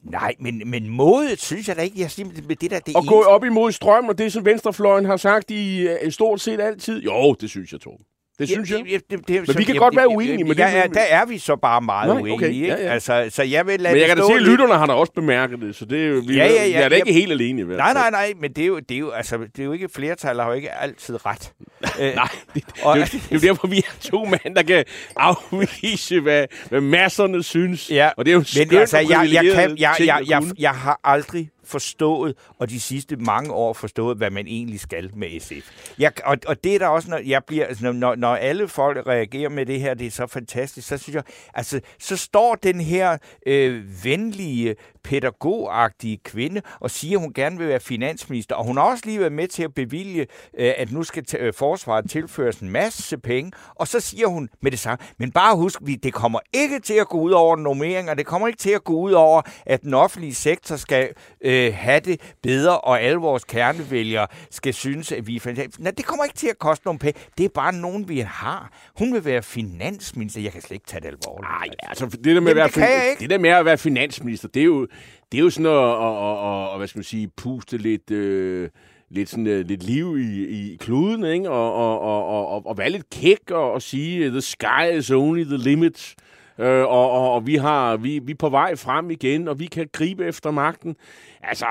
Nej, 0.03 0.35
men, 0.41 0.63
men 0.71 0.89
modet 0.89 1.41
synes 1.41 1.69
jeg 1.69 1.77
da 1.77 1.83
ikke, 1.83 2.01
jeg 2.01 2.11
simpelthen 2.11 2.49
med 2.49 2.57
det 2.57 2.71
der... 2.71 2.79
Det 2.79 2.97
og 2.97 3.07
gå 3.07 3.23
op 3.23 3.45
imod 3.45 3.73
strøm, 3.73 4.09
og 4.09 4.19
det 4.19 4.33
som 4.33 4.45
Venstrefløjen 4.45 5.05
har 5.05 5.17
sagt 5.17 5.51
i 5.51 5.89
uh, 5.89 6.11
stort 6.11 6.41
set 6.41 6.61
altid. 6.61 7.03
Jo, 7.03 7.37
det 7.41 7.51
synes 7.51 7.73
jeg, 7.73 7.81
Torben. 7.81 8.05
Det 8.39 8.49
synes 8.49 8.71
ja, 8.71 8.77
jeg. 8.77 9.01
Det, 9.11 9.11
det, 9.11 9.29
det, 9.29 9.49
men 9.49 9.59
vi 9.59 9.65
kan 9.65 9.75
jeg, 9.75 9.81
godt 9.81 9.97
være 9.97 10.09
uenige 10.09 10.45
med 10.45 10.55
det. 10.55 10.63
Ja, 10.63 10.87
der 10.95 11.01
er 11.01 11.27
vi 11.27 11.39
så 11.39 11.57
bare 11.57 11.81
meget 11.81 12.09
Nej, 12.09 12.23
uenige. 12.23 12.35
Okay, 12.35 12.61
ja, 12.61 12.83
ja. 12.83 12.93
Altså, 12.93 13.27
så 13.31 13.43
jeg 13.43 13.67
vil 13.67 13.81
lade 13.81 13.95
men 13.95 14.01
jeg 14.01 14.09
kan 14.09 14.17
da 14.17 14.23
se, 14.27 14.35
at 14.35 14.43
lytterne 14.43 14.75
har 14.75 14.87
da 14.87 14.93
også 14.93 15.13
bemærket 15.13 15.61
det, 15.61 15.77
så 15.77 15.85
det 15.85 16.29
vi, 16.29 16.37
ja, 16.37 16.47
ja, 16.47 16.53
ja, 16.53 16.71
jeg 16.71 16.83
er 16.83 16.89
da 16.89 16.95
ikke 16.95 17.09
ja, 17.09 17.15
helt 17.15 17.33
alene 17.33 17.65
hvert 17.65 17.79
Nej, 17.79 17.93
nej, 17.93 18.11
nej, 18.11 18.33
men 18.41 18.53
det 18.53 18.63
er 18.63 18.67
jo, 18.67 18.79
det 18.79 18.95
er 18.95 18.99
jo, 18.99 19.11
altså, 19.11 19.39
det 19.39 19.59
er 19.59 19.65
jo 19.65 19.73
ikke 19.73 19.89
flertal, 19.89 20.37
der 20.37 20.43
har 20.43 20.51
jo 20.51 20.57
ikke 20.57 20.73
altid 20.73 21.27
ret. 21.27 21.53
nej, 21.99 22.29
det, 22.55 22.65
og, 22.83 22.99
det, 22.99 23.13
det, 23.13 23.23
er 23.31 23.35
jo 23.35 23.39
derfor, 23.39 23.67
vi 23.67 23.79
er 23.79 24.01
to 24.01 24.25
mænd, 24.25 24.57
der 24.57 24.63
kan 24.63 24.85
afvise, 25.17 26.21
hvad, 26.21 26.47
hvad 26.69 26.81
masserne 26.81 27.43
synes. 27.43 27.91
Ja, 27.91 28.11
og 28.17 28.25
det 28.25 28.31
er 28.31 28.35
jo 28.35 28.45
men 28.59 28.79
altså, 28.79 28.99
jeg, 28.99 29.29
jeg, 29.33 29.45
kan, 29.55 29.79
jeg, 29.79 29.95
jeg, 29.99 30.07
jeg, 30.07 30.21
jeg, 30.29 30.43
jeg 30.59 30.71
har 30.71 31.01
aldrig 31.05 31.49
forstået, 31.73 32.35
og 32.59 32.71
de 32.71 32.81
sidste 32.81 33.17
mange 33.17 33.53
år 33.53 33.73
forstået, 33.73 34.17
hvad 34.17 34.31
man 34.31 34.47
egentlig 34.47 34.81
skal 34.81 35.11
med 35.17 35.41
SF. 35.41 35.95
Jeg, 35.99 36.13
og, 36.25 36.37
og 36.47 36.65
det 36.65 36.75
er 36.75 36.79
der 36.79 36.87
også, 36.87 37.11
når, 37.11 37.19
jeg 37.19 37.45
bliver, 37.45 37.67
altså, 37.67 37.93
når, 37.93 38.15
når 38.15 38.37
alle 38.37 38.69
folk 38.69 39.07
reagerer 39.07 39.49
med 39.49 39.67
det 39.67 39.81
her, 39.81 39.95
det 39.95 40.07
er 40.07 40.11
så 40.11 40.27
fantastisk, 40.27 40.89
så 40.89 40.99
synes 40.99 41.15
jeg, 41.15 41.23
altså, 41.55 41.81
så 41.99 42.17
står 42.17 42.55
den 42.55 42.81
her 42.81 43.19
øh, 43.47 44.05
venlige, 44.05 44.77
pædagogagtige 45.05 46.17
kvinde 46.25 46.63
og 46.81 46.91
siger, 46.91 47.19
at 47.19 47.23
hun 47.23 47.33
gerne 47.33 47.59
vil 47.59 47.69
være 47.69 47.81
finansminister, 47.81 48.55
og 48.55 48.65
hun 48.65 48.77
har 48.77 48.85
også 48.85 49.03
lige 49.07 49.21
været 49.21 49.33
med 49.33 49.49
til 49.49 49.63
at 49.63 49.75
bevilge, 49.75 50.27
øh, 50.59 50.73
at 50.77 50.93
nu 50.93 51.03
skal 51.03 51.25
øh, 51.39 51.55
forsvaret 51.55 52.11
tilføres 52.11 52.59
en 52.59 52.71
masse 52.71 53.19
penge, 53.19 53.53
og 53.75 53.89
så 53.89 54.01
siger 54.01 54.27
hun 54.27 54.49
med 54.63 54.71
det 54.71 54.79
samme, 54.79 55.05
men 55.19 55.31
bare 55.31 55.57
husk, 55.57 55.81
det 56.03 56.15
kommer 56.15 56.39
ikke 56.53 56.79
til 56.81 56.95
at 56.95 57.09
gå 57.09 57.21
ud 57.21 57.31
over 57.31 57.57
normeringer, 57.57 58.15
det 58.15 58.27
kommer 58.27 58.49
ikke 58.49 58.59
til 58.59 58.71
at 58.71 58.85
gå 58.85 58.93
ud 58.93 59.13
over, 59.13 59.43
at 59.67 59.83
den 59.83 59.95
offentlige 59.95 60.35
sektor 60.35 60.77
skal 60.77 61.09
øh, 61.41 61.75
have 61.75 62.01
det 62.01 62.21
bedre, 62.43 62.81
og 62.81 63.03
alle 63.03 63.19
vores 63.19 63.45
kernevælgere 63.45 64.27
skal 64.51 64.75
synes, 64.75 65.13
at 65.13 65.27
vi 65.27 65.37
er 65.37 65.41
fantastiske. 65.41 65.83
Nej, 65.83 65.93
det 65.97 66.05
kommer 66.05 66.25
ikke 66.25 66.37
til 66.37 66.49
at 66.49 66.59
koste 66.59 66.87
nogen 66.87 66.99
penge. 66.99 67.21
Det 67.39 67.45
er 67.45 67.49
bare 67.49 67.73
nogen, 67.73 68.09
vi 68.09 68.19
har. 68.19 68.73
Hun 68.99 69.15
vil 69.15 69.25
være 69.25 69.43
finansminister. 69.43 70.41
Jeg 70.41 70.53
kan 70.53 70.63
slet 70.63 70.75
ikke 70.75 70.87
tage 70.87 71.01
det 71.01 71.07
alvorligt. 71.07 71.51
Nej, 71.51 71.69
altså, 71.83 72.07
det 72.07 72.25
der 72.25 72.41
med, 72.41 72.55
Jamen, 72.55 72.65
at 72.65 72.77
være, 72.77 73.11
det, 73.11 73.21
det 73.21 73.31
der 73.31 73.39
med 73.39 73.51
at 73.51 73.65
være 73.65 73.79
finansminister, 73.79 74.49
det 74.49 74.61
er 74.61 74.65
jo, 74.65 74.87
det 75.33 75.39
er 75.39 75.43
jo 75.43 75.51
sådan 75.51 75.67
at, 75.67 75.73
at, 75.73 76.17
at, 76.29 76.73
at, 76.73 76.79
hvad 76.79 76.87
skal 76.87 76.99
man 76.99 77.05
sige, 77.05 77.29
puste 77.29 77.77
lidt... 77.77 78.11
Øh, 78.11 78.69
lidt, 79.15 79.29
sådan, 79.29 79.47
uh, 79.47 79.67
lidt 79.67 79.83
liv 79.83 80.19
i, 80.19 80.47
i 80.47 80.77
kluden, 80.77 81.25
ikke? 81.25 81.51
Og, 81.51 81.75
og, 81.75 82.01
og, 82.01 82.49
og, 82.49 82.67
og 82.67 82.79
være 82.79 82.91
lidt 82.91 83.11
kæk 83.11 83.51
og, 83.51 83.73
og 83.73 83.83
sige, 83.83 84.31
the 84.31 84.41
sky 84.41 84.99
is 84.99 85.11
only 85.11 85.45
the 85.45 85.57
limit. 85.57 86.15
Uh, 86.59 86.65
og, 86.65 87.11
og, 87.11 87.33
og 87.33 87.47
vi, 87.47 87.57
har, 87.57 87.97
vi, 87.97 88.19
vi 88.19 88.33
er 88.33 88.37
på 88.37 88.49
vej 88.49 88.77
frem 88.77 89.11
igen, 89.11 89.49
og 89.49 89.59
vi 89.61 89.67
kan 89.67 89.89
gribe 89.93 90.25
efter 90.25 90.51
magten. 90.51 90.97
Altså, 91.43 91.67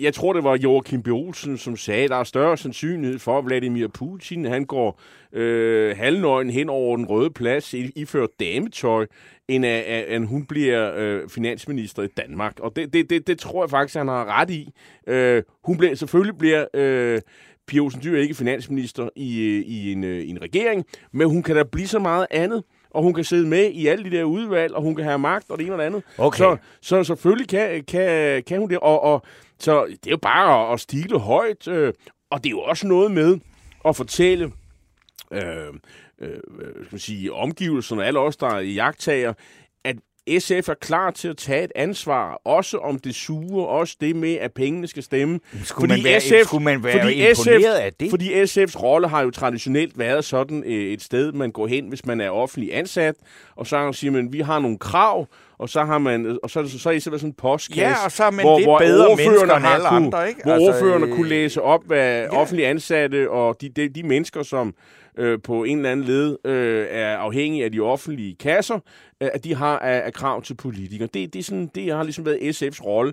jeg 0.00 0.14
tror, 0.14 0.32
det 0.32 0.44
var 0.44 0.56
Joachim 0.56 1.02
B. 1.02 1.08
Olsen, 1.08 1.58
som 1.58 1.76
sagde, 1.76 2.04
at 2.04 2.10
der 2.10 2.16
er 2.16 2.24
større 2.24 2.56
sandsynlighed 2.56 3.18
for, 3.18 3.38
at 3.38 3.46
Vladimir 3.46 3.88
Putin 3.88 4.44
han 4.44 4.64
går 4.64 5.00
øh, 5.32 5.96
halvnøgen 5.96 6.50
hen 6.50 6.68
over 6.68 6.96
den 6.96 7.06
røde 7.06 7.30
plads, 7.30 7.74
iført 7.74 8.30
dametøj, 8.40 9.06
end 9.48 9.66
at, 9.66 9.82
at 9.82 10.26
hun 10.26 10.46
bliver 10.46 10.92
øh, 10.96 11.28
finansminister 11.28 12.02
i 12.02 12.08
Danmark. 12.16 12.60
Og 12.60 12.76
det, 12.76 12.92
det, 12.92 13.10
det, 13.10 13.26
det 13.26 13.38
tror 13.38 13.62
jeg 13.62 13.70
faktisk, 13.70 13.96
han 13.96 14.08
har 14.08 14.40
ret 14.40 14.50
i. 14.50 14.72
Øh, 15.06 15.42
hun 15.64 15.78
bliver, 15.78 15.94
selvfølgelig 15.94 16.38
bliver 16.38 16.64
øh, 16.74 17.20
Pia 17.66 17.80
Olsen 17.80 18.02
Dyr 18.02 18.18
ikke 18.18 18.34
finansminister 18.34 19.08
i, 19.16 19.40
øh, 19.40 19.66
i, 19.66 19.92
en, 19.92 20.04
øh, 20.04 20.20
i 20.20 20.28
en 20.28 20.42
regering, 20.42 20.84
men 21.12 21.28
hun 21.28 21.42
kan 21.42 21.56
da 21.56 21.62
blive 21.62 21.86
så 21.86 21.98
meget 21.98 22.26
andet 22.30 22.62
og 22.98 23.04
hun 23.04 23.14
kan 23.14 23.24
sidde 23.24 23.46
med 23.46 23.70
i 23.70 23.86
alle 23.86 24.04
de 24.04 24.10
der 24.16 24.24
udvalg, 24.24 24.74
og 24.74 24.82
hun 24.82 24.94
kan 24.94 25.04
have 25.04 25.18
magt 25.18 25.50
og 25.50 25.58
det 25.58 25.64
ene 25.64 25.74
og 25.74 25.78
det 25.78 25.84
andet. 25.84 26.02
Okay. 26.18 26.38
Så, 26.38 26.56
så 26.80 27.04
selvfølgelig 27.04 27.48
kan, 27.48 27.84
kan, 27.84 28.42
kan 28.42 28.60
hun 28.60 28.70
det. 28.70 28.78
Og, 28.78 29.02
og 29.02 29.22
så 29.58 29.86
det 29.86 30.06
er 30.06 30.10
jo 30.10 30.16
bare 30.16 30.68
at, 30.68 30.72
at 30.72 30.80
stile 30.80 31.18
højt, 31.18 31.68
øh, 31.68 31.92
og 32.30 32.44
det 32.44 32.46
er 32.46 32.50
jo 32.50 32.60
også 32.60 32.86
noget 32.86 33.10
med 33.10 33.38
at 33.84 33.96
fortælle 33.96 34.52
øh, 35.32 35.42
øh, 36.20 36.38
skal 36.74 36.88
man 36.90 36.98
sige, 36.98 37.32
omgivelserne, 37.32 38.04
alle 38.04 38.20
os, 38.20 38.36
der 38.36 38.46
er 38.46 38.60
jagttager, 38.60 39.32
SF 40.38 40.68
er 40.68 40.74
klar 40.80 41.10
til 41.10 41.28
at 41.28 41.36
tage 41.36 41.64
et 41.64 41.72
ansvar, 41.74 42.40
også 42.44 42.78
om 42.78 42.98
det 42.98 43.14
sure, 43.14 43.66
også 43.68 43.96
det 44.00 44.16
med, 44.16 44.34
at 44.34 44.52
pengene 44.52 44.86
skal 44.86 45.02
stemme. 45.02 45.40
Skulle 45.64 45.88
fordi 45.88 46.02
man 46.02 46.10
være, 46.10 46.20
SF, 46.20 46.46
skulle 46.46 46.64
man 46.64 46.84
være 46.84 47.00
fordi 47.00 47.12
imponeret 47.12 47.36
SF, 47.36 47.84
af 47.84 47.92
det? 48.00 48.10
Fordi 48.10 48.42
SF's 48.42 48.82
rolle 48.82 49.08
har 49.08 49.22
jo 49.22 49.30
traditionelt 49.30 49.98
været 49.98 50.24
sådan 50.24 50.64
øh, 50.66 50.92
et 50.92 51.02
sted, 51.02 51.32
man 51.32 51.52
går 51.52 51.66
hen, 51.66 51.88
hvis 51.88 52.06
man 52.06 52.20
er 52.20 52.30
offentlig 52.30 52.76
ansat, 52.76 53.14
og 53.56 53.66
så 53.66 53.92
siger 53.92 54.10
man, 54.10 54.32
vi 54.32 54.40
har 54.40 54.58
nogle 54.58 54.78
krav, 54.78 55.26
og 55.58 55.68
så 55.68 55.84
har 55.84 55.98
man 55.98 56.38
og 56.42 56.50
så, 56.50 56.68
så, 56.68 56.78
så 56.78 56.88
er 56.88 56.92
det 56.92 57.02
sådan 57.02 57.28
en 57.28 57.32
postkasse, 57.32 57.82
ja, 57.82 58.04
og 58.04 58.12
så 58.12 58.24
er 58.24 58.30
man 58.30 58.44
hvor, 58.44 58.58
lidt 58.58 58.68
hvor 58.68 58.78
bedre 58.78 59.16
mennesker 59.16 59.56
end 59.56 59.66
alle 59.66 59.88
kunne, 59.88 59.96
andre, 59.96 60.28
ikke? 60.28 60.40
Hvor 60.44 60.52
altså, 60.52 60.68
ordførerne 60.68 61.06
øh, 61.06 61.16
kunne 61.16 61.28
læse 61.28 61.62
op, 61.62 61.80
hvad 61.86 62.22
ja. 62.22 62.40
offentlige 62.40 62.68
ansatte 62.68 63.30
og 63.30 63.60
de, 63.60 63.68
de, 63.68 63.88
de 63.88 64.02
mennesker, 64.02 64.42
som 64.42 64.74
øh, 65.18 65.38
på 65.42 65.64
en 65.64 65.76
eller 65.76 65.92
anden 65.92 66.06
led 66.06 66.36
øh, 66.44 66.86
er 66.90 67.16
afhængige 67.16 67.64
af 67.64 67.72
de 67.72 67.80
offentlige 67.80 68.34
kasser, 68.34 68.78
øh, 69.20 69.28
at 69.32 69.44
de 69.44 69.54
har 69.54 69.78
af, 69.78 70.02
af 70.06 70.12
krav 70.12 70.42
til 70.42 70.54
politikere. 70.54 71.08
Det, 71.14 71.32
det, 71.32 71.38
er 71.38 71.42
sådan, 71.42 71.70
det 71.74 71.92
har 71.92 72.02
ligesom 72.02 72.26
været 72.26 72.62
SF's 72.62 72.84
rolle. 72.84 73.12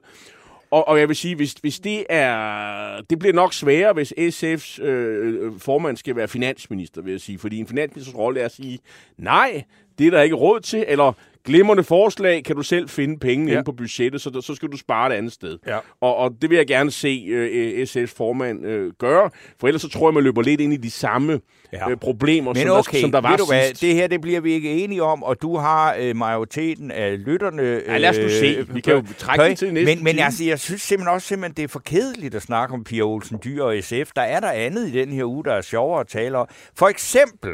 Og, 0.71 0.87
og 0.87 0.99
jeg 0.99 1.07
vil 1.07 1.15
sige, 1.15 1.35
hvis, 1.35 1.53
hvis 1.53 1.79
det 1.79 2.05
er... 2.09 3.01
Det 3.09 3.19
bliver 3.19 3.33
nok 3.33 3.53
sværere, 3.53 3.93
hvis 3.93 4.13
SF's 4.17 4.83
øh, 4.83 5.45
øh, 5.45 5.59
formand 5.59 5.97
skal 5.97 6.15
være 6.15 6.27
finansminister, 6.27 7.01
vil 7.01 7.11
jeg 7.11 7.21
sige. 7.21 7.37
Fordi 7.37 7.59
en 7.59 7.67
finansministers 7.67 8.15
rolle 8.15 8.39
er 8.39 8.45
at 8.45 8.51
sige, 8.51 8.79
nej, 9.17 9.63
det 9.97 10.07
er 10.07 10.11
der 10.11 10.21
ikke 10.21 10.35
råd 10.35 10.59
til, 10.59 10.85
eller 10.87 11.13
glimrende 11.45 11.83
forslag, 11.83 12.43
kan 12.43 12.55
du 12.55 12.61
selv 12.61 12.89
finde 12.89 13.19
penge 13.19 13.45
Ja. 13.47 13.51
inde 13.51 13.63
på 13.63 13.71
budgettet, 13.71 14.21
så, 14.21 14.41
så 14.41 14.55
skal 14.55 14.69
du 14.69 14.77
spare 14.77 15.13
et 15.13 15.17
andet 15.17 15.31
sted. 15.33 15.57
Ja. 15.67 15.77
Og, 16.01 16.15
og 16.15 16.31
det 16.41 16.49
vil 16.49 16.55
jeg 16.55 16.67
gerne 16.67 16.91
se 16.91 17.25
øh, 17.29 17.83
SF's 17.87 18.13
formand 18.17 18.65
øh, 18.65 18.91
gøre, 18.99 19.29
for 19.59 19.67
ellers 19.67 19.81
så 19.81 19.89
tror 19.89 20.07
jeg, 20.09 20.13
man 20.13 20.23
løber 20.23 20.41
lidt 20.41 20.61
ind 20.61 20.73
i 20.73 20.77
de 20.77 20.91
samme 20.91 21.39
Ja. 21.73 21.89
øh, 21.89 21.97
problemer, 21.97 22.53
Men 22.53 22.61
som, 22.67 22.71
okay, 22.77 22.95
der, 22.97 23.01
som 23.01 23.11
der 23.11 23.21
var 23.21 23.37
du 23.37 23.45
hvad, 23.45 23.67
sidst. 23.67 23.81
det 23.81 23.93
her 23.93 24.07
det 24.07 24.21
bliver 24.21 24.39
vi 24.41 24.53
ikke 24.53 24.71
enige 24.83 25.03
om, 25.03 25.23
og 25.23 25.41
du 25.41 25.57
har 25.57 25.95
øh, 25.99 26.15
majoriteten 26.15 26.91
af 26.91 27.25
lytterne. 27.25 27.61
Ja, 27.87 27.97
lad 27.97 28.09
os 28.09 28.17
nu 28.17 28.29
se. 28.29 28.65
Vi 28.73 28.81
kan 28.81 28.93
jo 28.93 29.03
trække 29.17 29.45
den 29.45 29.55
til 29.55 29.73
næste 29.73 29.95
Men, 29.95 30.03
men 30.03 30.19
altså, 30.19 30.43
jeg 30.43 30.59
synes 30.59 30.81
simpelthen 30.81 31.13
også, 31.13 31.27
simpelthen, 31.27 31.55
det 31.57 31.63
er 31.63 31.67
for 31.67 31.79
kedeligt 31.85 32.35
at 32.35 32.41
snakke 32.41 32.73
om 32.73 32.83
Pia 32.83 33.01
Olsen 33.01 33.39
Dyr 33.43 33.63
og 33.63 33.75
SF. 33.83 34.11
Der 34.15 34.21
er 34.21 34.39
der 34.39 34.51
andet 34.51 34.87
i 34.87 34.91
den 34.91 35.11
her 35.11 35.23
uge, 35.25 35.43
der 35.45 35.53
er 35.53 35.61
sjovere 35.61 35.99
at 35.99 36.07
tale 36.07 36.37
om. 36.37 36.47
For 36.77 36.87
eksempel, 36.87 37.51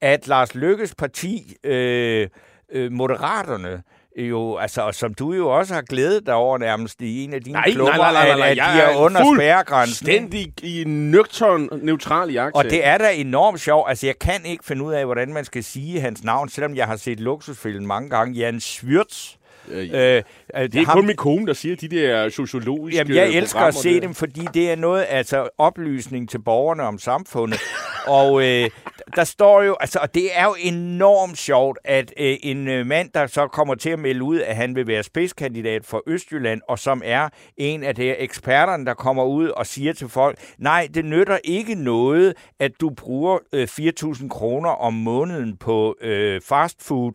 at 0.00 0.28
Lars 0.28 0.54
Lykkes 0.54 0.94
parti, 0.94 1.54
øh, 1.64 2.28
øh, 2.72 2.92
Moderaterne, 2.92 3.82
jo, 4.16 4.56
altså, 4.56 4.82
og 4.82 4.94
som 4.94 5.14
du 5.14 5.32
jo 5.32 5.48
også 5.48 5.74
har 5.74 5.82
glædet 5.82 6.26
dig 6.26 6.34
over 6.34 6.58
nærmest 6.58 7.00
i 7.02 7.24
en 7.24 7.34
af 7.34 7.40
dine 7.42 7.52
Nej, 7.52 7.70
klubber, 7.70 7.96
nej, 7.96 8.12
nej, 8.12 8.28
nej, 8.28 8.38
nej. 8.38 8.46
at, 8.46 8.50
at 8.50 8.56
de 8.56 8.80
er 8.80 8.86
er 8.86 8.96
under 8.96 9.34
spærregrænsen. 9.36 10.06
Fuldstændig 10.06 10.52
i 10.62 10.84
nøgtern, 10.86 11.68
neutral 11.82 12.30
jagt. 12.30 12.54
Og 12.56 12.64
det 12.64 12.86
er 12.86 12.98
da 12.98 13.12
enormt 13.14 13.60
sjovt. 13.60 13.88
Altså, 13.88 14.06
jeg 14.06 14.18
kan 14.18 14.44
ikke 14.44 14.64
finde 14.64 14.84
ud 14.84 14.92
af, 14.92 15.04
hvordan 15.04 15.32
man 15.32 15.44
skal 15.44 15.64
sige 15.64 16.00
hans 16.00 16.24
navn, 16.24 16.48
selvom 16.48 16.76
jeg 16.76 16.86
har 16.86 16.96
set 16.96 17.20
luksusfilmen 17.20 17.86
mange 17.86 18.10
gange. 18.10 18.38
Jan 18.38 18.60
Schwirtz. 18.60 19.34
Øh, 19.68 20.22
Øh, 20.56 20.62
det 20.62 20.74
er 20.74 20.84
kun 20.84 21.06
min 21.06 21.16
kone, 21.16 21.46
der 21.46 21.52
siger 21.52 21.76
de 21.76 21.88
der 21.88 22.28
sociologiske 22.28 22.98
Jamen, 22.98 23.14
jeg 23.16 23.28
elsker 23.28 23.60
at 23.60 23.74
se 23.74 23.94
der. 23.94 24.00
dem, 24.00 24.14
fordi 24.14 24.40
det 24.54 24.70
er 24.70 24.76
noget, 24.76 25.06
altså 25.08 25.48
oplysning 25.58 26.28
til 26.30 26.38
borgerne 26.38 26.82
om 26.82 26.98
samfundet. 26.98 27.60
og 28.06 28.42
øh, 28.48 28.70
der 29.16 29.24
står 29.24 29.62
jo, 29.62 29.76
altså, 29.80 29.98
og 30.02 30.14
det 30.14 30.38
er 30.38 30.44
jo 30.44 30.54
enormt 30.58 31.38
sjovt, 31.38 31.78
at 31.84 32.12
øh, 32.16 32.36
en 32.42 32.68
øh, 32.68 32.86
mand, 32.86 33.10
der 33.14 33.26
så 33.26 33.46
kommer 33.46 33.74
til 33.74 33.90
at 33.90 33.98
melde 33.98 34.22
ud, 34.22 34.40
at 34.40 34.56
han 34.56 34.74
vil 34.74 34.86
være 34.86 35.02
spidskandidat 35.02 35.84
for 35.84 36.02
Østjylland, 36.06 36.60
og 36.68 36.78
som 36.78 37.02
er 37.04 37.28
en 37.56 37.82
af 37.82 37.94
de 37.94 38.16
eksperterne, 38.16 38.86
der 38.86 38.94
kommer 38.94 39.24
ud 39.24 39.48
og 39.48 39.66
siger 39.66 39.92
til 39.92 40.08
folk, 40.08 40.38
nej, 40.58 40.88
det 40.94 41.04
nytter 41.04 41.38
ikke 41.44 41.74
noget, 41.74 42.34
at 42.60 42.72
du 42.80 42.90
bruger 42.90 43.38
øh, 43.52 43.68
4.000 43.70 44.28
kroner 44.28 44.70
om 44.70 44.94
måneden 44.94 45.56
på 45.56 45.96
øh, 46.00 46.40
fast 46.40 46.82
food, 46.82 47.12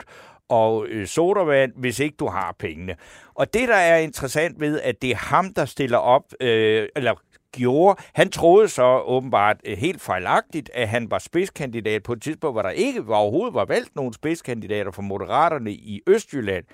og 0.48 0.86
øh, 0.86 1.06
sodavand, 1.06 1.72
hvis 1.76 1.98
ikke 1.98 2.16
du 2.16 2.26
har 2.26 2.54
pengene. 2.58 2.96
Og 3.34 3.54
det, 3.54 3.68
der 3.68 3.74
er 3.74 3.98
interessant 3.98 4.60
ved, 4.60 4.80
at 4.80 5.02
det 5.02 5.10
er 5.10 5.16
ham, 5.16 5.54
der 5.54 5.64
stiller 5.64 5.98
op, 5.98 6.22
øh, 6.40 6.88
eller 6.96 7.14
gjorde, 7.52 8.02
han 8.14 8.30
troede 8.30 8.68
så 8.68 8.98
åbenbart 9.06 9.56
øh, 9.64 9.78
helt 9.78 10.00
fejlagtigt, 10.00 10.70
at 10.74 10.88
han 10.88 11.10
var 11.10 11.18
spidskandidat 11.18 12.02
på 12.02 12.12
et 12.12 12.22
tidspunkt, 12.22 12.54
hvor 12.54 12.62
der 12.62 12.70
ikke 12.70 13.06
var, 13.06 13.16
overhovedet 13.16 13.54
var 13.54 13.64
valgt 13.64 13.96
nogen 13.96 14.12
spidskandidater 14.12 14.90
for 14.90 15.02
Moderaterne 15.02 15.72
i 15.72 16.00
Østjylland. 16.06 16.64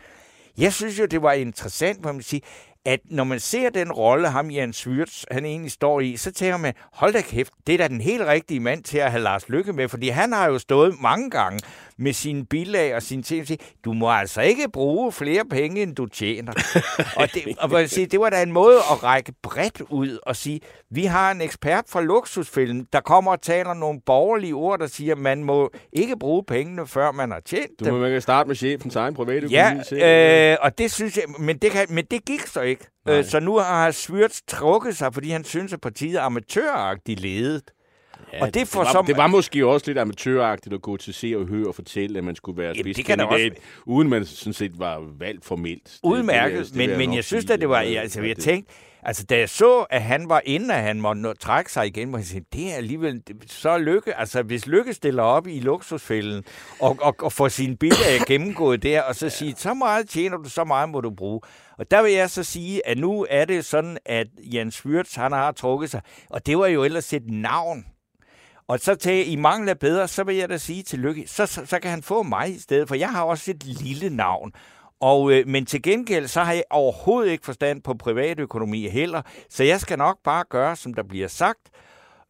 Jeg 0.58 0.72
synes 0.72 0.98
jo, 0.98 1.06
det 1.06 1.22
var 1.22 1.32
interessant, 1.32 2.00
hvor 2.00 2.12
man 2.12 2.22
siger, 2.22 2.40
at 2.87 3.01
når 3.11 3.25
man 3.25 3.40
ser 3.40 3.70
den 3.70 3.92
rolle, 3.92 4.29
ham 4.29 4.51
Jan 4.51 4.73
Svyrts, 4.73 5.27
han 5.31 5.44
egentlig 5.44 5.73
står 5.73 6.01
i, 6.01 6.16
så 6.16 6.33
tænker 6.33 6.57
man, 6.57 6.73
hold 6.92 7.12
da 7.12 7.20
kæft, 7.20 7.53
det 7.66 7.73
er 7.73 7.79
da 7.79 7.88
den 7.88 8.01
helt 8.01 8.23
rigtige 8.27 8.61
mand 8.61 8.83
til 8.83 8.99
at 8.99 9.11
have 9.11 9.23
Lars 9.23 9.49
Lykke 9.49 9.73
med, 9.73 9.88
fordi 9.88 10.09
han 10.09 10.33
har 10.33 10.47
jo 10.47 10.59
stået 10.59 10.94
mange 11.03 11.31
gange 11.31 11.61
med 11.99 12.12
sine 12.12 12.44
bilag 12.47 12.94
og 12.94 13.03
sine 13.03 13.23
ting, 13.23 13.47
du 13.85 13.92
må 13.92 14.11
altså 14.11 14.40
ikke 14.40 14.68
bruge 14.73 15.12
flere 15.12 15.44
penge, 15.51 15.83
end 15.83 15.97
du 15.97 16.07
tjener. 16.07 16.53
og 17.16 17.29
det, 17.35 17.42
og 17.59 17.81
jeg 17.81 17.90
siger, 17.90 18.07
det 18.07 18.20
var 18.20 18.31
da 18.31 18.42
en 18.42 18.53
måde 18.53 18.77
at 18.77 19.03
række 19.05 19.33
bredt 19.42 19.81
ud 19.90 20.18
og 20.23 20.37
sige, 20.37 20.61
vi 20.90 21.05
har 21.05 21.31
en 21.31 21.40
ekspert 21.40 21.85
fra 21.88 22.03
luksusfilm, 22.03 22.87
der 22.92 23.01
kommer 23.01 23.33
og 23.33 23.42
taler 23.42 23.75
nogle 23.75 24.01
borgerlige 24.07 24.55
ord, 24.55 24.79
der 24.79 24.87
siger, 24.87 25.14
man 25.16 25.44
må 25.44 25.70
ikke 25.92 26.18
bruge 26.18 26.44
pengene, 26.44 26.87
før 26.87 27.12
man 27.12 27.31
har 27.31 27.40
tjent 27.40 27.70
Du 27.81 27.85
dem. 27.85 27.94
må 27.94 28.01
man 28.01 28.11
kan 28.11 28.20
starte 28.20 28.47
med 28.49 28.57
chefens 28.57 28.97
egen 28.97 29.14
private 29.14 29.47
Ja, 29.47 29.66
økonomi. 29.66 29.85
selv. 29.88 30.03
øh, 30.53 30.57
og 30.61 30.79
det 30.79 30.90
synes 30.92 31.16
jeg, 31.16 31.25
men 31.38 31.57
det, 31.59 31.70
kan, 31.70 31.87
men 31.90 32.05
det 32.11 32.25
gik 32.25 32.47
så 32.47 32.61
ikke. 32.61 32.73
Nej. 33.06 33.18
Øh, 33.18 33.24
så 33.24 33.40
nu 33.40 33.56
har 33.56 33.90
Svyrts 33.90 34.42
trukket 34.48 34.96
sig, 34.96 35.14
fordi 35.14 35.30
han 35.30 35.44
synes, 35.44 35.72
at 35.72 35.80
partiet 35.80 36.16
er 36.16 36.20
amatøragtigt 36.22 37.20
ledet. 37.20 37.62
Ja, 38.32 38.42
og 38.42 38.54
det 38.54 38.68
får 38.68 38.80
det, 38.80 38.87
var, 38.87 38.92
som- 38.92 39.06
det 39.06 39.16
var 39.16 39.26
måske 39.26 39.66
også 39.66 39.87
lidt 39.87 39.98
amatøragtigt 39.98 40.74
at 40.74 40.82
gå 40.82 40.96
til 40.96 41.14
se 41.14 41.34
og 41.37 41.46
høre 41.46 41.66
og 41.68 41.74
fortælle, 41.74 42.18
at 42.18 42.24
man 42.24 42.37
skulle 42.37 42.58
være 42.62 42.72
det 42.74 42.80
spidskandidat, 42.80 43.52
uden 43.87 44.08
man 44.08 44.24
sådan 44.24 44.52
set 44.52 44.78
var 44.78 45.02
valgt 45.18 45.44
formelt. 45.44 45.84
Det- 45.84 46.00
Udmærket, 46.02 46.58
det- 46.58 46.66
det 46.66 46.74
vil 46.74 46.80
men, 46.82 46.90
jeg 46.90 46.98
men 47.08 47.16
jeg 47.16 47.24
synes 47.24 47.50
at 47.50 47.60
det 47.60 47.68
var, 47.68 47.76
altså 47.78 48.22
jeg 48.22 48.37
det- 48.37 48.44
tænkte, 48.44 48.72
altså 49.04 49.24
da 49.24 49.38
jeg 49.38 49.48
så, 49.48 49.86
at 49.90 50.02
han 50.02 50.28
var 50.28 50.42
inde, 50.44 50.74
at 50.74 50.82
han 50.82 51.00
måtte 51.00 51.20
nå, 51.20 51.32
trække 51.32 51.72
sig 51.72 51.86
igen, 51.86 52.08
hvor 52.08 52.18
jeg 52.18 52.26
tænkte, 52.26 52.58
det 52.58 52.72
er 52.72 52.76
alligevel, 52.76 53.22
så 53.46 53.78
lykke, 53.78 54.14
altså 54.14 54.42
hvis 54.42 54.66
lykke 54.66 54.94
stiller 54.94 55.22
op 55.22 55.46
i 55.46 55.60
luksusfælden, 55.60 56.44
og, 56.80 56.98
og, 57.00 57.16
og 57.18 57.32
får 57.32 57.48
sine 57.48 57.76
biler 57.76 58.24
gennemgået 58.28 58.82
der, 58.82 59.02
og 59.02 59.14
så 59.14 59.28
sige, 59.28 59.54
så 59.56 59.74
meget 59.74 60.08
tjener 60.08 60.36
du, 60.36 60.48
så 60.48 60.64
meget 60.64 60.88
må 60.88 61.00
du 61.00 61.10
bruge. 61.10 61.40
Og 61.78 61.90
der 61.90 62.02
vil 62.02 62.12
jeg 62.12 62.30
så 62.30 62.42
sige, 62.42 62.86
at 62.86 62.98
nu 62.98 63.26
er 63.30 63.44
det 63.44 63.64
sådan, 63.64 63.98
at 64.06 64.26
Jens 64.38 64.86
Wirtz, 64.86 65.14
han 65.14 65.32
har 65.32 65.52
trukket 65.52 65.90
sig, 65.90 66.00
og 66.30 66.46
det 66.46 66.58
var 66.58 66.66
jo 66.66 66.84
ellers 66.84 67.12
et 67.12 67.30
navn, 67.30 67.84
og 68.68 68.80
så 68.80 68.94
til 68.94 69.32
I 69.32 69.36
mangler 69.36 69.74
bedre, 69.74 70.08
så 70.08 70.24
vil 70.24 70.36
jeg 70.36 70.48
da 70.48 70.56
sige 70.56 70.82
til 70.82 70.98
Lykke, 70.98 71.26
så, 71.26 71.46
så, 71.46 71.66
så 71.66 71.78
kan 71.78 71.90
han 71.90 72.02
få 72.02 72.22
mig 72.22 72.54
i 72.54 72.58
stedet, 72.58 72.88
for 72.88 72.94
jeg 72.94 73.10
har 73.10 73.22
også 73.22 73.50
et 73.50 73.64
lille 73.64 74.10
navn. 74.10 74.52
Og, 75.04 75.32
øh, 75.32 75.48
men 75.48 75.66
til 75.66 75.82
gengæld, 75.82 76.26
så 76.28 76.40
har 76.40 76.52
jeg 76.52 76.62
overhovedet 76.70 77.30
ikke 77.32 77.44
forstand 77.44 77.82
på 77.82 77.94
privatøkonomi 77.94 78.88
heller, 78.88 79.22
så 79.50 79.64
jeg 79.64 79.80
skal 79.80 79.98
nok 79.98 80.18
bare 80.24 80.44
gøre, 80.50 80.76
som 80.76 80.94
der 80.94 81.02
bliver 81.02 81.28
sagt. 81.28 81.60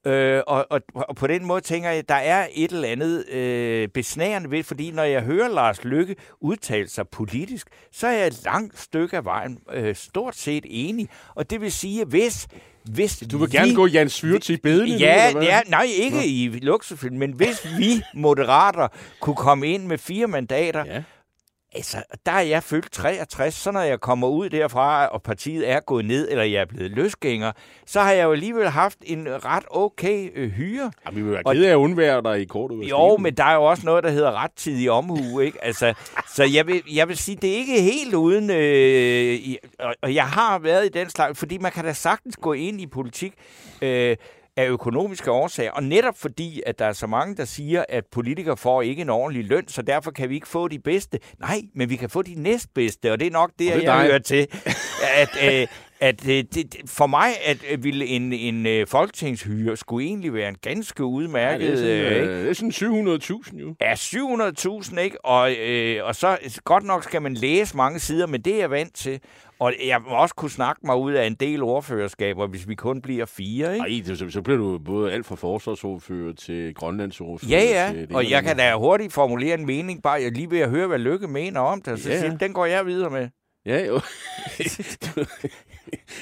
Øh, 0.07 0.43
og, 0.47 0.67
og, 0.71 0.81
og 0.95 1.17
på 1.17 1.27
den 1.27 1.45
måde 1.45 1.61
tænker 1.61 1.89
jeg, 1.91 1.99
at 1.99 2.09
der 2.09 2.15
er 2.15 2.47
et 2.55 2.73
eller 2.73 2.89
andet 2.89 3.29
øh, 3.29 3.89
besnærende 3.89 4.51
ved, 4.51 4.63
fordi 4.63 4.91
når 4.91 5.03
jeg 5.03 5.23
hører 5.23 5.49
Lars 5.49 5.85
Lykke 5.85 6.17
udtale 6.41 6.89
sig 6.89 7.09
politisk, 7.09 7.67
så 7.93 8.07
er 8.07 8.13
jeg 8.13 8.27
et 8.27 8.41
langt 8.45 8.81
stykke 8.81 9.17
af 9.17 9.25
vejen 9.25 9.59
øh, 9.73 9.95
stort 9.95 10.37
set 10.37 10.65
enig. 10.69 11.09
Og 11.35 11.51
det 11.51 11.61
vil 11.61 11.73
sige, 11.73 12.01
at 12.01 12.07
hvis, 12.09 12.47
hvis 12.85 13.23
Du 13.33 13.39
vil 13.39 13.51
gerne 13.51 13.69
vi, 13.69 13.75
gå 13.75 13.87
Jan 13.87 14.09
Svyrts 14.09 14.51
i 14.51 14.57
bedene 14.57 14.93
nu, 14.93 14.99
Ja, 14.99 15.33
hvad? 15.33 15.43
ja, 15.43 15.61
nej, 15.69 15.87
ikke 15.97 16.17
Nå. 16.17 16.23
i 16.25 16.59
luksusfilm, 16.63 17.17
men 17.17 17.33
hvis 17.33 17.67
vi 17.79 18.03
moderater 18.15 18.89
kunne 19.21 19.37
komme 19.37 19.67
ind 19.69 19.87
med 19.87 19.99
fire 19.99 20.27
mandater, 20.27 20.85
Ja. 20.87 21.03
Altså, 21.75 22.03
der 22.27 22.33
er 22.33 22.41
jeg 22.41 22.63
fyldt 22.63 22.93
63, 22.93 23.55
så 23.55 23.71
når 23.71 23.81
jeg 23.81 24.01
kommer 24.01 24.29
ud 24.29 24.51
derfra, 24.51 25.07
og 25.07 25.23
partiet 25.23 25.71
er 25.71 25.81
gået 25.81 26.05
ned, 26.05 26.29
eller 26.31 26.45
jeg 26.45 26.61
er 26.61 26.65
blevet 26.65 26.91
løsgænger, 26.91 27.53
så 27.87 28.01
har 28.01 28.13
jeg 28.13 28.25
jo 28.25 28.33
alligevel 28.33 28.69
haft 28.69 28.99
en 29.03 29.27
ret 29.45 29.65
okay 29.71 30.31
øh, 30.35 30.51
hyre. 30.51 30.93
Jamen, 31.07 31.17
vi 31.17 31.23
vil 31.23 31.33
være 31.33 31.55
kede 31.55 31.67
af 31.67 31.71
at 31.71 31.77
undvære 31.77 32.23
dig 32.23 32.41
i 32.41 32.45
kort 32.45 32.71
ud 32.71 32.85
af 32.85 32.91
Jo, 32.91 33.17
men 33.17 33.37
der 33.37 33.45
er 33.45 33.55
jo 33.55 33.65
også 33.65 33.87
noget, 33.87 34.05
der 34.05 34.11
hedder 34.11 34.43
rettidig 34.43 34.91
omhu, 34.91 35.41
ikke? 35.47 35.65
Altså, 35.65 35.95
så 36.35 36.45
jeg 36.45 36.67
vil, 36.67 36.83
jeg 36.95 37.09
vil 37.09 37.17
sige, 37.17 37.37
det 37.37 37.51
er 37.51 37.57
ikke 37.57 37.83
helt 37.83 38.15
uden... 38.15 38.51
Øh, 38.51 39.39
og, 39.79 39.95
og 40.03 40.15
jeg 40.15 40.27
har 40.27 40.59
været 40.59 40.87
i 40.87 40.89
den 40.89 41.11
slags, 41.11 41.39
fordi 41.39 41.59
man 41.59 41.73
kan 41.73 41.85
da 41.85 41.93
sagtens 41.93 42.37
gå 42.37 42.53
ind 42.53 42.81
i 42.81 42.87
politik 42.87 43.35
øh, 43.83 44.17
af 44.57 44.67
økonomiske 44.69 45.31
årsager, 45.31 45.71
og 45.71 45.83
netop 45.83 46.19
fordi, 46.19 46.63
at 46.67 46.79
der 46.79 46.85
er 46.85 46.93
så 46.93 47.07
mange, 47.07 47.37
der 47.37 47.45
siger, 47.45 47.85
at 47.89 48.05
politikere 48.13 48.57
får 48.57 48.83
ikke 48.83 49.03
en 49.03 49.11
ordentlig 49.11 49.45
løn, 49.45 49.69
så 49.69 49.83
derfor 49.83 50.11
kan 50.11 50.29
vi 50.29 50.35
ikke 50.35 50.49
få 50.49 50.69
de 50.69 50.79
bedste. 50.79 51.19
Nej, 51.41 51.61
men 51.75 51.91
vi 51.91 51.97
kan 51.97 52.11
få 52.11 52.23
de 52.23 52.35
næstbedste, 52.43 53.13
og 53.13 53.21
det 53.21 53.27
er 53.27 53.31
nok 53.31 53.51
det, 53.59 53.73
Og 53.73 53.81
det 53.81 53.87
er 53.89 53.93
jeg 53.93 54.01
dig. 54.03 54.07
hører 54.11 54.19
til. 54.19 54.47
At, 55.23 55.29
øh, 55.61 55.67
at 56.01 56.29
øh, 56.29 56.45
det, 56.55 56.77
for 56.87 57.07
mig 57.07 57.29
at 57.45 57.57
øh, 57.71 57.85
ville 57.85 58.07
en, 58.07 58.33
en 58.33 58.67
øh, 58.67 58.87
folketingshyre 58.87 59.77
skulle 59.77 60.07
egentlig 60.07 60.35
være 60.35 60.49
en 60.49 60.57
ganske 60.63 61.03
Ja, 61.03 61.05
udmærket... 61.05 61.79
det, 61.79 62.01
er 62.01 62.05
øh, 62.07 62.13
sådan, 62.13 62.29
øh, 62.29 62.41
det 62.41 62.49
er 62.51 62.53
sådan 62.55 63.41
700.000 63.53 63.61
jo. 63.61 63.75
Ja, 63.81 63.95
700.000, 63.95 65.01
ikke? 65.01 65.25
Og, 65.25 65.53
øh, 65.55 66.05
og 66.05 66.17
så 66.17 66.61
godt 66.65 66.85
nok 66.85 67.05
skal 67.05 67.23
man 67.23 67.35
læse 67.35 67.77
mange 67.77 67.99
sider, 67.99 68.27
men 68.27 68.41
det 68.43 68.55
er 68.55 68.59
jeg 68.59 68.71
vant 68.71 68.95
til. 68.95 69.21
Og 69.65 69.73
jeg 69.87 70.01
må 70.03 70.11
også 70.17 70.35
kunne 70.35 70.51
snakke 70.51 70.81
mig 70.85 70.97
ud 70.97 71.13
af 71.13 71.27
en 71.27 71.35
del 71.35 71.63
ordførerskaber, 71.63 72.47
hvis 72.47 72.69
vi 72.69 72.75
kun 72.75 73.03
bliver 73.03 73.27
fire, 73.27 73.75
ikke? 73.75 73.97
Ej, 73.97 74.03
det, 74.07 74.19
så, 74.19 74.31
så 74.31 74.43
bliver 74.43 74.57
du 74.59 74.79
både 74.79 75.13
alt 75.13 75.27
fra 75.27 75.35
forsvarsordfører 75.35 76.33
til 76.33 76.75
grønlandsordfører. 76.75 77.51
Ja, 77.51 77.89
til 77.91 77.97
ja, 77.99 78.07
det 78.07 78.17
og 78.17 78.31
jeg 78.31 78.43
kan 78.43 78.57
da 78.57 78.75
hurtigt 78.75 79.13
formulere 79.13 79.59
en 79.59 79.67
mening, 79.67 80.03
bare 80.03 80.23
jeg 80.23 80.33
lige 80.33 80.51
ved 80.51 80.61
at 80.61 80.71
høre, 80.71 80.87
hvad 80.87 80.99
Lykke 80.99 81.29
mener 81.29 81.61
om 81.61 81.83
det, 81.83 81.93
og 81.93 81.99
så 81.99 82.11
Ja, 82.11 82.21
siger, 82.21 82.37
den 82.39 82.53
går 82.53 82.67
jeg 82.67 82.87
videre 82.87 83.11
med. 83.11 83.29
Ja, 83.67 83.87
jo. 83.87 84.01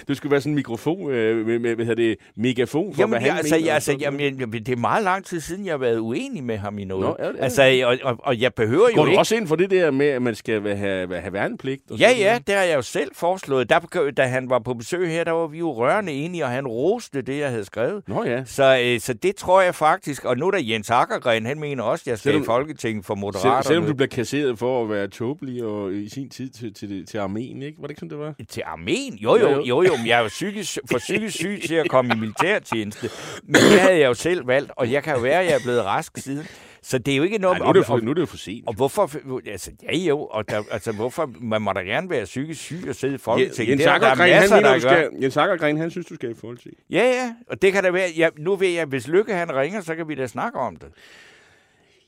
du, 0.09 0.15
skulle 0.15 0.31
være 0.31 0.41
sådan 0.41 0.51
en 0.53 0.55
mikrofon, 0.57 1.11
øh, 1.11 1.47
med, 1.47 1.59
med, 1.59 1.75
hvad 1.75 1.87
hedder 1.87 2.03
det, 2.03 2.17
megafon 2.37 2.95
for, 2.95 3.03
Jamen, 3.03 3.11
hvad 3.13 3.21
jeg, 3.21 3.33
han 3.33 3.39
altså, 3.39 3.55
mener. 3.55 3.67
jeg, 3.67 3.75
altså, 3.75 3.97
jamen, 4.01 4.21
jeg, 4.21 4.53
det 4.53 4.69
er 4.69 4.77
meget 4.77 5.05
lang 5.05 5.25
tid 5.25 5.41
siden, 5.41 5.65
jeg 5.67 5.73
har 5.73 5.79
været 5.79 5.99
uenig 5.99 6.45
med 6.45 6.57
ham 6.57 6.79
i 6.79 6.85
noget. 6.85 7.03
Nå, 7.05 7.17
ja, 7.19 7.25
er 7.25 7.33
altså, 7.43 7.83
og, 7.87 8.11
og, 8.11 8.19
og 8.23 8.41
jeg 8.41 8.55
behøver 8.55 8.83
Går 8.95 8.97
jo 8.97 9.05
du 9.05 9.11
ikke... 9.11 9.19
også 9.19 9.37
ind 9.37 9.47
for 9.49 9.57
det 9.57 9.71
der 9.71 9.91
med, 9.91 10.07
at 10.07 10.23
man 10.23 10.35
skal 10.35 10.77
have, 10.77 11.21
have, 11.21 11.33
værnepligt? 11.33 11.91
Og 11.91 11.99
Ja, 11.99 12.09
sådan 12.09 12.23
ja, 12.23 12.39
det 12.47 12.55
har 12.55 12.63
jeg 12.63 12.77
jo 12.77 12.83
selv 12.83 13.11
foreslået. 13.15 13.69
Der, 13.71 14.11
da 14.17 14.23
han 14.23 14.51
var 14.51 14.59
på 14.59 14.75
besøg 14.75 15.09
her, 15.11 15.25
der 15.25 15.33
var 15.33 15.47
vi 15.47 15.59
jo 15.59 15.73
rørende 15.73 16.13
enige, 16.13 16.45
og 16.45 16.51
han 16.51 16.67
roste 16.67 17.23
det, 17.23 17.39
jeg 17.39 17.51
havde 17.51 17.65
skrevet. 17.65 18.03
Nå 18.09 18.25
ja. 18.25 18.45
Så, 18.45 18.79
øh, 18.85 19.01
så 19.01 19.13
det 19.15 19.37
tror 19.37 19.61
jeg 19.63 19.75
faktisk, 19.75 20.25
og 20.25 20.37
nu 20.39 20.47
er 20.47 20.51
der 20.51 20.59
Jens 20.63 20.91
Akkergren, 20.91 21.47
han 21.47 21.59
mener 21.61 21.83
også, 21.83 22.03
at 22.03 22.07
jeg 22.07 22.19
skal 22.19 22.29
Selvom- 22.33 22.43
i 22.43 22.47
Folketinget 22.47 23.05
for 23.05 23.15
Moderaterne. 23.15 23.65
selvom 23.65 23.87
du 23.87 23.95
bliver 23.95 24.09
kasseret 24.09 24.59
for 24.59 24.83
at 24.85 24.91
være 24.91 25.09
tåbelig 25.09 25.65
og 25.65 25.93
i 25.95 26.09
sin 26.09 26.29
tid 26.31 26.51
til, 26.51 26.75
til, 26.75 27.07
til 27.07 27.19
armeen, 27.33 27.63
ikke? 27.63 27.79
Var 27.81 27.87
det 27.87 27.91
ikke 27.91 28.01
sådan, 28.01 28.11
det 28.11 28.19
var? 28.19 28.35
Til 28.49 28.63
armeen? 28.67 29.15
Jo, 29.15 29.37
jo, 29.37 29.49
Jo, 29.65 29.83
jo. 29.83 29.97
men 29.97 30.07
jeg 30.07 30.19
er 30.19 30.23
jo 30.23 30.29
psykisk, 30.29 30.79
for 30.91 30.99
psykisk 30.99 31.37
syg 31.37 31.61
til 31.67 31.75
at 31.75 31.89
komme 31.89 32.15
i 32.15 32.19
militærtjeneste. 32.19 33.11
Men 33.45 33.55
det 33.55 33.81
havde 33.81 33.99
jeg 33.99 34.07
jo 34.07 34.15
selv 34.15 34.47
valgt, 34.47 34.73
og 34.77 34.93
jeg 34.93 35.03
kan 35.03 35.15
jo 35.15 35.21
være, 35.21 35.41
at 35.41 35.47
jeg 35.47 35.55
er 35.55 35.63
blevet 35.63 35.85
rask 35.85 36.13
siden. 36.19 36.47
Så 36.85 36.99
det 36.99 37.13
er 37.13 37.17
jo 37.17 37.23
ikke 37.23 37.39
noget... 37.39 37.59
Nej, 37.59 37.67
nu 37.67 37.69
er 37.69 37.73
det 37.73 37.87
for, 37.87 37.95
og- 37.95 38.03
nu 38.03 38.11
er 38.11 38.15
det 38.15 38.21
jo 38.21 38.27
for 38.27 38.37
sent. 38.37 38.67
Og 38.67 38.75
hvorfor, 38.75 39.11
altså 39.51 39.71
ja 39.83 39.97
jo, 39.97 40.25
og 40.25 40.49
der, 40.49 40.63
altså 40.71 40.93
hvorfor, 40.93 41.31
man 41.41 41.63
må 41.63 41.73
da 41.73 41.81
gerne 41.81 42.11
være 42.11 42.25
psykisk 42.25 42.61
syg 42.61 42.85
og 42.89 42.95
sidde 42.95 43.15
i 43.15 43.19
Folketinget. 43.19 43.71
Jens 43.73 43.83
er 43.87 43.91
Akkergren, 43.91 44.33
han 44.33 44.51
mener, 44.51 44.79
skal, 44.79 45.09
Jens 45.23 45.37
Akkergren, 45.37 45.77
han 45.77 45.91
synes, 45.91 46.07
du 46.07 46.15
skal 46.15 46.31
i 46.31 46.35
Folketinget. 46.41 46.79
Ja, 46.91 47.05
ja, 47.05 47.35
og 47.51 47.63
det 47.63 47.73
kan 47.73 47.85
da 47.85 47.91
være, 47.91 48.09
ja, 48.17 48.29
nu 48.39 48.57
ved 48.57 48.69
jeg, 48.69 48.87
hvis 48.87 49.09
Lykke 49.09 49.35
han 49.35 49.57
ringer, 49.57 49.81
så 49.81 49.95
kan 49.95 50.09
vi 50.09 50.15
da 50.15 50.27
snakke 50.27 50.59
om 50.59 50.77
det. 50.77 50.89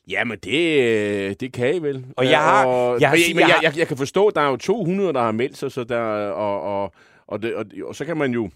Jamen, 0.08 0.38
det, 0.38 0.80
øh, 0.80 1.34
det 1.40 1.52
kan 1.52 1.74
I 1.74 1.78
vel. 1.78 2.04
Og 2.16 2.24
jeg 2.24 2.38
har- 2.38 2.66
Og, 2.66 3.00
jeg 3.00 3.08
har 3.08 3.16
men, 3.16 3.22
sige- 3.22 3.34
men 3.34 3.40
jeg 3.40 3.48
jeg, 3.48 3.58
jeg, 3.62 3.78
jeg 3.78 3.88
kan 3.88 3.96
forstå, 3.96 4.30
der 4.30 4.40
er 4.40 4.48
jo 4.50 4.56
200, 4.56 5.12
der 5.12 5.20
har 5.22 5.32
meldt 5.32 5.56
sig, 5.56 5.72
så 5.72 5.84
der, 5.84 6.00
og, 6.30 6.60
og, 6.82 6.92
og, 7.26 7.42
det, 7.42 7.54
og, 7.54 7.64
og 7.84 7.94
så 7.96 8.04
kan 8.04 8.16
man 8.16 8.32
jo 8.32 8.50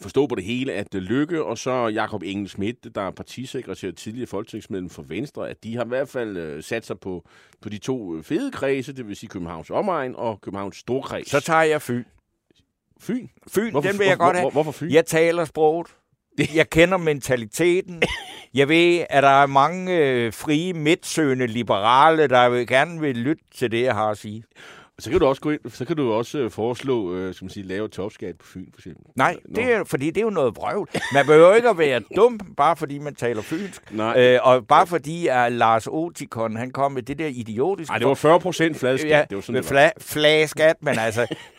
forstå 0.00 0.26
på 0.26 0.34
det 0.34 0.44
hele, 0.44 0.72
at 0.72 0.94
øh, 0.94 1.02
Lykke 1.02 1.44
og 1.44 1.58
så 1.58 1.88
Jakob 1.88 2.22
Engel 2.22 2.48
Schmidt, 2.48 2.94
der 2.94 3.00
er 3.02 3.10
partisekretær 3.10 3.90
tidligere 3.90 4.26
folketingsmedlem 4.26 4.90
for 4.90 5.02
Venstre, 5.02 5.50
at 5.50 5.64
de 5.64 5.76
har 5.76 5.84
i 5.84 5.88
hvert 5.88 6.08
fald 6.08 6.36
øh, 6.36 6.62
sat 6.62 6.86
sig 6.86 7.00
på, 7.00 7.24
på 7.62 7.68
de 7.68 7.78
to 7.78 8.16
øh, 8.16 8.22
fede 8.24 8.50
kredse, 8.50 8.92
det 8.92 9.08
vil 9.08 9.16
sige 9.16 9.28
Københavns 9.30 9.70
omegn 9.70 10.14
og 10.16 10.40
Københavns 10.40 10.76
storkreds. 10.76 11.30
Så 11.30 11.40
tager 11.40 11.62
jeg 11.62 11.82
Fyn. 11.82 12.04
Fyn. 13.00 13.26
Fyn, 13.54 13.70
Hvorfor, 13.70 13.90
den 13.90 13.98
vil 13.98 14.06
jeg 14.06 14.16
hvor, 14.16 14.24
godt 14.24 14.36
have. 14.36 14.42
Hvor, 14.44 14.50
hvorfor 14.50 14.72
Fyn? 14.72 14.90
Jeg 14.90 15.06
taler 15.06 15.44
sproget. 15.44 15.86
Jeg 16.54 16.70
kender 16.70 16.96
mentaliteten. 16.96 18.02
Jeg 18.56 18.68
ved, 18.68 19.04
at 19.10 19.22
der 19.22 19.42
er 19.42 19.46
mange 19.46 19.96
øh, 19.98 20.32
frie, 20.32 20.72
midtsøgende 20.72 21.46
liberale, 21.46 22.28
der 22.28 22.48
vil 22.48 22.66
gerne 22.66 23.00
vil 23.00 23.16
lytte 23.16 23.42
til 23.54 23.70
det, 23.70 23.82
jeg 23.82 23.94
har 23.94 24.10
at 24.10 24.18
sige. 24.18 24.44
Så 24.98 25.10
kan 25.10 25.20
du 25.20 25.26
også 25.26 25.42
gå 25.42 25.50
ind, 25.50 25.60
så 25.68 25.84
kan 25.84 25.96
du 25.96 26.12
også 26.12 26.38
øh, 26.38 26.50
foreslå, 26.50 27.14
øh, 27.14 27.34
skal 27.34 27.44
man 27.44 27.50
sige, 27.50 27.66
lave 27.66 27.88
topskat 27.88 28.36
på 28.38 28.46
Fyn, 28.46 28.66
for 28.72 28.78
eksempel. 28.78 29.04
Nej, 29.16 29.36
Nå. 29.44 29.60
det 29.60 29.72
er, 29.72 29.84
fordi 29.84 30.06
det 30.06 30.16
er 30.16 30.22
jo 30.22 30.30
noget 30.30 30.56
vrøvl. 30.56 30.88
Man 31.14 31.26
behøver 31.26 31.54
ikke 31.54 31.68
at 31.68 31.78
være 31.78 32.00
dum, 32.16 32.40
bare 32.56 32.76
fordi 32.76 32.98
man 32.98 33.14
taler 33.14 33.42
fynsk. 33.42 33.82
Nej. 33.90 34.20
Øh, 34.20 34.40
og 34.42 34.66
bare 34.66 34.86
fordi 34.86 35.26
at 35.26 35.52
Lars 35.52 35.86
Otikon, 35.86 36.56
han 36.56 36.70
kom 36.70 36.92
med 36.92 37.02
det 37.02 37.18
der 37.18 37.26
idiotiske... 37.26 37.90
Nej, 37.90 37.98
det 37.98 38.08
var 38.08 38.14
40 38.14 38.40
procent 38.40 38.76
fladskab. 38.76 39.10
ja, 39.10 39.24
det 39.30 39.36
var 39.36 39.42
sådan, 39.42 39.54
det 39.54 39.64
var. 39.64 39.68
fla, 39.68 39.90
flageskat, 40.00 40.76
men 40.80 40.98
altså... 40.98 41.26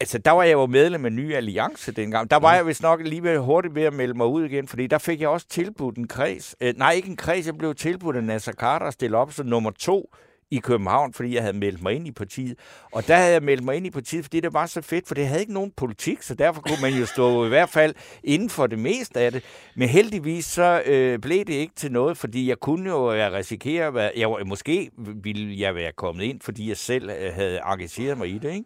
Altså, 0.00 0.18
der 0.18 0.30
var 0.30 0.42
jeg 0.42 0.52
jo 0.52 0.66
medlem 0.66 1.04
af 1.04 1.12
Ny 1.12 1.34
Alliance 1.34 1.92
dengang. 1.92 2.30
Der 2.30 2.36
var 2.36 2.54
jeg 2.54 2.66
vist 2.66 2.82
nok 2.82 3.00
lige 3.04 3.22
ved 3.22 3.38
hurtigt 3.38 3.74
ved 3.74 3.82
at 3.82 3.92
melde 3.92 4.14
mig 4.14 4.26
ud 4.26 4.44
igen, 4.44 4.68
fordi 4.68 4.86
der 4.86 4.98
fik 4.98 5.20
jeg 5.20 5.28
også 5.28 5.46
tilbudt 5.48 5.96
en 5.96 6.08
kreds. 6.08 6.56
Øh, 6.60 6.74
nej, 6.76 6.92
ikke 6.92 7.08
en 7.08 7.16
kreds, 7.16 7.46
jeg 7.46 7.58
blev 7.58 7.74
tilbudt 7.74 8.16
af 8.16 8.24
Nasser 8.24 8.52
Carter 8.52 8.86
at 8.86 8.92
stille 8.92 9.16
op 9.16 9.32
som 9.32 9.46
nummer 9.46 9.70
to 9.70 10.10
i 10.50 10.58
København, 10.58 11.12
fordi 11.12 11.34
jeg 11.34 11.42
havde 11.42 11.56
meldt 11.56 11.82
mig 11.82 11.94
ind 11.94 12.06
i 12.06 12.12
partiet. 12.12 12.58
Og 12.92 13.06
der 13.06 13.16
havde 13.16 13.32
jeg 13.32 13.42
meldt 13.42 13.64
mig 13.64 13.76
ind 13.76 13.86
i 13.86 13.90
partiet, 13.90 14.24
fordi 14.24 14.40
det 14.40 14.52
var 14.52 14.66
så 14.66 14.80
fedt, 14.80 15.08
for 15.08 15.14
det 15.14 15.26
havde 15.26 15.40
ikke 15.40 15.52
nogen 15.52 15.72
politik, 15.76 16.22
så 16.22 16.34
derfor 16.34 16.60
kunne 16.60 16.78
man 16.82 16.92
jo 16.92 17.06
stå 17.06 17.44
i 17.44 17.48
hvert 17.48 17.68
fald 17.68 17.94
inden 18.24 18.50
for 18.50 18.66
det 18.66 18.78
meste 18.78 19.20
af 19.20 19.32
det. 19.32 19.44
Men 19.76 19.88
heldigvis 19.88 20.44
så 20.44 20.82
øh, 20.86 21.18
blev 21.18 21.44
det 21.44 21.52
ikke 21.52 21.74
til 21.76 21.92
noget, 21.92 22.16
fordi 22.16 22.48
jeg 22.48 22.60
kunne 22.60 22.90
jo 22.90 23.12
øh, 23.12 23.32
risikere, 23.32 24.02
at 24.02 24.12
jeg, 24.16 24.28
måske 24.46 24.90
ville 24.96 25.60
jeg 25.60 25.74
være 25.74 25.92
kommet 25.96 26.24
ind, 26.24 26.40
fordi 26.40 26.68
jeg 26.68 26.76
selv 26.76 27.10
øh, 27.10 27.34
havde 27.34 27.60
engageret 27.64 28.18
mig 28.18 28.28
i 28.28 28.38
det, 28.38 28.52
ikke? 28.52 28.64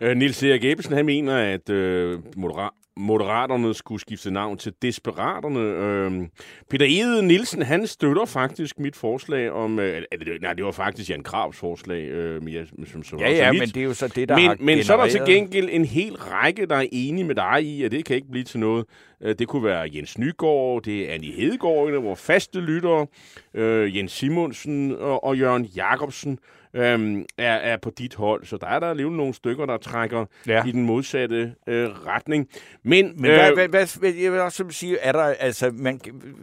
Øh, 0.00 0.16
Nils 0.16 0.42
Erik 0.42 0.64
Ebbesen, 0.64 0.94
han 0.94 1.06
mener, 1.06 1.36
at 1.36 1.70
øh, 1.70 2.18
modera- 2.36 2.76
Moderaterne 2.96 3.74
skulle 3.74 4.00
skifte 4.00 4.30
navn 4.30 4.58
til 4.58 4.72
Desperaterne. 4.82 5.60
Øh, 5.60 6.28
Peter 6.70 6.86
Ede 6.88 7.26
Nielsen, 7.26 7.62
han 7.62 7.86
støtter 7.86 8.24
faktisk 8.24 8.78
mit 8.78 8.96
forslag 8.96 9.50
om... 9.50 9.78
Øh, 9.78 10.02
det- 10.12 10.42
nej, 10.42 10.52
det 10.52 10.64
var 10.64 10.70
faktisk 10.70 11.10
Jan 11.10 11.22
Kravs 11.22 11.56
forslag. 11.58 12.08
Øh, 12.08 12.42
mere, 12.42 12.66
som, 12.92 13.02
som 13.02 13.18
Ja, 13.18 13.30
ja, 13.30 13.52
mit. 13.52 13.60
men 13.60 13.68
det 13.68 13.76
er 13.76 13.84
jo 13.84 13.94
så 13.94 14.08
det, 14.08 14.28
der 14.28 14.38
har 14.38 14.48
men, 14.58 14.66
men 14.66 14.84
så 14.84 14.92
er 14.92 14.96
der 14.96 15.08
til 15.08 15.20
gengæld 15.26 15.68
en 15.72 15.84
hel 15.84 16.14
række, 16.16 16.66
der 16.66 16.76
er 16.76 16.86
enige 16.92 17.24
med 17.24 17.34
dig 17.34 17.62
i, 17.64 17.82
at 17.82 17.92
det 17.92 18.04
kan 18.04 18.16
ikke 18.16 18.30
blive 18.30 18.44
til 18.44 18.60
noget. 18.60 18.84
Øh, 19.22 19.34
Det 19.38 19.48
kunne 19.48 19.64
være 19.64 19.88
Jens 19.94 20.18
Nygaard, 20.18 20.82
det 20.82 21.10
er 21.10 21.14
Annie 21.14 21.32
Hedegaard, 21.32 21.88
en 21.88 21.94
af 21.94 22.02
vores 22.02 22.20
faste 22.20 22.60
lyttere, 22.60 23.06
øh, 23.54 23.96
Jens 23.96 24.12
Simonsen 24.12 24.96
og, 24.96 25.24
og 25.24 25.38
Jørgen 25.38 25.64
Jacobsen 25.64 26.38
øhm, 26.74 27.24
er, 27.38 27.52
er 27.54 27.76
på 27.76 27.90
dit 27.98 28.14
hold. 28.14 28.44
Så 28.44 28.56
der 28.56 28.66
er 28.66 28.80
der 28.80 28.86
alligevel 28.90 29.16
nogle 29.16 29.34
stykker, 29.34 29.66
der 29.66 29.76
trækker 29.76 30.24
Ja. 30.46 30.64
i 30.64 30.72
den 30.72 30.82
modsatte 30.82 31.54
øh, 31.66 31.88
retning. 32.06 32.48
Men, 32.82 33.06
Men 33.06 33.30
hvad, 33.30 33.52
hvad, 33.54 33.68
hvad, 33.68 33.98
hvad, 34.00 34.10
jeg 34.12 34.32
vil 34.32 34.40
også 34.40 34.64
sige, 34.70 34.98
er 34.98 35.12
der, 35.12 35.22
altså, 35.22 35.70
man, 35.74 36.00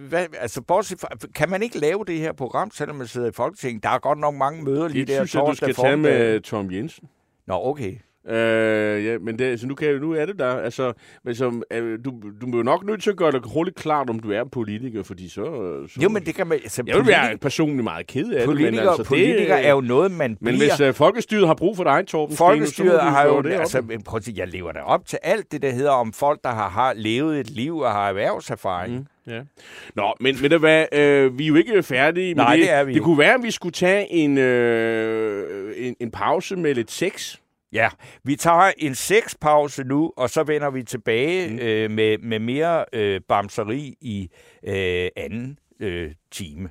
hvad, 0.09 0.25
altså, 0.39 0.61
bortset 0.61 0.99
fra, 0.99 1.07
kan 1.35 1.49
man 1.49 1.63
ikke 1.63 1.77
lave 1.79 2.03
det 2.07 2.17
her 2.19 2.31
program, 2.33 2.71
selvom 2.71 2.95
man 2.95 3.07
sidder 3.07 3.27
i 3.27 3.31
Folketinget? 3.33 3.83
Der 3.83 3.89
er 3.89 3.99
godt 3.99 4.19
nok 4.19 4.35
mange 4.35 4.63
møder 4.63 4.87
lige 4.87 4.99
det 4.99 5.07
der 5.07 5.25
synes 5.25 5.35
jeg, 5.35 5.43
du 5.47 5.55
skal 5.55 5.73
tage 5.73 5.97
med 5.97 6.39
Tom 6.41 6.71
Jensen. 6.71 7.09
Nå, 7.47 7.53
okay. 7.63 7.95
Øh, 8.29 9.05
ja, 9.05 9.17
men 9.17 9.39
det, 9.39 9.45
altså, 9.45 9.67
nu, 9.67 9.75
kan, 9.75 9.87
jeg- 9.87 9.99
nu 9.99 10.11
er 10.11 10.25
det 10.25 10.39
der. 10.39 10.47
Altså, 10.57 10.93
men 11.25 11.35
så, 11.35 11.61
øh, 11.71 11.99
du, 12.05 12.13
du 12.41 12.47
er 12.53 12.57
jo 12.57 12.63
nok 12.63 12.85
nødt 12.85 13.03
til 13.03 13.09
at 13.09 13.17
gøre 13.17 13.31
det 13.31 13.41
hurtigt 13.45 13.77
klart, 13.77 14.09
om 14.09 14.19
du 14.19 14.31
er 14.31 14.43
politiker, 14.43 15.03
fordi 15.03 15.29
så... 15.29 15.43
så 15.87 15.99
Jo, 16.03 16.09
men 16.09 16.25
det 16.25 16.35
kan 16.35 16.47
man... 16.47 16.59
Altså, 16.63 16.83
jeg 16.87 16.95
vil 16.97 17.07
være 17.07 17.37
personligt 17.37 17.83
meget 17.83 18.07
ked 18.07 18.31
af 18.31 18.37
det, 18.39 18.45
politikere, 18.45 18.71
men 18.71 18.89
altså, 18.89 19.03
politikere 19.03 19.57
det, 19.57 19.67
er 19.67 19.71
jo 19.71 19.81
noget, 19.81 20.11
man 20.11 20.37
Men 20.41 20.55
bliver. 20.55 20.77
hvis 20.77 20.87
uh, 20.87 20.93
folkestyret 20.95 21.47
har 21.47 21.55
brug 21.55 21.75
for 21.77 21.83
dig, 21.83 22.07
Torben 22.07 22.35
Folkestyret 22.37 22.91
du 22.91 22.97
har 23.05 23.25
jo, 23.25 23.41
det 23.41 23.53
altså, 23.53 23.81
men 23.81 24.01
prøv 24.03 24.17
at 24.17 24.23
sige, 24.23 24.35
jeg 24.39 24.47
lever 24.47 24.71
da 24.71 24.79
op 24.79 25.05
til 25.05 25.19
alt 25.23 25.51
det, 25.51 25.61
der 25.61 25.69
hedder 25.71 25.91
om 25.91 26.13
folk, 26.13 26.39
der 26.43 26.49
har, 26.49 26.69
har 26.69 26.93
levet 26.95 27.39
et 27.39 27.49
liv 27.49 27.77
og 27.77 27.91
har 27.91 28.09
erhvervserfaring. 28.09 28.93
Mm. 28.95 29.05
Ja. 29.33 29.41
Nå, 29.95 30.13
men 30.19 30.41
ved 30.41 30.49
du 30.49 30.57
hvad, 30.57 30.85
øh, 30.93 31.37
vi 31.39 31.43
er 31.43 31.47
jo 31.47 31.55
ikke 31.55 31.83
færdige 31.83 32.35
med 32.35 32.43
Nej, 32.43 32.55
det. 32.55 32.63
det 32.63 32.71
er 32.73 32.83
vi 32.83 32.93
det 32.93 33.01
kunne 33.01 33.17
være, 33.17 33.33
at 33.33 33.43
vi 33.43 33.51
skulle 33.51 33.73
tage 33.73 34.11
en, 34.13 34.37
øh, 34.37 35.73
en, 35.77 35.95
en 35.99 36.11
pause 36.11 36.55
med 36.55 36.75
lidt 36.75 36.91
sex. 36.91 37.35
Ja, 37.71 37.89
vi 38.23 38.35
tager 38.35 38.71
en 38.77 38.95
sexpause 38.95 39.83
nu, 39.83 40.11
og 40.17 40.29
så 40.29 40.43
vender 40.43 40.69
vi 40.69 40.83
tilbage 40.83 41.49
mm. 41.49 41.59
øh, 41.59 41.91
med, 41.91 42.17
med 42.17 42.39
mere 42.39 42.85
øh, 42.93 43.21
bamseri 43.29 43.95
i 44.01 44.29
øh, 44.67 45.09
anden 45.15 45.59
øh, 45.79 46.11
time. 46.31 46.69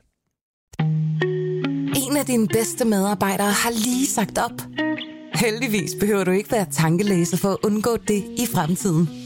En 1.96 2.16
af 2.16 2.26
dine 2.26 2.48
bedste 2.48 2.84
medarbejdere 2.84 3.52
har 3.52 3.70
lige 3.70 4.06
sagt 4.06 4.38
op. 4.38 4.60
Heldigvis 5.34 5.90
behøver 6.00 6.24
du 6.24 6.30
ikke 6.30 6.52
være 6.52 6.66
tankelæser 6.72 7.36
for 7.36 7.48
at 7.48 7.58
undgå 7.64 7.96
det 7.96 8.24
i 8.38 8.46
fremtiden. 8.54 9.25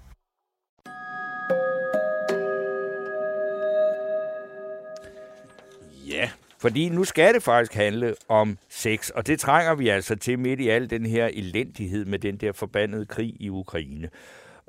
Ja. 6.11 6.29
Fordi 6.59 6.89
nu 6.89 7.03
skal 7.03 7.33
det 7.33 7.43
faktisk 7.43 7.73
handle 7.73 8.15
om 8.29 8.57
sex, 8.69 9.09
og 9.09 9.27
det 9.27 9.39
trænger 9.39 9.75
vi 9.75 9.89
altså 9.89 10.15
til 10.15 10.39
midt 10.39 10.59
i 10.59 10.69
al 10.69 10.89
den 10.89 11.05
her 11.05 11.29
elendighed 11.33 12.05
med 12.05 12.19
den 12.19 12.37
der 12.37 12.51
forbandede 12.51 13.05
krig 13.05 13.33
i 13.39 13.49
Ukraine. 13.49 14.09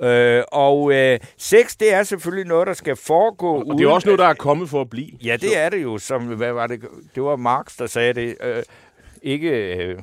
Øh, 0.03 0.43
og 0.53 0.93
øh, 0.93 1.21
sex, 1.39 1.77
det 1.77 1.95
er 1.95 2.03
selvfølgelig 2.03 2.47
noget, 2.47 2.67
der 2.67 2.73
skal 2.73 2.97
foregå 2.97 3.63
Og 3.63 3.79
det 3.79 3.85
er 3.85 3.91
også 3.91 4.09
noget, 4.09 4.19
der 4.19 4.27
er 4.27 4.35
kommet 4.35 4.69
for 4.69 4.81
at 4.81 4.91
blive. 4.91 5.11
Ja, 5.25 5.37
det 5.37 5.59
er 5.59 5.69
det 5.69 5.83
jo. 5.83 5.99
Som, 5.99 6.23
hvad 6.23 6.53
var 6.53 6.67
det? 6.67 6.81
Det 7.15 7.23
var 7.23 7.37
Marx, 7.37 7.77
der 7.77 7.87
sagde 7.87 8.15
det. 8.15 8.37
Øh, 8.41 8.63
ikke, 9.23 9.75
øh, 9.77 9.99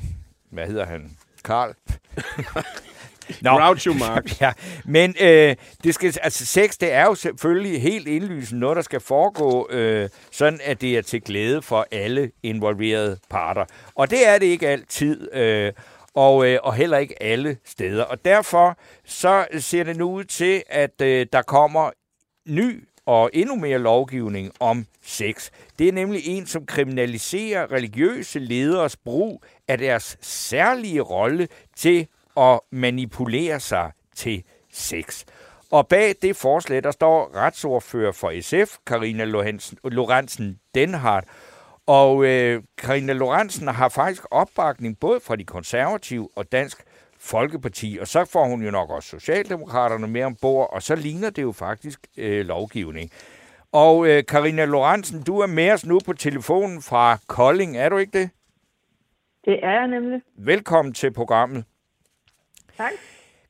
hvad 0.51 0.67
hedder 0.67 0.85
han? 0.85 1.11
Karl. 1.43 1.73
Nå, 3.41 3.49
Groucho 3.49 3.93
Marx. 3.93 4.23
ja, 4.41 4.51
men 4.86 5.15
øh, 5.21 5.55
det 5.84 5.95
skal, 5.95 6.17
altså 6.21 6.45
sex, 6.45 6.77
det 6.77 6.91
er 6.91 7.03
jo 7.03 7.15
selvfølgelig 7.15 7.82
helt 7.82 8.07
indlysende 8.07 8.59
noget, 8.59 8.75
der 8.75 8.82
skal 8.82 8.99
foregå, 8.99 9.67
øh, 9.69 10.09
sådan 10.32 10.59
at 10.63 10.82
det 10.82 10.97
er 10.97 11.01
til 11.01 11.21
glæde 11.21 11.61
for 11.61 11.88
alle 11.91 12.32
involverede 12.43 13.17
parter. 13.30 13.65
Og 13.95 14.09
det 14.09 14.27
er 14.27 14.38
det 14.38 14.45
ikke 14.45 14.67
altid, 14.67 15.34
øh, 15.34 15.73
og, 16.13 16.47
øh, 16.47 16.59
og 16.63 16.73
heller 16.73 16.97
ikke 16.97 17.23
alle 17.23 17.57
steder. 17.65 18.03
Og 18.03 18.25
derfor 18.25 18.77
så 19.05 19.45
ser 19.59 19.84
det 19.84 19.97
nu 19.97 20.11
ud 20.11 20.23
til, 20.23 20.63
at 20.69 21.01
øh, 21.01 21.27
der 21.34 21.41
kommer 21.41 21.91
ny 22.47 22.84
og 23.05 23.30
endnu 23.34 23.55
mere 23.55 23.80
lovgivning 23.80 24.51
om 24.59 24.86
sex. 25.01 25.49
Det 25.80 25.88
er 25.88 25.91
nemlig 25.91 26.21
en, 26.27 26.45
som 26.45 26.65
kriminaliserer 26.65 27.71
religiøse 27.71 28.39
lederes 28.39 28.97
brug 28.97 29.43
af 29.67 29.77
deres 29.77 30.17
særlige 30.21 31.01
rolle 31.01 31.47
til 31.75 32.07
at 32.39 32.59
manipulere 32.71 33.59
sig 33.59 33.91
til 34.15 34.43
sex. 34.71 35.25
Og 35.71 35.87
bag 35.87 36.15
det 36.21 36.35
forslag, 36.35 36.83
der 36.83 36.91
står 36.91 37.35
retsordfører 37.35 38.11
for 38.11 38.41
SF, 38.41 38.77
Karina 38.87 39.23
Lorentzen 39.83 40.59
Denhardt. 40.75 41.25
Og 41.85 42.25
øh, 42.25 42.63
Karina 42.77 43.13
Lorentzen 43.13 43.67
har 43.67 43.89
faktisk 43.89 44.25
opbakning 44.31 44.99
både 44.99 45.19
fra 45.19 45.35
de 45.35 45.43
konservative 45.43 46.29
og 46.35 46.51
Dansk 46.51 46.83
Folkeparti, 47.19 47.97
og 48.01 48.07
så 48.07 48.25
får 48.25 48.45
hun 48.45 48.63
jo 48.63 48.71
nok 48.71 48.89
også 48.89 49.09
Socialdemokraterne 49.09 50.07
med 50.07 50.23
ombord, 50.23 50.69
og 50.73 50.81
så 50.81 50.95
ligner 50.95 51.29
det 51.29 51.41
jo 51.41 51.51
faktisk 51.51 51.99
øh, 52.17 52.45
lovgivning. 52.45 53.11
Og 53.71 54.07
øh, 54.07 54.23
Karina 54.25 54.65
Lorentzen, 54.65 55.23
du 55.23 55.39
er 55.39 55.47
med 55.47 55.71
os 55.71 55.85
nu 55.85 55.99
på 56.05 56.13
telefonen 56.13 56.81
fra 56.81 57.17
Kolding, 57.27 57.77
er 57.77 57.89
du 57.89 57.97
ikke 57.97 58.19
det? 58.19 58.29
Det 59.45 59.59
er 59.63 59.71
jeg 59.71 59.87
nemlig. 59.87 60.21
Velkommen 60.37 60.93
til 60.93 61.13
programmet. 61.13 61.65
Tak. 62.80 62.91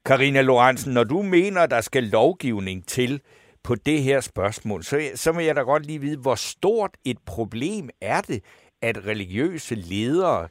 Karina 0.06 0.42
Lorentzen, 0.42 0.94
når 0.94 1.04
du 1.04 1.22
mener, 1.22 1.66
der 1.66 1.82
skal 1.82 2.04
lovgivning 2.04 2.88
til 2.88 3.22
på 3.64 3.76
det 3.76 4.04
her 4.04 4.20
spørgsmål, 4.20 4.84
så, 4.84 4.96
så 5.16 5.32
vil 5.32 5.46
jeg 5.46 5.56
da 5.56 5.62
godt 5.62 5.86
lige 5.86 6.02
vide, 6.02 6.22
hvor 6.22 6.36
stort 6.36 6.92
et 7.06 7.18
problem 7.26 7.90
er 8.02 8.22
det, 8.22 8.40
at 8.82 9.08
religiøse 9.08 9.76
ledere 9.76 10.48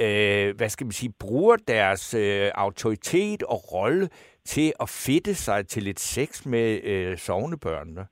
øh, 0.00 0.56
hvad 0.56 0.68
skal 0.68 0.84
man 0.84 0.92
sige, 0.92 1.12
bruger 1.20 1.56
deres 1.68 2.14
øh, 2.14 2.50
autoritet 2.54 3.42
og 3.42 3.72
rolle 3.72 4.08
til 4.44 4.72
at 4.80 4.88
fedte 4.88 5.34
sig 5.34 5.66
til 5.66 5.82
lidt 5.82 6.00
sex 6.00 6.46
med 6.46 6.84
øh, 6.84 7.16
sovnebørnene? 7.16 8.06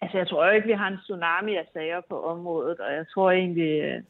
Altså, 0.00 0.18
jeg 0.18 0.28
tror 0.28 0.50
ikke, 0.50 0.66
vi 0.66 0.72
har 0.72 0.88
en 0.88 0.98
tsunami 0.98 1.56
af 1.56 1.66
sager 1.72 2.00
på 2.08 2.22
området, 2.22 2.80
og 2.80 2.92
jeg 2.92 3.06
tror 3.14 3.30
egentlig, 3.30 3.80
øh, 3.80 4.02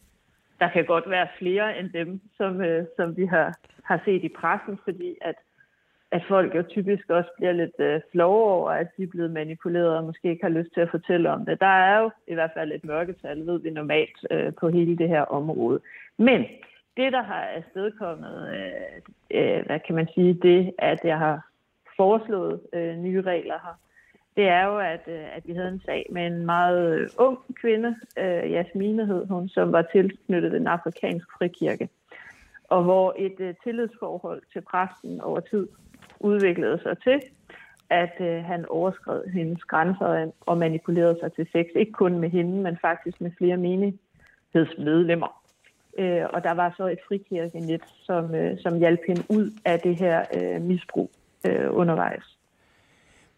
der 0.60 0.68
kan 0.68 0.84
godt 0.84 1.10
være 1.10 1.28
flere 1.38 1.78
end 1.78 1.90
dem, 1.90 2.20
som, 2.36 2.60
øh, 2.62 2.86
som 2.96 3.16
vi 3.16 3.26
har, 3.26 3.58
har 3.82 4.00
set 4.04 4.24
i 4.24 4.28
pressen, 4.28 4.78
fordi 4.84 5.16
at, 5.20 5.34
at 6.10 6.22
folk 6.28 6.54
jo 6.54 6.62
typisk 6.62 7.10
også 7.10 7.30
bliver 7.36 7.52
lidt 7.52 7.78
øh, 7.78 8.00
flove 8.12 8.44
over, 8.44 8.70
at 8.70 8.88
de 8.96 9.02
er 9.02 9.06
blevet 9.06 9.30
manipuleret 9.30 9.96
og 9.96 10.04
måske 10.04 10.30
ikke 10.30 10.44
har 10.44 10.58
lyst 10.58 10.74
til 10.74 10.80
at 10.80 10.90
fortælle 10.90 11.30
om 11.30 11.44
det. 11.44 11.60
Der 11.60 11.74
er 11.86 11.98
jo 12.00 12.10
i 12.26 12.34
hvert 12.34 12.50
fald 12.54 12.72
et 12.72 12.84
mørketal, 12.84 13.46
ved 13.46 13.60
vi 13.60 13.70
normalt, 13.70 14.26
øh, 14.30 14.52
på 14.60 14.68
hele 14.68 14.98
det 14.98 15.08
her 15.08 15.22
område. 15.22 15.80
Men 16.18 16.44
det, 16.96 17.12
der 17.12 17.22
har 17.22 17.42
afstedkommet, 17.42 18.54
øh, 18.54 19.00
øh, 19.30 19.66
hvad 19.66 19.80
kan 19.86 19.94
man 19.94 20.08
sige, 20.14 20.34
det, 20.34 20.72
at 20.78 21.00
jeg 21.04 21.18
har 21.18 21.46
foreslået 21.96 22.60
øh, 22.72 22.96
nye 22.96 23.22
regler 23.22 23.58
her, 23.64 23.76
det 24.36 24.48
er 24.48 24.64
jo, 24.66 24.78
at, 24.78 25.00
øh, 25.06 25.36
at 25.36 25.42
vi 25.48 25.52
havde 25.52 25.68
en 25.68 25.82
sag 25.84 26.06
med 26.10 26.26
en 26.26 26.46
meget 26.46 26.98
øh, 26.98 27.08
ung 27.18 27.38
kvinde, 27.60 27.96
øh, 28.18 28.52
Jasmine 28.52 29.06
hed 29.06 29.26
hun, 29.26 29.48
som 29.48 29.72
var 29.72 29.82
tilknyttet 29.92 30.52
den 30.52 30.66
afrikanske 30.66 31.32
frikirke. 31.38 31.88
Og 32.68 32.82
hvor 32.82 33.14
et 33.18 33.40
øh, 33.40 33.54
tillidsforhold 33.64 34.42
til 34.52 34.60
præsten 34.60 35.20
over 35.20 35.40
tid 35.40 35.68
udviklede 36.20 36.80
sig 36.82 36.98
til, 36.98 37.20
at 37.90 38.12
øh, 38.20 38.44
han 38.44 38.66
overskred 38.68 39.26
hendes 39.26 39.64
grænser 39.64 40.30
og 40.40 40.58
manipulerede 40.58 41.18
sig 41.20 41.32
til 41.32 41.48
sex. 41.52 41.66
Ikke 41.76 41.92
kun 41.92 42.18
med 42.18 42.30
hende, 42.30 42.62
men 42.62 42.78
faktisk 42.80 43.20
med 43.20 43.30
flere 43.38 43.56
menighedsmedlemmer. 43.56 45.42
Øh, 45.98 46.24
og 46.32 46.44
der 46.44 46.54
var 46.54 46.74
så 46.76 46.86
et 46.86 46.98
frikirkenet, 47.08 47.82
som, 48.02 48.34
øh, 48.34 48.58
som 48.58 48.78
hjalp 48.78 49.00
hende 49.06 49.22
ud 49.28 49.50
af 49.64 49.80
det 49.80 49.96
her 49.96 50.24
øh, 50.36 50.62
misbrug 50.62 51.10
øh, 51.46 51.66
undervejs. 51.70 52.39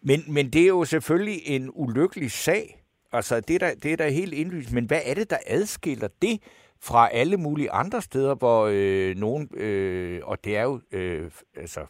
Men, 0.02 0.24
men 0.28 0.50
det 0.50 0.62
er 0.62 0.66
jo 0.66 0.84
selvfølgelig 0.84 1.42
en 1.44 1.70
ulykkelig 1.74 2.30
sag. 2.30 2.82
Altså, 3.12 3.40
det 3.40 3.54
er 3.54 3.58
der, 3.58 3.74
det 3.74 3.92
er 3.92 3.96
da 3.96 4.08
helt 4.08 4.34
indlysende. 4.34 4.74
Men 4.74 4.84
hvad 4.84 5.00
er 5.04 5.14
det, 5.14 5.30
der 5.30 5.38
adskiller 5.46 6.08
det 6.22 6.42
fra 6.80 7.08
alle 7.12 7.36
mulige 7.36 7.70
andre 7.70 8.02
steder, 8.02 8.34
hvor 8.34 8.70
øh, 8.72 9.16
nogen, 9.16 9.48
øh, 9.56 10.20
og 10.24 10.44
det 10.44 10.56
er 10.56 10.62
jo 10.62 10.80
øh, 10.92 11.30
altså, 11.56 11.80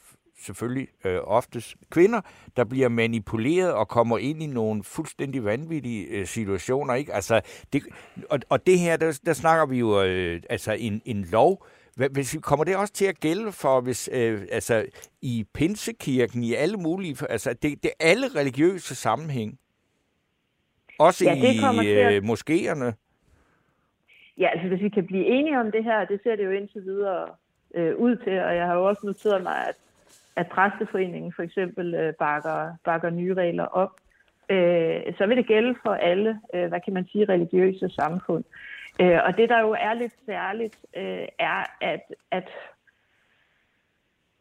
selvfølgelig 0.44 0.88
øh, 1.04 1.20
oftest 1.24 1.74
kvinder, 1.90 2.20
der 2.56 2.64
bliver 2.64 2.88
manipuleret 2.88 3.72
og 3.72 3.88
kommer 3.88 4.18
ind 4.18 4.42
i 4.42 4.46
nogle 4.46 4.84
fuldstændig 4.84 5.44
vanvittige 5.44 6.06
øh, 6.06 6.26
situationer. 6.26 6.94
Ikke? 6.94 7.14
Altså, 7.14 7.40
det, 7.72 7.82
og, 8.30 8.38
og 8.48 8.66
det 8.66 8.78
her, 8.78 8.96
der, 8.96 9.20
der 9.26 9.32
snakker 9.32 9.66
vi 9.66 9.78
jo 9.78 10.02
øh, 10.02 10.42
altså 10.50 10.72
en, 10.72 11.02
en 11.04 11.24
lov, 11.24 11.66
hvis, 11.96 12.38
kommer 12.42 12.64
det 12.64 12.76
også 12.76 12.92
til 12.92 13.04
at 13.04 13.20
gælde 13.20 13.52
for, 13.52 13.80
hvis 13.80 14.10
øh, 14.12 14.42
altså, 14.52 14.86
i 15.22 15.46
Pinsekirken, 15.54 16.42
i 16.42 16.54
alle 16.54 16.76
mulige, 16.76 17.16
altså 17.30 17.52
det, 17.52 17.82
det 17.82 17.90
er 18.00 18.06
alle 18.10 18.26
religiøse 18.36 18.94
sammenhæng? 18.94 19.58
Også 20.98 21.24
ja, 21.24 21.34
det 21.34 21.84
i 21.84 21.90
øh, 21.90 22.16
at... 22.16 22.22
moskéerne? 22.22 22.92
Ja, 24.38 24.48
altså 24.48 24.68
hvis 24.68 24.82
vi 24.82 24.88
kan 24.88 25.06
blive 25.06 25.26
enige 25.26 25.60
om 25.60 25.72
det 25.72 25.84
her, 25.84 26.04
det 26.04 26.20
ser 26.22 26.36
det 26.36 26.44
jo 26.44 26.50
indtil 26.50 26.84
videre 26.84 27.28
øh, 27.74 27.96
ud 27.96 28.16
til, 28.16 28.40
og 28.40 28.56
jeg 28.56 28.66
har 28.66 28.74
jo 28.74 28.88
også 28.88 29.02
noteret 29.04 29.42
mig, 29.42 29.68
at, 29.68 29.74
at 30.36 30.46
Præsteforeningen 30.48 31.32
for 31.36 31.42
eksempel 31.42 31.94
øh, 31.94 32.14
bakker, 32.14 32.74
bakker 32.84 33.10
nye 33.10 33.34
regler 33.34 33.64
op. 33.64 33.90
Øh, 34.50 35.00
så 35.18 35.26
vil 35.26 35.36
det 35.36 35.46
gælde 35.46 35.74
for 35.82 35.94
alle, 35.94 36.40
øh, 36.54 36.68
hvad 36.68 36.80
kan 36.84 36.94
man 36.94 37.06
sige, 37.12 37.24
religiøse 37.24 37.88
samfund. 37.88 38.44
Øh, 39.00 39.18
og 39.26 39.36
det, 39.36 39.48
der 39.48 39.60
jo 39.60 39.70
er 39.70 39.94
lidt 39.94 40.14
særligt, 40.26 40.76
øh, 40.96 41.28
er, 41.38 41.62
at, 41.80 42.02
at, 42.30 42.48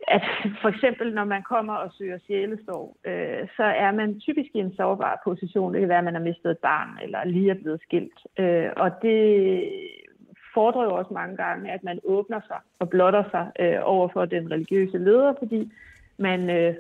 at 0.08 0.22
for 0.62 0.70
eksempel, 0.70 1.14
når 1.14 1.24
man 1.24 1.43
kommer 1.43 1.74
og 1.74 1.91
søger 1.97 2.18
sjælesorg, 2.28 2.97
øh, 3.06 3.47
så 3.58 3.64
er 3.64 3.91
man 3.91 4.20
typisk 4.20 4.49
i 4.54 4.60
en 4.60 4.76
sårbar 4.76 5.22
position. 5.24 5.74
Det 5.74 5.80
kan 5.80 5.89
være, 5.89 5.97
at 5.97 6.04
man 6.04 6.14
har 6.14 6.22
mistet 6.22 6.52
et 6.52 6.58
barn, 6.58 6.99
eller 7.04 7.24
lige 7.26 7.49
er 7.49 7.62
blevet 7.62 7.82
skilt. 7.82 8.20
Øh, 8.39 8.70
og 8.76 8.91
det 9.02 9.20
fordrer 10.54 10.84
jo 10.84 10.95
også 10.95 11.14
mange 11.14 11.38
gange, 11.38 11.72
at 11.72 11.84
man 11.84 11.99
åbner 12.04 12.41
sig 12.47 12.60
og 12.80 12.89
blotter 12.89 13.24
sig 13.32 13.52
øh, 13.60 13.80
over 13.84 14.08
for 14.14 14.26
den 14.26 14.52
religiøse 14.52 14.97
leder, 14.97 15.34
fordi 15.39 15.72
man 16.18 16.49
øh, 16.49 16.76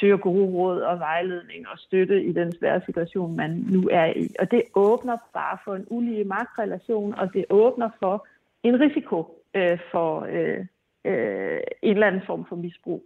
søger 0.00 0.16
gode 0.16 0.46
råd 0.46 0.80
og 0.80 0.98
vejledning 0.98 1.68
og 1.68 1.78
støtte 1.78 2.24
i 2.24 2.32
den 2.32 2.52
svære 2.58 2.80
situation, 2.86 3.36
man 3.36 3.50
nu 3.50 3.88
er 3.92 4.06
i. 4.16 4.34
Og 4.38 4.50
det 4.50 4.62
åbner 4.74 5.16
bare 5.34 5.58
for 5.64 5.74
en 5.74 5.86
ulige 5.90 6.24
magtrelation, 6.24 7.14
og 7.14 7.32
det 7.34 7.44
åbner 7.50 7.90
for 7.98 8.26
en 8.62 8.80
risiko 8.80 9.42
øh, 9.54 9.78
for 9.90 10.26
øh, 10.30 10.66
øh, 11.04 11.60
en 11.82 11.94
eller 11.94 12.06
anden 12.06 12.22
form 12.26 12.44
for 12.48 12.56
misbrug. 12.56 13.02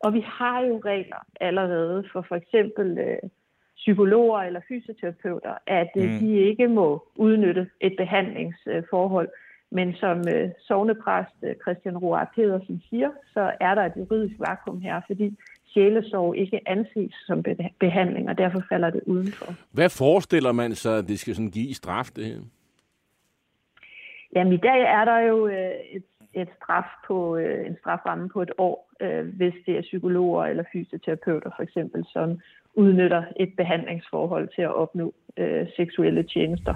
Og 0.00 0.14
vi 0.14 0.20
har 0.20 0.60
jo 0.60 0.80
regler 0.84 1.26
allerede 1.40 2.04
for 2.12 2.24
for 2.28 2.36
eksempel 2.36 2.98
øh, 2.98 3.30
psykologer 3.76 4.40
eller 4.40 4.60
fysioterapeuter, 4.68 5.54
at 5.66 5.90
øh, 5.96 6.10
mm. 6.10 6.18
de 6.18 6.38
ikke 6.38 6.68
må 6.68 7.08
udnytte 7.16 7.70
et 7.80 7.94
behandlingsforhold. 7.96 9.28
Men 9.70 9.94
som 9.94 10.18
øh, 10.28 10.50
sovnepræst 10.60 11.36
øh, 11.42 11.54
Christian 11.62 11.98
Roar 11.98 12.32
Pedersen 12.34 12.82
siger, 12.90 13.10
så 13.34 13.52
er 13.60 13.74
der 13.74 13.82
et 13.82 13.92
juridisk 13.96 14.34
vakuum 14.38 14.80
her, 14.80 15.00
fordi 15.06 15.36
sjælesorg 15.72 16.36
ikke 16.36 16.60
anses 16.66 17.14
som 17.26 17.44
behandling, 17.80 18.28
og 18.28 18.38
derfor 18.38 18.62
falder 18.68 18.90
det 18.90 19.00
udenfor. 19.06 19.54
Hvad 19.72 19.88
forestiller 19.88 20.52
man 20.52 20.74
sig, 20.74 20.98
at 20.98 21.08
det 21.08 21.18
skal 21.18 21.34
sådan 21.34 21.50
give 21.50 21.74
straf, 21.74 22.08
det 22.16 22.24
her? 22.24 22.40
Jamen, 24.34 24.52
i 24.52 24.56
dag 24.56 24.80
er 24.80 25.04
der 25.04 25.18
jo 25.18 25.46
øh, 25.46 25.70
et, 25.92 26.04
et 26.34 26.48
straf 26.56 26.84
på, 27.06 27.36
øh, 27.36 27.66
en 27.66 27.76
straframme 27.80 28.28
på 28.28 28.42
et 28.42 28.52
år, 28.58 28.92
øh, 29.00 29.36
hvis 29.36 29.54
det 29.66 29.76
er 29.76 29.82
psykologer 29.82 30.44
eller 30.44 30.64
fysioterapeuter 30.72 31.50
for 31.56 31.62
eksempel, 31.62 32.06
som 32.12 32.40
udnytter 32.74 33.22
et 33.40 33.52
behandlingsforhold 33.56 34.48
til 34.54 34.62
at 34.62 34.74
opnå 34.74 35.14
øh, 35.36 35.66
seksuelle 35.76 36.22
tjenester. 36.22 36.74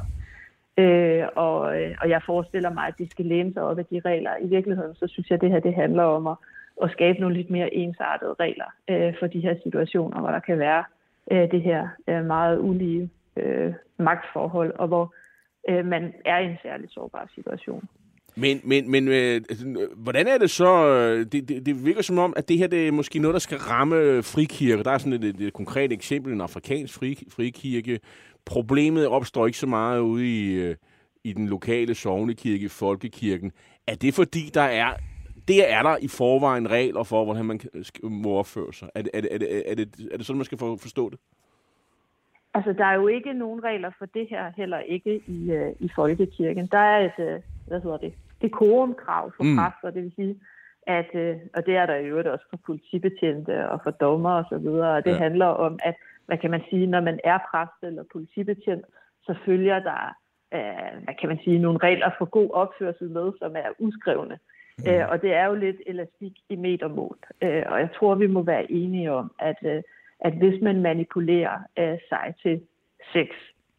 Øh, 0.79 1.25
og, 1.37 1.59
og 2.01 2.09
jeg 2.09 2.23
forestiller 2.27 2.71
mig, 2.73 2.87
at 2.87 2.99
de 2.99 3.11
skal 3.11 3.25
læne 3.25 3.53
sig 3.53 3.63
op 3.63 3.79
af 3.79 3.87
de 3.87 4.01
regler. 4.05 4.31
I 4.43 4.47
virkeligheden, 4.47 4.95
så 4.95 5.07
synes 5.07 5.31
jeg, 5.31 5.35
at 5.37 5.41
det 5.41 5.51
her 5.51 5.61
det 5.61 5.75
handler 5.75 6.03
om 6.03 6.27
at 6.27 6.37
at 6.83 6.91
skabe 6.91 7.21
nogle 7.21 7.37
lidt 7.37 7.51
mere 7.51 7.75
ensartede 7.75 8.35
regler 8.41 8.71
øh, 8.91 9.15
for 9.19 9.27
de 9.27 9.41
her 9.41 9.55
situationer, 9.63 10.21
hvor 10.21 10.31
der 10.31 10.41
kan 10.41 10.59
være 10.59 10.85
øh, 11.33 11.51
det 11.51 11.63
her 11.63 11.89
øh, 12.09 12.25
meget 12.25 12.59
ulige 12.59 13.11
øh, 13.37 13.73
magtforhold, 13.99 14.73
og 14.75 14.89
hvor 14.89 15.15
øh, 15.69 15.87
man 15.87 16.15
er 16.25 16.39
i 16.39 16.45
en 16.45 16.57
særlig 16.63 16.89
sårbar 16.91 17.31
situation. 17.35 17.89
Men, 18.37 18.61
men, 18.65 18.91
men 18.91 19.09
øh, 19.09 19.35
altså, 19.35 19.89
hvordan 19.97 20.27
er 20.27 20.39
det 20.39 20.51
så? 20.51 20.87
Øh, 20.89 21.27
det, 21.33 21.49
det, 21.49 21.67
det 21.67 21.85
virker 21.85 22.03
som 22.03 22.19
om, 22.19 22.35
at 22.37 22.49
det 22.49 22.59
her 22.59 22.67
det 22.67 22.89
er 22.89 22.93
måske 22.93 23.19
noget, 23.19 23.33
der 23.33 23.39
skal 23.39 23.59
ramme 23.59 24.23
frikirker. 24.23 24.83
Der 24.83 24.91
er 24.91 24.99
sådan 24.99 25.13
et, 25.13 25.25
et, 25.25 25.41
et 25.41 25.53
konkret 25.53 25.93
eksempel, 25.93 26.33
en 26.33 26.41
afrikansk 26.41 26.95
fri, 26.95 27.19
frikirke. 27.31 28.01
Problemet 28.47 29.07
opstår 29.09 29.47
ikke 29.47 29.59
så 29.59 29.67
meget 29.67 30.01
ude 30.01 30.27
i, 30.27 30.55
øh, 30.55 30.77
i 31.25 31.33
den 31.33 31.49
lokale 31.49 31.95
sovnekirke, 31.95 32.69
folkekirken. 32.69 33.53
Er 33.87 33.95
det 33.95 34.15
fordi, 34.15 34.51
der 34.55 34.61
er 34.61 34.95
det 35.49 35.73
er 35.73 35.83
der 35.83 35.97
i 35.97 36.09
forvejen 36.09 36.71
regler 36.71 37.03
for, 37.03 37.25
hvordan 37.25 37.45
man 37.45 37.61
må 38.03 38.31
opføre 38.39 38.73
sig. 38.73 38.89
Er 38.95 39.03
det, 39.03 39.11
er 39.15 39.21
det, 39.21 39.35
er 39.35 39.39
det, 39.39 39.71
er 39.71 39.75
det, 39.75 40.09
er 40.13 40.17
det 40.17 40.27
sådan, 40.27 40.39
man 40.39 40.45
skal 40.45 40.59
forstå 40.59 41.11
det? 41.11 41.19
Altså, 42.55 42.73
der 42.73 42.85
er 42.85 42.95
jo 42.95 43.07
ikke 43.07 43.33
nogen 43.33 43.65
regler 43.65 43.91
for 43.99 44.07
det 44.07 44.27
her, 44.31 44.53
heller 44.57 44.79
ikke 44.79 45.21
i, 45.27 45.57
uh, 45.57 45.73
i 45.79 45.91
folkekirken. 45.95 46.67
Der 46.67 46.79
er 46.79 47.05
et, 47.05 47.19
uh, 47.19 47.43
hvad 47.69 47.81
hedder 47.81 47.97
det, 47.97 48.15
dekorumkrav 48.43 49.33
for 49.37 49.45
mm. 49.45 49.57
præster, 49.57 49.91
det 49.91 50.03
vil 50.03 50.13
sige, 50.17 50.41
at, 50.87 51.11
uh, 51.15 51.41
og 51.55 51.67
det 51.67 51.77
er 51.77 51.87
der 51.87 51.97
jo 51.97 52.33
også 52.33 52.45
for 52.51 52.59
politibetjente 52.67 53.71
og 53.71 53.81
for 53.83 53.91
dommer 53.91 54.31
og 54.31 54.45
så 54.49 54.59
videre, 54.59 54.97
og 54.97 55.05
det 55.05 55.11
ja. 55.11 55.19
handler 55.19 55.47
om, 55.47 55.79
at, 55.83 55.95
hvad 56.27 56.39
kan 56.39 56.51
man 56.51 56.63
sige, 56.71 56.87
når 56.87 57.01
man 57.01 57.21
er 57.25 57.39
præst 57.51 57.79
eller 57.83 58.05
politibetjent, 58.13 58.85
så 59.23 59.35
følger 59.45 59.79
der, 59.79 60.17
uh, 60.55 61.05
hvad 61.05 61.15
kan 61.21 61.29
man 61.29 61.39
sige, 61.45 61.59
nogle 61.59 61.79
regler 61.79 62.11
for 62.19 62.25
god 62.25 62.51
opførsel 62.53 63.11
med, 63.11 63.33
som 63.39 63.57
er 63.57 63.71
uskrevne. 63.79 64.39
Mm. 64.85 64.91
Øh, 64.91 65.09
og 65.11 65.23
det 65.23 65.35
er 65.35 65.47
jo 65.47 65.55
lidt 65.55 65.77
elastik 65.87 66.33
i 66.49 66.57
metermål. 66.57 67.19
Øh, 67.43 67.63
og 67.67 67.81
jeg 67.81 67.89
tror, 67.97 68.15
vi 68.15 68.27
må 68.27 68.43
være 68.43 68.73
enige 68.73 69.13
om, 69.13 69.33
at, 69.39 69.57
øh, 69.65 69.83
at 70.21 70.33
hvis 70.33 70.63
man 70.63 70.83
manipulerer 70.83 71.59
øh, 71.79 71.99
sig 72.09 72.35
til 72.43 72.61
sex 73.13 73.29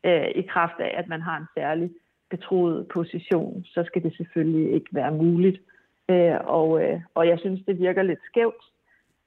øh, 0.04 0.28
i 0.36 0.42
kraft 0.42 0.80
af, 0.80 0.94
at 0.98 1.08
man 1.08 1.22
har 1.22 1.38
en 1.38 1.48
særlig 1.56 1.90
betroet 2.30 2.88
position, 2.88 3.64
så 3.66 3.84
skal 3.84 4.04
det 4.04 4.18
selvfølgelig 4.18 4.74
ikke 4.74 4.90
være 4.92 5.12
muligt. 5.12 5.62
Øh, 6.10 6.38
og, 6.44 6.84
øh, 6.84 7.02
og 7.16 7.28
jeg 7.28 7.40
synes, 7.40 7.62
det 7.68 7.80
virker 7.80 8.04
lidt 8.04 8.20
skævt, 8.26 8.64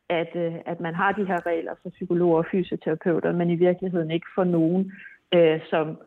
at, 0.09 0.31
øh, 0.35 0.55
at 0.67 0.81
man 0.81 0.95
har 0.95 1.13
de 1.13 1.25
her 1.25 1.47
regler 1.47 1.75
for 1.83 1.91
psykologer 1.91 2.39
og 2.39 2.47
fysioterapeuter, 2.51 3.33
men 3.33 3.51
i 3.51 3.55
virkeligheden 3.55 4.11
ikke 4.11 4.27
for 4.35 4.45
nogen, 4.45 4.93
øh, 5.35 5.61
som... 5.71 5.99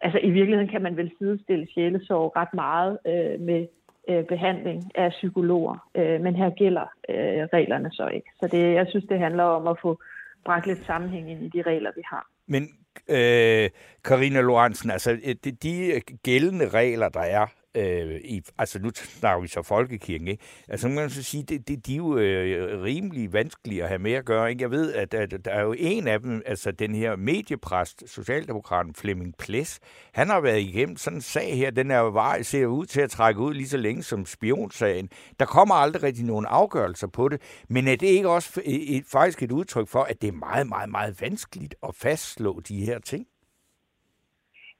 Altså 0.00 0.18
i 0.18 0.30
virkeligheden 0.30 0.70
kan 0.70 0.82
man 0.82 0.96
vel 0.96 1.10
sidestille 1.18 1.66
sjælesorg 1.74 2.32
ret 2.36 2.54
meget 2.54 2.98
øh, 3.06 3.40
med 3.40 3.66
øh, 4.08 4.24
behandling 4.24 4.90
af 4.94 5.10
psykologer. 5.10 5.88
Øh, 5.94 6.20
men 6.20 6.36
her 6.36 6.50
gælder 6.50 6.86
øh, 7.08 7.48
reglerne 7.52 7.90
så 7.92 8.08
ikke. 8.08 8.30
Så 8.40 8.48
det, 8.52 8.74
jeg 8.74 8.86
synes, 8.88 9.04
det 9.08 9.18
handler 9.18 9.44
om 9.44 9.66
at 9.66 9.76
få 9.82 10.00
bragt 10.44 10.66
lidt 10.66 10.86
sammenhæng 10.86 11.30
ind 11.30 11.42
i 11.42 11.48
de 11.48 11.62
regler, 11.62 11.90
vi 11.96 12.02
har. 12.04 12.26
Men 12.46 12.62
øh, 13.08 13.70
Lorentzen, 14.42 14.90
altså 14.90 15.10
øh, 15.12 15.34
de, 15.44 15.50
de 15.50 16.00
gældende 16.22 16.68
regler, 16.68 17.08
der 17.08 17.20
er 17.20 17.46
øh, 17.74 18.20
i, 18.24 18.42
altså 18.58 18.78
nu 18.78 18.90
snakker 18.94 19.42
vi 19.42 19.48
så 19.48 19.62
folkekirken, 19.62 20.28
ikke? 20.28 20.42
Altså 20.68 20.88
man 20.88 20.96
kan 20.96 21.10
så 21.10 21.22
sige, 21.22 21.42
det, 21.42 21.68
det, 21.68 21.86
de 21.86 21.92
er 21.92 21.96
jo 21.96 22.18
øh, 22.18 22.82
rimelig 22.82 23.32
vanskelige 23.32 23.82
at 23.82 23.88
have 23.88 23.98
med 23.98 24.12
at 24.12 24.24
gøre, 24.24 24.50
ikke? 24.50 24.62
Jeg 24.62 24.70
ved, 24.70 24.92
at, 24.92 25.14
at 25.14 25.44
der 25.44 25.50
er 25.50 25.62
jo 25.62 25.74
en 25.78 26.06
af 26.06 26.20
dem, 26.20 26.42
altså 26.46 26.70
den 26.70 26.94
her 26.94 27.16
mediepræst, 27.16 28.02
Socialdemokraten 28.06 28.94
Flemming 28.94 29.34
Ples, 29.38 29.80
han 30.12 30.28
har 30.28 30.40
været 30.40 30.60
igennem 30.60 30.96
sådan 30.96 31.16
en 31.16 31.22
sag 31.22 31.56
her, 31.56 31.70
den 31.70 31.90
er 31.90 31.98
jo 31.98 32.08
vej, 32.08 32.42
ser 32.42 32.66
ud 32.66 32.86
til 32.86 33.00
at 33.00 33.10
trække 33.10 33.40
ud 33.40 33.54
lige 33.54 33.68
så 33.68 33.76
længe 33.76 34.02
som 34.02 34.26
spionsagen. 34.26 35.08
Der 35.40 35.46
kommer 35.46 35.74
aldrig 35.74 36.02
rigtig 36.02 36.24
nogen 36.24 36.46
afgørelser 36.46 37.06
på 37.06 37.28
det, 37.28 37.40
men 37.68 37.88
er 37.88 37.96
det 37.96 38.06
ikke 38.06 38.28
også 38.28 38.60
et, 38.64 38.96
et, 38.96 39.04
faktisk 39.06 39.42
et 39.42 39.52
udtryk 39.52 39.88
for, 39.88 40.02
at 40.02 40.22
det 40.22 40.28
er 40.28 40.32
meget, 40.32 40.66
meget, 40.66 40.90
meget 40.90 41.20
vanskeligt 41.20 41.74
at 41.82 41.94
fastslå 41.94 42.60
de 42.60 42.84
her 42.84 42.98
ting? 42.98 43.26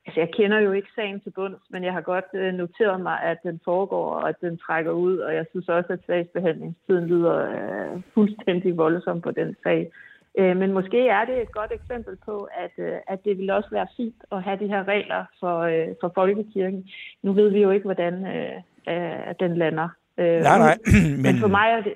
Altså, 0.06 0.20
jeg 0.20 0.30
kender 0.30 0.58
jo 0.58 0.72
ikke 0.72 0.88
sagen 0.94 1.20
til 1.20 1.30
bunds, 1.30 1.62
men 1.70 1.84
jeg 1.84 1.92
har 1.92 2.00
godt 2.00 2.24
øh, 2.34 2.54
noteret 2.54 3.00
mig, 3.00 3.22
at 3.22 3.38
den 3.42 3.60
foregår, 3.64 4.10
og 4.10 4.28
at 4.28 4.40
den 4.40 4.58
trækker 4.58 4.92
ud, 4.92 5.18
og 5.18 5.34
jeg 5.34 5.46
synes 5.50 5.68
også, 5.68 5.92
at 5.92 5.98
sagsbehandlingstiden 6.06 7.06
lyder 7.06 7.36
øh, 7.50 8.02
fuldstændig 8.14 8.76
voldsom 8.76 9.20
på 9.20 9.30
den 9.30 9.56
sag. 9.62 9.90
Øh, 10.38 10.56
men 10.56 10.72
måske 10.72 11.08
er 11.08 11.24
det 11.24 11.42
et 11.42 11.52
godt 11.52 11.72
eksempel 11.72 12.16
på, 12.24 12.48
at, 12.64 12.70
øh, 12.78 12.98
at 13.06 13.24
det 13.24 13.38
vil 13.38 13.50
også 13.50 13.68
være 13.72 13.86
fint 13.96 14.22
at 14.32 14.42
have 14.42 14.58
de 14.58 14.66
her 14.66 14.88
regler 14.88 15.24
for, 15.40 15.58
øh, 15.58 15.88
for 16.00 16.12
folkekirken. 16.14 16.90
Nu 17.22 17.32
ved 17.32 17.50
vi 17.50 17.62
jo 17.62 17.70
ikke, 17.70 17.84
hvordan 17.84 18.26
øh, 18.26 18.56
øh, 18.88 19.34
den 19.40 19.56
lander. 19.56 19.88
Øh, 20.18 20.40
nej, 20.40 20.58
nej. 20.58 20.78
men... 21.16 21.22
men, 21.22 21.36
for 21.40 21.48
mig 21.48 21.68
er 21.70 21.80
det, 21.80 21.94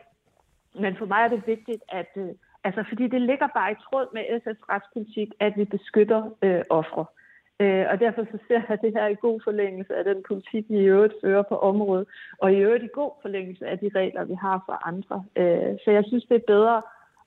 men 0.81 0.97
for 0.97 1.07
mig 1.07 1.21
er 1.25 1.29
det 1.29 1.43
vigtigt, 1.47 1.83
at... 1.89 2.11
Øh, 2.17 2.29
altså, 2.65 2.85
fordi 2.89 3.09
det 3.09 3.21
ligger 3.21 3.49
bare 3.55 3.73
i 3.73 3.75
tråd 3.75 4.07
med 4.15 4.23
SF's 4.23 4.65
retspolitik, 4.73 5.29
at 5.41 5.53
vi 5.57 5.65
beskytter 5.65 6.31
øh, 6.43 6.63
ofre. 6.71 7.05
Øh, 7.61 7.87
og 7.91 8.01
derfor 8.01 8.25
så 8.25 8.39
ser 8.49 8.63
jeg 8.69 8.79
det 8.83 8.93
her 8.93 9.07
i 9.07 9.15
god 9.15 9.41
forlængelse 9.45 9.97
af 9.97 10.05
den 10.05 10.23
politik, 10.29 10.65
vi 10.69 10.79
i 10.79 10.91
øvrigt 10.95 11.15
fører 11.25 11.43
på 11.43 11.57
området, 11.59 12.07
og 12.39 12.53
i 12.53 12.57
øvrigt 12.57 12.85
i 12.85 12.89
god 12.95 13.13
forlængelse 13.23 13.67
af 13.67 13.79
de 13.79 13.91
regler, 13.95 14.25
vi 14.25 14.35
har 14.35 14.63
for 14.67 14.87
andre. 14.87 15.25
Øh, 15.37 15.75
så 15.85 15.91
jeg 15.91 16.05
synes, 16.07 16.25
det 16.25 16.35
er 16.37 16.53
bedre 16.55 16.83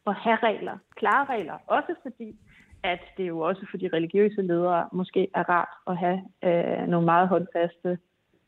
at 0.08 0.16
have 0.16 0.38
regler, 0.44 0.78
klare 0.96 1.26
regler, 1.26 1.58
også 1.68 1.94
fordi, 2.02 2.36
at 2.84 3.00
det 3.18 3.28
jo 3.28 3.40
også 3.40 3.66
for 3.72 3.78
de 3.78 3.90
religiøse 3.94 4.42
ledere 4.42 4.90
måske 4.92 5.28
er 5.36 5.50
rart 5.50 5.74
at 5.88 5.98
have 5.98 6.22
øh, 6.44 6.88
nogle 6.88 7.06
meget 7.06 7.28
håndfaste 7.28 7.98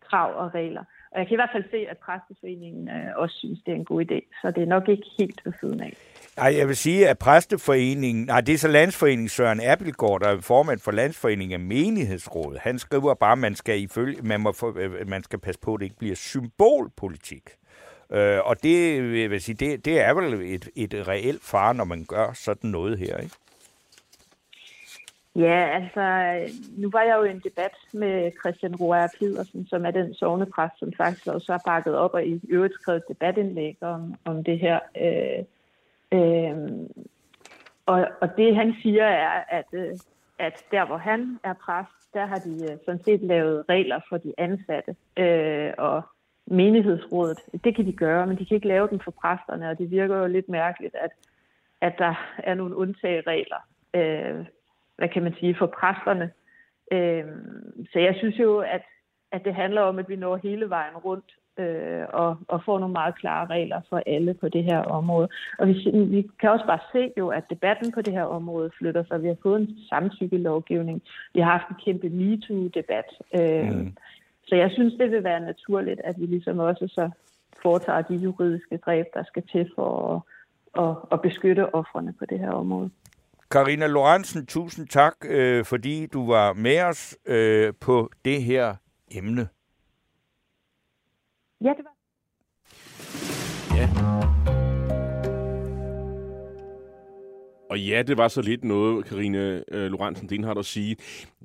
krav 0.10 0.36
og 0.36 0.54
regler. 0.54 0.84
Og 1.12 1.20
jeg 1.20 1.28
kan 1.28 1.36
i 1.36 1.42
hvert 1.42 1.54
fald 1.54 1.64
se, 1.72 1.90
at 1.90 1.98
Præsteforeningen 1.98 2.90
øh, 2.90 3.12
også 3.16 3.36
synes, 3.38 3.60
det 3.66 3.72
er 3.72 3.76
en 3.76 3.86
god 3.86 4.02
idé. 4.06 4.20
Så 4.42 4.52
det 4.52 4.64
er 4.64 4.68
nok 4.76 4.90
ikke 4.90 5.08
helt 5.20 5.42
ved 5.46 5.54
siden 5.60 5.80
af. 5.82 5.94
Nej, 6.38 6.56
jeg 6.58 6.68
vil 6.68 6.76
sige, 6.76 7.10
at 7.10 7.18
Præsteforeningen, 7.18 8.26
nej, 8.26 8.42
det 8.42 8.54
er 8.54 8.58
så 8.58 8.68
Landsforeningen 8.68 9.30
Søren 9.30 9.62
Appelgaard, 9.62 10.22
der 10.22 10.28
er 10.28 10.42
formand 10.42 10.80
for 10.80 10.92
Landsforeningen 10.92 11.54
af 11.54 11.60
Menighedsrådet. 11.60 12.60
Han 12.60 12.80
skriver 12.80 13.14
bare, 13.14 13.32
at 13.32 13.38
man 13.38 13.56
skal, 13.56 13.82
ifølge, 13.82 14.22
man, 14.22 14.42
må 14.42 14.52
få, 14.52 14.78
øh, 14.78 15.10
man 15.10 15.24
skal 15.24 15.40
passe 15.40 15.62
på, 15.62 15.74
at 15.74 15.80
det 15.80 15.86
ikke 15.86 15.98
bliver 15.98 16.16
symbolpolitik. 16.16 17.50
Øh, 18.12 18.40
og 18.46 18.64
det, 18.64 18.96
jeg 19.22 19.30
vil 19.30 19.42
sige, 19.42 19.56
det, 19.56 19.86
det 19.86 20.00
er 20.00 20.14
vel 20.14 20.34
et, 20.34 20.70
et 20.76 21.08
reelt 21.08 21.44
far, 21.44 21.74
når 21.74 21.84
man 21.84 22.06
gør 22.06 22.34
sådan 22.34 22.70
noget 22.70 22.98
her, 22.98 23.18
ikke? 23.18 23.36
Ja, 25.36 25.80
altså, 25.82 26.38
nu 26.78 26.90
var 26.90 27.02
jeg 27.02 27.16
jo 27.18 27.24
i 27.24 27.32
en 27.32 27.42
debat 27.44 27.72
med 27.92 28.32
Christian 28.40 28.76
Roer 28.76 29.08
Pedersen, 29.20 29.68
som 29.68 29.86
er 29.86 29.92
den 29.92 30.14
sovnepræst, 30.14 30.80
som 30.80 30.94
faktisk 30.98 31.28
også 31.28 31.52
har 31.52 31.62
bakket 31.66 31.96
op 31.96 32.14
og 32.14 32.26
i 32.26 32.42
øvrigt 32.50 32.74
skrevet 32.74 33.04
debatindlæg 33.08 33.78
om, 33.82 34.16
om 34.26 34.44
det 34.44 34.60
her. 34.60 34.80
Øh, 35.02 35.46
øh, 36.14 36.58
og, 37.86 38.08
og 38.22 38.38
det 38.38 38.56
han 38.56 38.76
siger 38.82 39.06
er, 39.06 39.44
at, 39.50 39.66
øh, 39.74 39.92
at 40.40 40.66
der 40.72 40.86
hvor 40.86 40.98
han 40.98 41.40
er 41.44 41.54
præst, 41.54 42.14
der 42.14 42.26
har 42.26 42.40
de 42.40 42.72
øh, 42.72 42.78
sådan 42.86 43.04
set 43.04 43.22
lavet 43.22 43.66
regler 43.70 44.00
for 44.10 44.18
de 44.18 44.34
ansatte. 44.38 44.96
Øh, 45.18 45.74
og 45.78 46.02
menighedsrådet, 46.46 47.40
det 47.64 47.76
kan 47.76 47.86
de 47.86 47.94
gøre, 47.94 48.28
men 48.28 48.38
de 48.38 48.46
kan 48.46 48.56
ikke 48.56 48.68
lave 48.68 48.88
dem 48.88 49.00
for 49.00 49.12
præsterne, 49.12 49.70
og 49.70 49.78
det 49.78 49.92
virker 49.92 50.18
jo 50.18 50.28
lidt 50.28 50.50
mærkeligt, 50.50 50.96
at, 50.96 51.12
at 51.82 51.96
der 51.98 52.16
er 52.38 52.54
nogle 52.54 52.76
undtageregler. 52.76 53.68
Øh, 53.94 54.46
hvad 54.98 55.10
kan 55.10 55.24
man 55.24 55.36
sige, 55.40 55.56
for 55.56 55.66
præsterne. 55.66 56.32
Øh, 56.92 57.26
så 57.92 58.00
jeg 58.00 58.16
synes 58.18 58.40
jo, 58.40 58.60
at, 58.60 58.82
at 59.32 59.46
det 59.46 59.56
handler 59.56 59.82
om, 59.82 60.00
at 60.00 60.10
vi 60.10 60.16
når 60.16 60.38
hele 60.38 60.70
vejen 60.70 60.98
rundt 60.98 61.36
øh, 61.58 62.06
og, 62.14 62.38
og 62.48 62.64
får 62.66 62.80
nogle 62.80 62.94
meget 62.94 63.16
klare 63.16 63.46
regler 63.48 63.82
for 63.90 64.02
alle 64.06 64.34
på 64.34 64.50
det 64.50 64.64
her 64.64 64.80
område. 64.80 65.30
Og 65.60 65.68
vi, 65.68 65.74
vi 65.94 66.30
kan 66.40 66.50
også 66.50 66.66
bare 66.66 66.80
se 66.92 67.12
jo, 67.18 67.30
at 67.30 67.44
debatten 67.50 67.92
på 67.92 68.02
det 68.02 68.14
her 68.14 68.24
område 68.24 68.72
flytter 68.78 69.04
sig. 69.08 69.24
Vi 69.24 69.28
har 69.28 69.38
fået 69.44 69.62
en 69.62 69.78
samtykkelovgivning. 69.90 71.02
Vi 71.34 71.40
har 71.40 71.52
haft 71.52 71.70
en 71.70 71.84
kæmpe 71.86 72.10
MeToo-debat. 72.10 73.10
Øh, 73.40 73.76
mm. 73.76 73.96
Så 74.48 74.56
jeg 74.56 74.72
synes, 74.72 74.94
det 74.94 75.12
vil 75.12 75.24
være 75.24 75.40
naturligt, 75.40 76.02
at 76.04 76.16
vi 76.20 76.26
ligesom 76.26 76.60
også 76.60 76.88
så 76.88 77.10
foretager 77.62 78.02
de 78.02 78.16
juridiske 78.16 78.78
greb, 78.78 79.06
der 79.14 79.24
skal 79.24 79.44
til 79.52 79.72
for 79.76 80.16
at, 80.16 80.22
at, 80.84 80.96
at 81.12 81.22
beskytte 81.22 81.76
offrene 81.76 82.14
på 82.20 82.26
det 82.26 82.40
her 82.40 82.52
område. 82.52 82.90
Karina 83.52 83.88
Lorentzen, 83.88 84.46
tusind 84.46 84.88
tak, 84.88 85.14
øh, 85.30 85.66
fordi 85.66 86.06
du 86.06 86.28
var 86.28 86.54
med 86.54 86.82
os 86.82 87.18
øh, 87.26 87.74
på 87.82 88.10
det 88.26 88.44
her 88.44 88.76
emne. 89.12 89.48
Ja, 91.64 91.70
det 91.70 91.86
var. 91.86 91.96
Ja. 93.78 93.90
Og 97.70 97.80
ja, 97.80 98.02
det 98.02 98.18
var 98.18 98.28
så 98.28 98.42
lidt 98.42 98.64
noget, 98.64 99.06
Karine 99.06 99.64
øh, 99.72 99.92
Lorentzen 99.92 100.30
Denhardt 100.30 100.60
at 100.60 100.66
sige. 100.66 100.96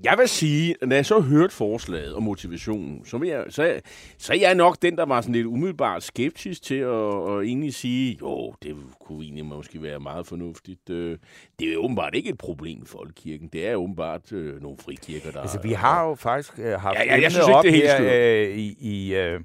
Jeg 0.04 0.18
vil 0.18 0.28
sige, 0.28 0.74
når 0.82 0.96
jeg 0.96 1.06
så 1.06 1.20
hørte 1.20 1.54
forslaget 1.54 2.14
og 2.14 2.22
motivationen, 2.22 3.04
så, 3.04 3.18
vil 3.18 3.28
jeg, 3.28 3.44
så, 3.48 3.80
så 4.18 4.32
er 4.32 4.36
jeg 4.36 4.54
nok 4.54 4.82
den, 4.82 4.96
der 4.96 5.04
var 5.04 5.20
sådan 5.20 5.34
lidt 5.34 5.46
umiddelbart 5.46 6.02
skeptisk 6.02 6.62
til 6.62 6.74
at, 6.74 7.30
at 7.30 7.42
egentlig 7.42 7.74
sige, 7.74 8.18
jo, 8.20 8.54
det 8.62 8.76
kunne 9.00 9.24
egentlig 9.24 9.44
måske 9.44 9.82
være 9.82 10.00
meget 10.00 10.26
fornuftigt. 10.26 10.90
Øh, 10.90 11.18
det 11.58 11.68
er 11.68 11.72
jo 11.72 11.84
åbenbart 11.84 12.14
ikke 12.14 12.30
et 12.30 12.38
problem 12.38 12.82
i 12.82 12.86
folkekirken. 12.86 13.48
Det 13.48 13.68
er 13.68 13.76
åbenbart 13.76 14.32
øh, 14.32 14.62
nogle 14.62 14.78
frikirker, 14.78 15.30
der... 15.30 15.40
Altså, 15.40 15.60
vi 15.62 15.72
har 15.72 16.08
jo 16.08 16.14
faktisk 16.14 16.58
øh, 16.58 16.72
haft 16.72 16.98
ja, 16.98 17.04
ja, 17.04 17.22
jeg 17.22 17.32
synes 17.32 17.48
ikke, 17.48 17.62
det 17.62 17.68
er 17.68 17.72
helt 17.72 18.10
her, 18.10 18.50
øh, 18.50 18.58
i... 18.58 18.76
i 18.80 19.14
øh 19.14 19.40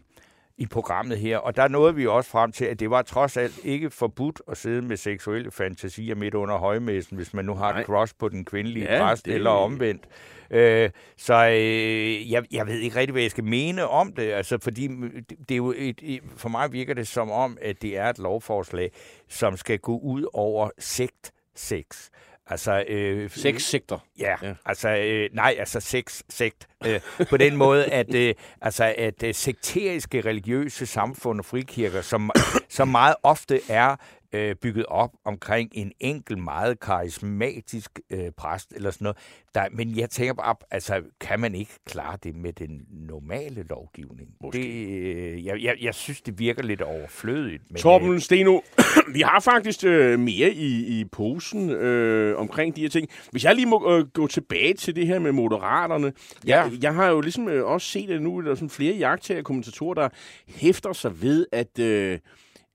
i 0.57 0.65
programmet 0.65 1.17
her. 1.17 1.37
Og 1.37 1.55
der 1.55 1.67
nåede 1.67 1.95
vi 1.95 2.07
også 2.07 2.29
frem 2.29 2.51
til, 2.51 2.65
at 2.65 2.79
det 2.79 2.89
var 2.89 3.01
trods 3.01 3.37
alt 3.37 3.59
ikke 3.63 3.89
forbudt 3.89 4.41
at 4.47 4.57
sidde 4.57 4.81
med 4.81 4.97
seksuelle 4.97 5.51
fantasier 5.51 6.15
midt 6.15 6.33
under 6.33 6.57
højmæssen, 6.57 7.17
hvis 7.17 7.33
man 7.33 7.45
nu 7.45 7.53
har 7.53 7.71
Nej. 7.71 7.79
et 7.79 7.85
cross 7.85 8.13
på 8.13 8.29
den 8.29 8.45
kvindelige 8.45 8.93
ja, 8.93 9.03
præst, 9.03 9.25
det... 9.25 9.33
eller 9.33 9.49
omvendt. 9.49 10.03
Øh, 10.51 10.89
så 11.17 11.47
øh, 11.47 12.31
jeg, 12.31 12.43
jeg 12.51 12.67
ved 12.67 12.79
ikke 12.79 12.95
rigtig, 12.95 13.11
hvad 13.11 13.21
jeg 13.21 13.31
skal 13.31 13.43
mene 13.43 13.87
om 13.87 14.13
det, 14.13 14.31
altså, 14.31 14.57
fordi 14.61 14.87
det, 15.27 15.51
er 15.51 15.55
jo 15.55 15.73
et, 15.77 15.99
et, 16.01 16.21
for 16.37 16.49
mig 16.49 16.73
virker 16.73 16.93
det 16.93 17.07
som 17.07 17.31
om, 17.31 17.57
at 17.61 17.81
det 17.81 17.97
er 17.97 18.09
et 18.09 18.19
lovforslag, 18.19 18.91
som 19.29 19.57
skal 19.57 19.79
gå 19.79 19.97
ud 19.97 20.25
over 20.33 20.69
sekt 20.79 21.31
sex. 21.55 22.09
Altså, 22.47 22.83
øh, 22.87 23.29
seks 23.29 23.63
sektor. 23.63 24.03
Ja, 24.19 24.35
ja. 24.41 24.53
altså, 24.65 24.89
øh, 24.89 25.29
nej, 25.33 25.55
altså 25.59 25.79
seks 25.79 26.23
sekt. 26.29 26.67
Øh, 26.85 26.99
på 27.29 27.37
den 27.37 27.55
måde, 27.57 27.85
at, 27.85 28.15
øh, 28.15 28.33
altså, 28.61 28.93
at 28.97 29.23
øh, 29.23 29.33
sekteriske 29.33 30.21
religiøse 30.21 30.85
samfund 30.85 31.39
og 31.39 31.45
frikirker, 31.45 32.01
som, 32.01 32.31
som 32.69 32.87
meget 32.87 33.15
ofte 33.23 33.61
er 33.69 33.95
øh, 34.33 34.55
bygget 34.55 34.85
op 34.85 35.11
omkring 35.25 35.69
en 35.73 35.91
enkelt, 35.99 36.39
meget 36.39 36.79
karismatisk 36.79 37.99
øh, 38.09 38.31
præst 38.37 38.73
eller 38.75 38.91
sådan 38.91 39.03
noget. 39.03 39.17
Der, 39.55 39.65
men 39.71 39.97
jeg 39.97 40.09
tænker 40.09 40.33
bare, 40.33 40.55
altså, 40.71 41.01
kan 41.19 41.39
man 41.39 41.55
ikke 41.55 41.71
klare 41.85 42.17
det 42.23 42.35
med 42.35 42.53
den 42.53 42.81
normale 42.89 43.63
lovgivning? 43.69 44.29
Måske. 44.41 44.57
Det, 44.57 44.67
øh, 44.67 45.45
jeg, 45.45 45.63
jeg, 45.63 45.75
jeg 45.81 45.93
synes, 45.93 46.21
det 46.21 46.39
virker 46.39 46.63
lidt 46.63 46.81
overflødigt. 46.81 47.63
Men, 47.71 47.77
Torben 47.77 48.13
øh, 48.13 48.19
Steno, 48.19 48.59
vi 49.15 49.21
har 49.21 49.39
faktisk 49.39 49.83
øh, 49.83 50.19
mere 50.19 50.51
i, 50.51 50.99
i 50.99 51.05
posen 51.05 51.69
øh, 51.69 52.39
omkring 52.39 52.75
de 52.75 52.81
her 52.81 52.89
ting. 52.89 53.09
Hvis 53.31 53.43
jeg 53.43 53.55
lige 53.55 53.65
må 53.65 53.97
øh, 53.97 54.07
gå 54.07 54.27
tilbage 54.27 54.73
til 54.73 54.95
det 54.95 55.07
her 55.07 55.19
med 55.19 55.31
moderaterne. 55.31 56.13
Ja. 56.47 56.63
Jeg, 56.63 56.83
jeg 56.83 56.93
har 56.93 57.07
jo 57.09 57.21
ligesom 57.21 57.49
øh, 57.49 57.65
også 57.65 57.87
set, 57.87 58.09
at 58.09 58.21
nu 58.21 58.37
er 58.37 58.41
der 58.41 58.55
sådan 58.55 58.69
flere 58.69 58.95
jagttager 58.95 59.41
kommentatorer, 59.41 59.93
der 59.93 60.09
hæfter 60.47 60.93
sig 60.93 61.21
ved, 61.21 61.45
at... 61.51 61.79
Øh, 61.79 62.19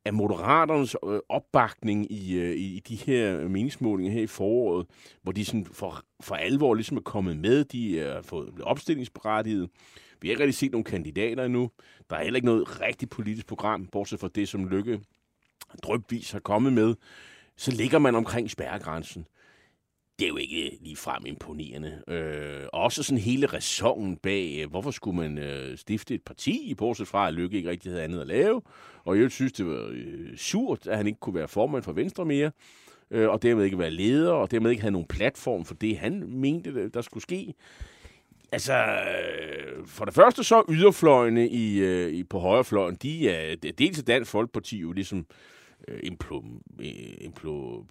af 0.09 0.15
moderaternes 0.15 0.97
øh, 1.07 1.21
opbakning 1.29 2.13
i, 2.13 2.39
øh, 2.39 2.57
i 2.57 2.83
de 2.89 2.97
her 2.97 3.49
meningsmålinger 3.49 4.13
her 4.13 4.23
i 4.23 4.27
foråret, 4.27 4.87
hvor 5.23 5.33
de 5.33 5.45
sådan 5.45 5.67
for, 5.73 6.03
for 6.21 6.35
alvor 6.35 6.75
ligesom 6.75 6.97
er 6.97 7.01
kommet 7.01 7.37
med, 7.37 7.65
de 7.65 8.01
er 8.01 8.23
fået 8.23 8.61
opstillingsberettiget. 8.63 9.69
Vi 10.21 10.29
har 10.29 10.33
ikke 10.33 10.43
rigtig 10.43 10.59
set 10.59 10.73
nogle 10.73 10.85
kandidater 10.85 11.45
endnu. 11.45 11.71
Der 12.11 12.17
er 12.17 12.23
heller 12.23 12.37
ikke 12.37 12.47
noget 12.47 12.81
rigtigt 12.81 13.11
politisk 13.11 13.47
program, 13.47 13.87
bortset 13.87 14.21
fra 14.21 14.29
det, 14.35 14.49
som 14.49 14.69
Lykke 14.69 15.01
drøbvis 15.83 16.31
har 16.31 16.41
kommet 16.41 16.73
med. 16.73 16.95
Så 17.57 17.71
ligger 17.71 17.99
man 17.99 18.15
omkring 18.15 18.51
spærregrænsen 18.51 19.27
det 20.19 20.25
er 20.25 20.29
jo 20.29 20.37
ikke 20.37 20.79
lige 20.81 20.97
frem 20.97 21.27
imponerende. 21.27 22.03
Øh, 22.09 22.67
også 22.73 23.03
sådan 23.03 23.19
hele 23.19 23.47
ræsonen 23.47 24.17
bag, 24.17 24.61
øh, 24.63 24.71
hvorfor 24.71 24.91
skulle 24.91 25.17
man 25.17 25.39
øh, 25.39 25.79
stifte 25.79 26.15
et 26.15 26.23
parti, 26.23 26.75
bortset 26.79 27.09
fra, 27.09 27.29
at 27.29 27.35
Lykke 27.35 27.57
ikke 27.57 27.71
rigtig 27.71 27.93
havde 27.93 28.05
andet 28.05 28.21
at 28.21 28.27
lave. 28.27 28.63
Og 29.05 29.21
jeg 29.21 29.31
synes, 29.31 29.53
det 29.53 29.67
var 29.67 29.89
øh, 29.91 30.37
surt, 30.37 30.87
at 30.87 30.97
han 30.97 31.07
ikke 31.07 31.21
kunne 31.21 31.35
være 31.35 31.49
formand 31.49 31.83
for 31.83 31.93
Venstre 31.93 32.25
mere, 32.25 32.51
øh, 33.11 33.29
og 33.29 33.43
dermed 33.43 33.65
ikke 33.65 33.79
være 33.79 33.91
leder, 33.91 34.33
og 34.33 34.51
dermed 34.51 34.71
ikke 34.71 34.83
have 34.83 34.91
nogen 34.91 35.09
platform 35.09 35.65
for 35.65 35.75
det, 35.75 35.99
han 35.99 36.25
mente, 36.27 36.89
der 36.89 37.01
skulle 37.01 37.23
ske. 37.23 37.55
Altså, 38.53 38.75
øh, 38.75 39.87
for 39.87 40.05
det 40.05 40.15
første 40.15 40.45
så 40.45 40.63
yderfløjene 40.69 41.49
i, 41.49 41.79
øh, 41.79 42.13
i, 42.13 42.25
på 42.25 42.39
højrefløjen, 42.39 42.95
de 42.95 43.31
er, 43.31 43.57
dels 43.79 44.03
Dansk 44.03 44.31
Folkeparti 44.31 44.79
jo 44.79 44.93
ligesom 44.93 45.19
øh, 45.19 45.58
imploderet. 46.03 47.87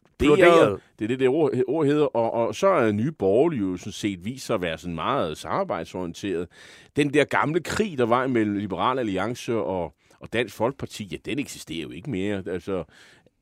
Det 0.99 1.05
er 1.05 1.07
det, 1.07 1.19
det 1.19 1.27
ord, 1.27 1.51
ord 1.67 1.85
hedder. 1.85 2.05
Og, 2.05 2.33
og 2.33 2.55
så 2.55 2.67
er 2.67 2.91
nye 2.91 3.11
borgerlige 3.11 3.61
jo 3.61 3.77
sådan 3.77 3.93
set 3.93 4.25
vist 4.25 4.45
sig 4.45 4.53
at 4.53 4.61
være 4.61 4.77
sådan 4.77 4.95
meget 4.95 5.37
samarbejdsorienteret. 5.37 6.47
Den 6.95 7.13
der 7.13 7.23
gamle 7.23 7.59
krig, 7.63 7.97
der 7.97 8.05
var 8.05 8.27
mellem 8.27 8.55
Liberal 8.55 8.99
Alliance 8.99 9.55
og, 9.55 9.93
og 10.19 10.33
Dansk 10.33 10.55
Folkeparti, 10.55 11.07
ja, 11.11 11.17
den 11.25 11.39
eksisterer 11.39 11.81
jo 11.81 11.89
ikke 11.89 12.09
mere. 12.09 12.43
Altså, 12.47 12.83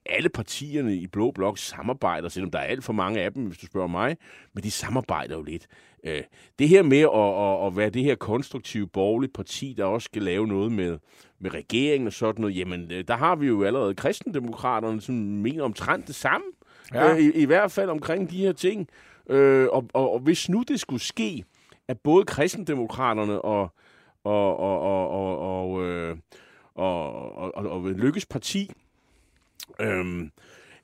alle 0.06 0.30
partierne 0.30 0.95
i 0.95 1.08
Blå 1.08 1.32
Blok 1.32 1.58
samarbejder, 1.58 2.30
selvom 2.30 2.51
der 2.51 2.60
er 2.60 2.64
alt 2.64 2.84
for 2.84 2.93
mange 2.93 3.22
af 3.22 3.34
dem, 3.34 3.45
hvis 3.45 3.58
du 3.58 3.66
spørger 3.66 3.88
mig, 3.88 4.18
men 4.53 4.64
de 4.64 4.72
samarbejder 4.72 5.36
jo 5.36 5.43
lidt. 5.43 5.68
Øh, 6.06 6.24
det 6.60 6.70
her 6.70 6.84
med 6.84 6.99
at, 6.99 7.64
at, 7.64 7.68
at 7.68 7.78
være 7.78 7.89
det 7.89 8.03
her 8.03 8.16
konstruktive 8.16 8.88
borgerlige 8.88 9.32
parti, 9.32 9.76
der 9.78 9.86
også 9.86 10.06
skal 10.06 10.22
lave 10.22 10.47
noget 10.47 10.72
med, 10.72 10.97
med 11.39 11.53
regeringen 11.53 12.08
og 12.08 12.14
sådan 12.14 12.41
noget, 12.41 12.58
jamen 12.58 12.91
øh, 12.91 13.03
der 13.08 13.16
har 13.16 13.36
vi 13.36 13.47
jo 13.47 13.64
allerede 13.64 13.95
kristendemokraterne, 13.95 15.01
som 15.01 15.16
mener 15.16 15.64
omtrent 15.64 16.08
det 16.08 16.16
samme. 16.16 16.45
Ja. 16.93 17.14
Øh, 17.14 17.20
i, 17.20 17.32
I 17.32 17.45
hvert 17.45 17.72
fald 17.72 17.89
omkring 17.89 18.30
de 18.30 18.38
her 18.38 18.51
ting. 18.51 18.88
Øh, 19.30 19.68
og, 19.72 19.86
og, 19.93 20.14
og 20.14 20.20
hvis 20.20 20.49
nu 20.49 20.64
det 20.68 20.80
skulle 20.80 21.01
ske, 21.01 21.43
at 21.88 21.99
både 21.99 22.26
kristendemokraterne 22.26 23.41
og, 23.41 23.74
og, 24.24 24.58
og, 24.58 24.80
og, 24.80 25.10
og, 25.10 25.39
og, 25.39 25.86
øh, 25.86 26.18
og, 26.76 27.36
og, 27.38 27.56
og, 27.56 27.70
og 27.70 27.91
Lykkes 27.91 28.26
parti 28.26 28.72
øhm, 29.80 30.32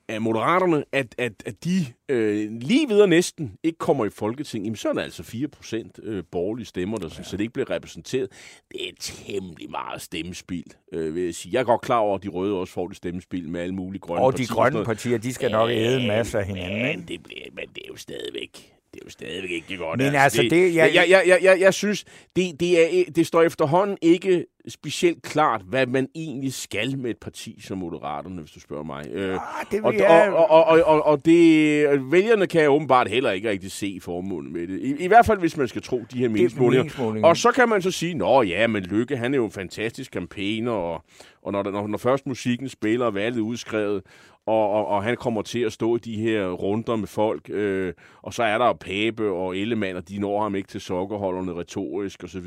af 0.08 0.20
Moderaterne, 0.20 0.84
at, 0.92 1.14
at, 1.18 1.32
at 1.46 1.64
de 1.64 1.86
øh, 2.08 2.52
lige 2.52 2.88
videre 2.88 3.08
næsten 3.08 3.56
ikke 3.62 3.78
kommer 3.78 4.04
i 4.04 4.10
Folketing, 4.10 4.64
jamen 4.64 4.76
så 4.76 4.88
er 4.88 4.92
der 4.92 5.02
altså 5.02 5.22
4% 5.22 5.90
øh, 6.02 6.24
borgerlige 6.30 6.66
stemmer, 6.66 6.96
der 6.96 7.08
ja. 7.18 7.22
så 7.22 7.36
det 7.36 7.40
ikke 7.40 7.52
bliver 7.52 7.70
repræsenteret. 7.70 8.28
Det 8.72 8.88
er 8.88 8.92
temmelig 9.00 9.70
meget 9.70 10.02
stemmespil, 10.02 10.64
øh, 10.92 11.14
vil 11.14 11.22
jeg 11.22 11.34
sige. 11.34 11.52
Jeg 11.52 11.60
er 11.60 11.64
godt 11.64 11.80
klar 11.80 11.98
over, 11.98 12.16
at 12.16 12.22
de 12.22 12.28
røde 12.28 12.54
også 12.54 12.72
får 12.72 12.88
det 12.88 12.96
stemmespil 12.96 13.48
med 13.48 13.60
alle 13.60 13.74
mulige 13.74 14.00
grønne 14.00 14.24
og 14.24 14.32
partier. 14.32 14.46
Og 14.46 14.48
de 14.48 14.54
grønne 14.54 14.84
partier, 14.84 15.18
de 15.18 15.32
skal 15.32 15.50
nok 15.50 15.70
æde 15.70 16.06
masser 16.06 16.38
af 16.38 16.46
hinanden. 16.46 16.82
Men 16.82 17.08
det, 17.08 17.22
bliver, 17.22 17.44
men 17.52 17.68
det 17.68 17.82
er 17.84 17.88
jo 17.88 17.96
stadigvæk 17.96 18.71
det 18.92 19.00
er 19.00 19.04
jo 19.06 19.10
stadigvæk 19.10 19.50
ikke 19.50 19.76
godt. 19.76 19.98
Men 19.98 20.06
altså, 20.06 20.18
altså 20.20 20.42
det, 20.42 20.50
det 20.50 20.74
jeg, 20.74 20.94
jeg, 20.94 21.06
jeg, 21.08 21.22
jeg, 21.26 21.38
jeg, 21.42 21.60
jeg 21.60 21.74
synes, 21.74 22.04
det, 22.36 22.60
det, 22.60 23.00
er, 23.00 23.10
det 23.12 23.26
står 23.26 23.42
efterhånden 23.42 23.98
ikke 24.02 24.46
specielt 24.68 25.22
klart, 25.22 25.62
hvad 25.68 25.86
man 25.86 26.08
egentlig 26.14 26.52
skal 26.52 26.98
med 26.98 27.10
et 27.10 27.18
parti 27.18 27.60
som 27.60 27.78
Moderaterne, 27.78 28.40
hvis 28.40 28.50
du 28.50 28.60
spørger 28.60 28.84
mig. 28.84 29.06
Øh, 29.12 29.28
ja, 29.28 29.38
det 29.70 29.84
og, 29.84 29.94
jeg... 29.94 30.32
og, 30.32 30.50
og, 30.50 30.64
og, 30.64 30.82
og, 30.84 31.06
og 31.06 31.24
det, 31.24 32.12
vælgerne 32.12 32.46
kan 32.46 32.70
åbenbart 32.70 33.08
heller 33.08 33.30
ikke 33.30 33.50
rigtig 33.50 33.72
se 33.72 33.98
formålet 34.02 34.52
med 34.52 34.66
det. 34.66 34.80
I, 34.80 35.04
I 35.04 35.06
hvert 35.06 35.26
fald, 35.26 35.38
hvis 35.38 35.56
man 35.56 35.68
skal 35.68 35.82
tro 35.82 36.02
de 36.12 36.18
her 36.18 36.28
meningsmålinger. 36.28 37.24
Og 37.24 37.36
så 37.36 37.52
kan 37.52 37.68
man 37.68 37.82
så 37.82 37.90
sige, 37.90 38.14
nå 38.14 38.42
ja, 38.42 38.66
men 38.66 38.82
Lykke, 38.82 39.16
han 39.16 39.34
er 39.34 39.38
jo 39.38 39.44
en 39.44 39.52
fantastisk 39.52 40.10
kampagner, 40.10 40.72
og, 40.72 41.04
og 41.42 41.52
når, 41.52 41.62
når, 41.62 41.86
når 41.86 41.98
først 41.98 42.26
musikken 42.26 42.68
spiller, 42.68 43.06
og 43.06 43.14
valget 43.14 43.40
udskrevet, 43.40 44.02
og, 44.46 44.70
og, 44.70 44.86
og 44.86 45.02
han 45.02 45.16
kommer 45.16 45.42
til 45.42 45.58
at 45.58 45.72
stå 45.72 45.96
i 45.96 45.98
de 45.98 46.16
her 46.16 46.48
runder 46.48 46.96
med 46.96 47.06
folk, 47.06 47.50
øh, 47.50 47.94
og 48.22 48.34
så 48.34 48.42
er 48.42 48.58
der 48.58 48.72
Pape 48.72 49.30
og 49.30 49.56
Ellemann, 49.56 49.96
og 49.96 50.08
de 50.08 50.18
når 50.18 50.42
ham 50.42 50.54
ikke 50.54 50.68
til 50.68 50.80
sokkerholderne 50.80 51.54
retorisk 51.54 52.24
osv. 52.24 52.46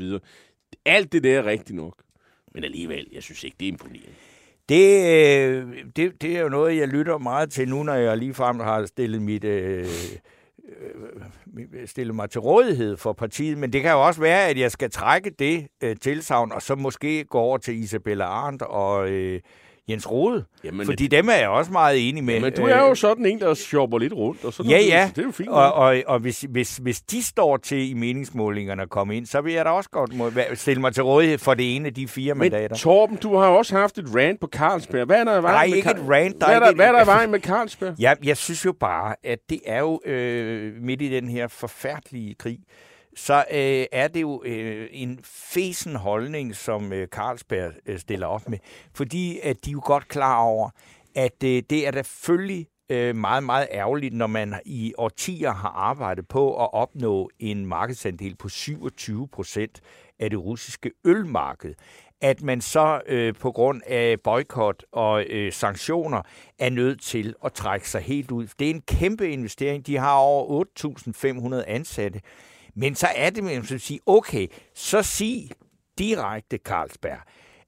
Alt 0.84 1.12
det 1.12 1.24
der 1.24 1.38
er 1.38 1.44
rigtigt 1.44 1.76
nok. 1.76 2.02
Men 2.54 2.64
alligevel, 2.64 3.06
jeg 3.12 3.22
synes 3.22 3.44
ikke, 3.44 3.56
det 3.60 3.68
er 3.68 3.72
imponerende. 3.72 4.10
Det, 4.68 5.06
øh, 5.10 5.84
det, 5.96 6.22
det 6.22 6.36
er 6.36 6.40
jo 6.40 6.48
noget, 6.48 6.76
jeg 6.76 6.88
lytter 6.88 7.18
meget 7.18 7.50
til 7.50 7.68
nu, 7.68 7.82
når 7.82 7.94
jeg 7.94 8.18
ligefrem 8.18 8.60
har 8.60 8.86
stillet 8.86 9.22
mit... 9.22 9.44
Øh, 9.44 9.78
øh, 9.78 9.86
øh 11.58 11.86
stille 11.86 12.12
mig 12.12 12.30
til 12.30 12.40
rådighed 12.40 12.96
for 12.96 13.12
partiet, 13.12 13.58
men 13.58 13.72
det 13.72 13.82
kan 13.82 13.90
jo 13.90 14.06
også 14.06 14.20
være, 14.20 14.48
at 14.48 14.58
jeg 14.58 14.70
skal 14.70 14.90
trække 14.90 15.30
det 15.30 15.68
øh, 15.82 15.96
tilsavn, 15.96 16.52
og 16.52 16.62
så 16.62 16.74
måske 16.74 17.24
gå 17.24 17.38
over 17.38 17.58
til 17.58 17.82
Isabella 17.82 18.24
Arndt 18.24 18.62
og 18.62 19.10
øh, 19.10 19.40
Jens 19.88 20.10
Rode. 20.10 20.44
Jamen, 20.64 20.86
fordi 20.86 21.02
det... 21.02 21.10
dem 21.10 21.28
er 21.28 21.34
jeg 21.34 21.48
også 21.48 21.72
meget 21.72 22.08
enig 22.08 22.24
med. 22.24 22.40
Men 22.40 22.52
du 22.52 22.62
er 22.62 22.78
jo 22.78 22.94
sådan 22.94 23.26
en, 23.26 23.40
der 23.40 23.54
shopper 23.54 23.98
lidt 23.98 24.12
rundt. 24.12 24.44
Og 24.44 24.52
så 24.52 24.62
ja, 24.62 24.78
det, 24.78 24.88
ja. 24.88 25.10
Det 25.16 25.22
er 25.22 25.26
jo 25.26 25.30
fint. 25.30 25.48
Og, 25.48 25.72
og, 25.72 26.02
og 26.06 26.18
hvis, 26.18 26.46
hvis, 26.50 26.76
hvis 26.76 27.00
de 27.00 27.22
står 27.22 27.56
til 27.56 27.90
i 27.90 27.94
meningsmålingerne 27.94 28.82
at 28.82 28.90
komme 28.90 29.16
ind, 29.16 29.26
så 29.26 29.40
vil 29.40 29.52
jeg 29.52 29.64
da 29.64 29.70
også 29.70 29.90
godt 29.90 30.16
må, 30.16 30.30
stille 30.54 30.80
mig 30.80 30.94
til 30.94 31.02
rådighed 31.02 31.38
for 31.38 31.54
det 31.54 31.76
ene 31.76 31.86
af 31.86 31.94
de 31.94 32.08
fire 32.08 32.34
Men, 32.34 32.38
mandater. 32.38 32.76
Torben, 32.76 33.16
du 33.16 33.36
har 33.36 33.48
jo 33.48 33.54
også 33.56 33.76
haft 33.76 33.98
et 33.98 34.14
rant 34.14 34.40
på 34.40 34.48
Carlsberg. 34.52 35.06
Hvad 35.06 35.20
er 35.20 35.24
der 35.24 35.38
i 35.38 35.42
Nej, 35.42 35.66
med 35.66 35.76
ikke 35.76 35.90
et 35.90 35.96
rant. 36.08 36.40
Der 36.40 36.46
hvad, 36.46 36.56
er 36.56 36.60
der, 36.60 36.74
hvad 36.74 36.86
er 36.86 36.92
der 36.92 37.02
i 37.02 37.06
vejen 37.06 37.30
med 37.30 37.40
Carlsberg? 37.40 37.94
Ja, 37.98 38.14
jeg 38.24 38.36
synes 38.36 38.64
jo 38.64 38.72
bare, 38.72 39.14
at 39.24 39.38
det 39.50 39.60
er 39.66 39.80
jo 39.80 40.00
øh, 40.06 40.72
midt 40.82 41.02
i 41.02 41.08
den 41.08 41.28
her 41.28 41.48
forfærdelige 41.48 42.34
krig, 42.34 42.58
så 43.16 43.44
øh, 43.50 43.84
er 43.92 44.08
det 44.08 44.20
jo 44.20 44.42
øh, 44.44 44.88
en 44.92 45.20
fesen 45.24 45.96
holdning, 45.96 46.56
som 46.56 46.92
øh, 46.92 47.08
Carlsberg 47.08 47.72
øh, 47.86 47.98
stiller 47.98 48.26
op 48.26 48.48
med. 48.48 48.58
Fordi 48.94 49.38
at 49.42 49.64
de 49.64 49.70
er 49.70 49.72
jo 49.72 49.82
godt 49.84 50.08
klar 50.08 50.38
over, 50.38 50.70
at 51.14 51.42
øh, 51.44 51.62
det 51.70 51.86
er 51.86 51.90
da 51.90 52.02
selvfølgelig 52.02 52.66
øh, 52.90 53.16
meget, 53.16 53.44
meget 53.44 53.68
ærgerligt, 53.72 54.14
når 54.14 54.26
man 54.26 54.54
i 54.64 54.94
årtier 54.98 55.52
har 55.52 55.68
arbejdet 55.68 56.28
på 56.28 56.62
at 56.64 56.72
opnå 56.72 57.30
en 57.38 57.66
markedsandel 57.66 58.36
på 58.36 58.48
27 58.48 59.28
procent 59.28 59.80
af 60.18 60.30
det 60.30 60.38
russiske 60.38 60.90
ølmarked 61.04 61.74
at 62.20 62.42
man 62.42 62.60
så 62.60 63.00
øh, 63.06 63.34
på 63.34 63.52
grund 63.52 63.82
af 63.86 64.20
boykot 64.24 64.84
og 64.92 65.24
øh, 65.24 65.52
sanktioner 65.52 66.22
er 66.58 66.70
nødt 66.70 67.00
til 67.02 67.34
at 67.44 67.52
trække 67.52 67.90
sig 67.90 68.00
helt 68.00 68.30
ud. 68.30 68.46
Det 68.58 68.66
er 68.66 68.70
en 68.70 68.80
kæmpe 68.80 69.30
investering. 69.30 69.86
De 69.86 69.96
har 69.96 70.14
over 70.14 70.64
8.500 71.60 71.64
ansatte. 71.66 72.20
Men 72.76 72.94
så 72.94 73.08
er 73.14 73.30
det, 73.30 73.44
man 73.44 73.64
skal 73.64 73.80
sige, 73.80 74.00
okay, 74.06 74.46
så 74.74 75.02
sig 75.02 75.50
direkte, 75.98 76.58
Carlsberg, 76.64 77.18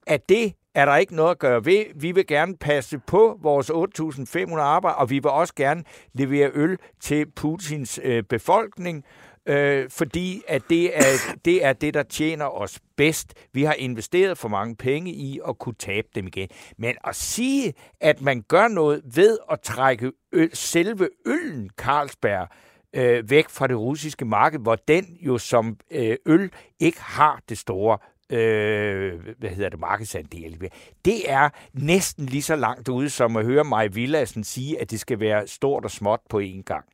at 0.07 0.29
det 0.29 0.53
er 0.75 0.85
der 0.85 0.95
ikke 0.95 1.15
noget 1.15 1.31
at 1.31 1.39
gøre 1.39 1.65
ved. 1.65 1.85
Vi 1.95 2.11
vil 2.11 2.27
gerne 2.27 2.57
passe 2.57 2.99
på 3.07 3.39
vores 3.41 3.69
8.500 3.69 4.59
arbejde, 4.59 4.95
og 4.95 5.09
vi 5.09 5.15
vil 5.15 5.31
også 5.31 5.53
gerne 5.55 5.83
levere 6.13 6.51
øl 6.53 6.77
til 6.99 7.31
Putins 7.31 7.99
øh, 8.03 8.23
befolkning, 8.23 9.03
øh, 9.45 9.89
fordi 9.89 10.41
at 10.47 10.61
det 10.69 10.97
er, 10.97 11.35
det 11.45 11.65
er 11.65 11.73
det, 11.73 11.93
der 11.93 12.03
tjener 12.03 12.45
os 12.45 12.79
bedst. 12.97 13.33
Vi 13.53 13.63
har 13.63 13.73
investeret 13.73 14.37
for 14.37 14.49
mange 14.49 14.75
penge 14.75 15.11
i 15.11 15.39
at 15.47 15.57
kunne 15.59 15.75
tabe 15.75 16.07
dem 16.15 16.27
igen. 16.27 16.49
Men 16.77 16.95
at 17.03 17.15
sige, 17.15 17.73
at 18.01 18.21
man 18.21 18.41
gør 18.47 18.67
noget 18.67 19.01
ved 19.15 19.37
at 19.51 19.61
trække 19.61 20.11
øl, 20.31 20.49
selve 20.53 21.09
øllen 21.25 21.69
Carlsberg 21.77 22.41
øh, 22.41 22.68
Øh, 22.93 23.29
væk 23.29 23.49
fra 23.49 23.67
det 23.67 23.77
russiske 23.77 24.25
marked, 24.25 24.59
hvor 24.59 24.75
den 24.75 25.17
jo 25.21 25.37
som 25.37 25.77
øh, 25.91 26.17
øl 26.25 26.51
ikke 26.79 27.01
har 27.01 27.41
det 27.49 27.57
store 27.57 27.97
øh, 28.29 29.13
hvad 29.39 29.49
hedder 29.49 29.69
det, 29.69 29.79
markedsandel. 29.79 30.69
Det 31.05 31.31
er 31.31 31.49
næsten 31.73 32.25
lige 32.25 32.41
så 32.41 32.55
langt 32.55 32.89
ude, 32.89 33.09
som 33.09 33.35
at 33.35 33.45
høre 33.45 33.63
mig 33.63 33.95
Villassen 33.95 34.43
sige, 34.43 34.81
at 34.81 34.91
det 34.91 34.99
skal 34.99 35.19
være 35.19 35.47
stort 35.47 35.85
og 35.85 35.91
småt 35.91 36.19
på 36.29 36.39
én 36.39 36.61
gang. 36.61 36.85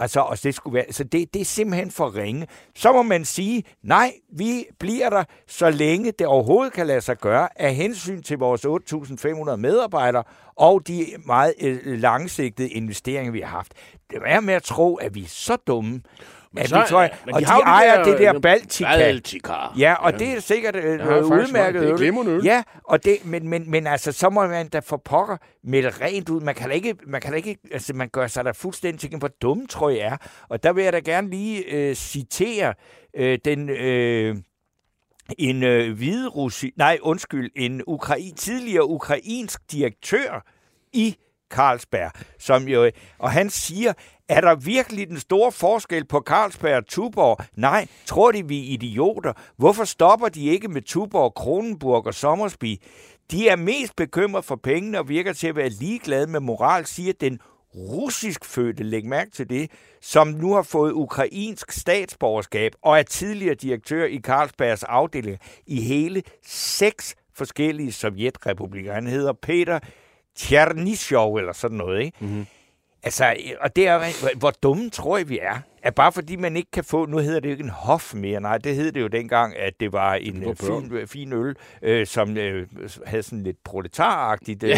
Altså, 0.00 0.20
og 0.20 0.42
det, 0.42 0.54
skulle 0.54 0.74
være, 0.74 0.84
så 0.90 1.04
det, 1.04 1.34
det 1.34 1.40
er 1.40 1.44
simpelthen 1.44 1.90
for 1.90 2.16
ringe. 2.16 2.46
Så 2.76 2.92
må 2.92 3.02
man 3.02 3.24
sige, 3.24 3.64
nej, 3.82 4.12
vi 4.32 4.64
bliver 4.78 5.10
der, 5.10 5.24
så 5.48 5.70
længe 5.70 6.12
det 6.12 6.26
overhovedet 6.26 6.72
kan 6.72 6.86
lade 6.86 7.00
sig 7.00 7.18
gøre, 7.18 7.48
af 7.56 7.74
hensyn 7.74 8.22
til 8.22 8.38
vores 8.38 8.64
8.500 8.66 9.56
medarbejdere 9.56 10.22
og 10.56 10.86
de 10.88 11.06
meget 11.26 11.54
øh, 11.60 11.98
langsigtede 11.98 12.68
investeringer, 12.68 13.32
vi 13.32 13.40
har 13.40 13.48
haft. 13.48 13.72
Det 14.10 14.18
er 14.26 14.40
med 14.40 14.54
at 14.54 14.62
tro, 14.62 14.94
at 14.96 15.14
vi 15.14 15.22
er 15.22 15.28
så 15.28 15.56
dumme, 15.56 16.00
men 16.52 16.66
så, 16.66 16.84
tror 16.88 17.00
jeg, 17.00 17.10
men 17.26 17.34
og 17.34 17.40
de, 17.40 17.46
de 17.46 17.50
ejer 17.50 17.96
der, 17.96 18.04
det 18.04 18.18
der 18.18 18.40
Baltica. 18.40 18.96
Baltica. 18.96 19.52
Ja, 19.78 19.94
og 19.94 20.12
ja. 20.12 20.18
det 20.18 20.28
er 20.28 20.40
sikkert 20.40 20.76
øh, 20.76 20.98
noget 20.98 21.22
udmærket 21.22 21.82
øl. 21.82 21.98
Det 21.98 22.08
er 22.08 22.28
øl. 22.28 22.44
Ja, 22.44 22.62
og 22.84 23.04
det, 23.04 23.16
men, 23.24 23.48
men, 23.48 23.70
men 23.70 23.86
altså, 23.86 24.12
så 24.12 24.30
må 24.30 24.46
man 24.46 24.68
da 24.68 24.78
for 24.78 24.96
pokker 24.96 25.36
melde 25.64 25.90
rent 25.90 26.28
ud. 26.28 26.40
Man 26.40 26.54
kan 26.54 26.68
da 26.68 26.74
ikke, 26.74 26.94
man 27.06 27.20
kan 27.20 27.30
da 27.30 27.36
ikke, 27.36 27.56
altså 27.72 27.94
man 27.94 28.08
gør 28.08 28.26
sig 28.26 28.44
da 28.44 28.50
fuldstændig 28.50 29.00
til, 29.00 29.18
hvor 29.18 29.30
dumme 29.42 29.66
tror 29.66 29.90
jeg 29.90 30.00
er. 30.00 30.16
Og 30.48 30.62
der 30.62 30.72
vil 30.72 30.84
jeg 30.84 30.92
da 30.92 30.98
gerne 30.98 31.30
lige 31.30 31.64
øh, 31.74 31.94
citere 31.94 32.74
øh, 33.16 33.38
den... 33.44 33.68
Øh, 33.68 34.36
en 35.38 35.62
øh, 35.62 35.96
hviderussi, 35.96 36.72
nej 36.76 36.98
undskyld, 37.02 37.50
en 37.56 37.82
Ukra- 37.88 38.34
tidligere 38.36 38.86
ukrainsk 38.86 39.60
direktør 39.72 40.46
i 40.92 41.16
Carlsberg, 41.50 42.10
som 42.38 42.68
jo, 42.68 42.90
og 43.18 43.30
han 43.30 43.50
siger, 43.50 43.92
er 44.28 44.40
der 44.40 44.54
virkelig 44.54 45.08
den 45.08 45.20
store 45.20 45.52
forskel 45.52 46.04
på 46.04 46.22
Carlsberg 46.26 46.76
og 46.76 46.86
Tuborg? 46.86 47.44
Nej, 47.54 47.86
tror 48.06 48.32
de, 48.32 48.48
vi 48.48 48.58
er 48.58 48.72
idioter? 48.72 49.32
Hvorfor 49.56 49.84
stopper 49.84 50.28
de 50.28 50.46
ikke 50.46 50.68
med 50.68 50.82
Tuborg, 50.82 51.34
Kronenburg 51.34 52.06
og 52.06 52.14
Sommersby? 52.14 52.76
De 53.30 53.48
er 53.48 53.56
mest 53.56 53.96
bekymret 53.96 54.44
for 54.44 54.56
pengene 54.56 54.98
og 54.98 55.08
virker 55.08 55.32
til 55.32 55.46
at 55.46 55.56
være 55.56 55.68
ligeglade 55.68 56.26
med 56.26 56.40
moral, 56.40 56.86
siger 56.86 57.12
den 57.20 57.40
russisk 57.74 58.44
fødte, 58.44 58.82
læg 58.82 59.06
mærke 59.06 59.30
til 59.30 59.50
det, 59.50 59.70
som 60.00 60.28
nu 60.28 60.54
har 60.54 60.62
fået 60.62 60.92
ukrainsk 60.92 61.72
statsborgerskab 61.72 62.72
og 62.82 62.98
er 62.98 63.02
tidligere 63.02 63.54
direktør 63.54 64.04
i 64.04 64.20
Carlsbergs 64.20 64.82
afdeling 64.82 65.38
i 65.66 65.80
hele 65.80 66.22
seks 66.46 67.14
forskellige 67.34 67.92
sovjetrepublikker. 67.92 68.92
Han 68.92 69.06
hedder 69.06 69.32
Peter 69.32 69.78
Tjernishov 70.36 71.36
eller 71.36 71.52
sådan 71.52 71.76
noget, 71.76 72.02
ikke? 72.02 72.16
Mm-hmm. 72.20 72.46
Altså, 73.02 73.36
og 73.60 73.76
det 73.76 73.86
er, 73.86 74.36
hvor 74.38 74.50
dumme 74.50 74.90
tror 74.90 75.16
jeg, 75.16 75.28
vi 75.28 75.38
er. 75.42 75.58
At 75.82 75.94
bare 75.94 76.12
fordi 76.12 76.36
man 76.36 76.56
ikke 76.56 76.70
kan 76.70 76.84
få, 76.84 77.06
nu 77.06 77.18
hedder 77.18 77.40
det 77.40 77.48
jo 77.48 77.50
ikke 77.52 77.64
en 77.64 77.70
hof 77.70 78.14
mere, 78.14 78.40
nej, 78.40 78.58
det 78.58 78.74
hed 78.74 78.92
det 78.92 79.00
jo 79.00 79.06
dengang, 79.06 79.56
at 79.56 79.72
det 79.80 79.92
var 79.92 80.14
en 80.14 80.40
det 80.40 80.46
var 80.46 80.80
fin, 80.80 80.92
øh, 80.92 81.06
fin 81.06 81.32
øl, 81.32 81.56
øh, 81.82 82.06
som 82.06 82.36
øh, 82.36 82.66
havde 83.06 83.22
sådan 83.22 83.42
lidt 83.42 83.64
proletaragtigt. 83.64 84.62
Øh, 84.62 84.70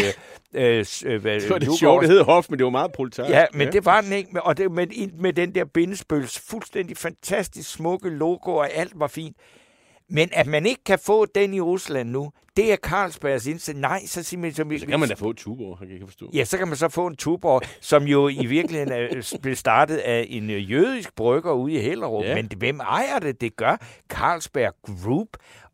øh, 0.53 0.85
øh, 1.05 1.23
det 1.23 1.49
var 1.49 1.59
det 1.59 1.79
sjovt, 1.79 2.01
det 2.01 2.09
hed 2.09 2.21
hof, 2.21 2.49
men 2.49 2.59
det 2.59 2.63
var 2.63 2.69
meget 2.69 2.91
proletar. 2.91 3.29
Ja, 3.29 3.45
men 3.53 3.61
ja. 3.61 3.71
det 3.71 3.85
var 3.85 4.01
den 4.01 4.13
ikke, 4.13 4.43
og 4.43 4.57
det, 4.57 4.71
med, 4.71 5.11
med 5.19 5.33
den 5.33 5.55
der 5.55 5.65
bindespøls 5.65 6.39
fuldstændig 6.49 6.97
fantastisk 6.97 7.71
smukke 7.73 8.09
logo, 8.09 8.55
og 8.55 8.73
alt 8.73 8.93
var 8.95 9.07
fint. 9.07 9.37
Men 10.09 10.29
at 10.31 10.47
man 10.47 10.65
ikke 10.65 10.83
kan 10.83 10.99
få 10.99 11.25
den 11.25 11.53
i 11.53 11.59
Rusland 11.59 12.09
nu, 12.09 12.31
det 12.57 12.71
er 12.73 12.75
Carlsbergs 12.75 13.47
indsigt. 13.47 13.77
Nej, 13.77 14.05
så 14.05 14.23
siger 14.23 14.39
man... 14.39 14.53
Så, 14.53 14.65
så 14.79 14.85
kan 14.85 14.99
man 14.99 15.09
da 15.09 15.15
få 15.15 15.29
et 15.29 15.37
Tuborg, 15.37 15.77
kan 15.77 15.89
jeg 15.89 15.97
forstå. 16.05 16.31
Ja, 16.33 16.45
så 16.45 16.57
kan 16.57 16.67
man 16.67 16.77
så 16.77 16.89
få 16.89 17.07
en 17.07 17.15
Tuborg, 17.15 17.61
som 17.81 18.03
jo 18.03 18.27
i 18.27 18.45
virkeligheden 18.45 18.91
er, 18.91 19.37
blev 19.41 19.55
startet 19.55 19.97
af 19.97 20.25
en 20.29 20.49
øh, 20.49 20.71
jødisk 20.71 21.15
brygger 21.15 21.51
ude 21.51 21.73
i 21.73 21.79
Hellerup. 21.79 22.23
Ja. 22.23 22.35
Men 22.35 22.47
det, 22.47 22.57
hvem 22.57 22.79
ejer 22.79 23.19
det? 23.19 23.41
Det 23.41 23.55
gør 23.55 23.77
Carlsberg 24.09 24.73
Group. 24.85 25.27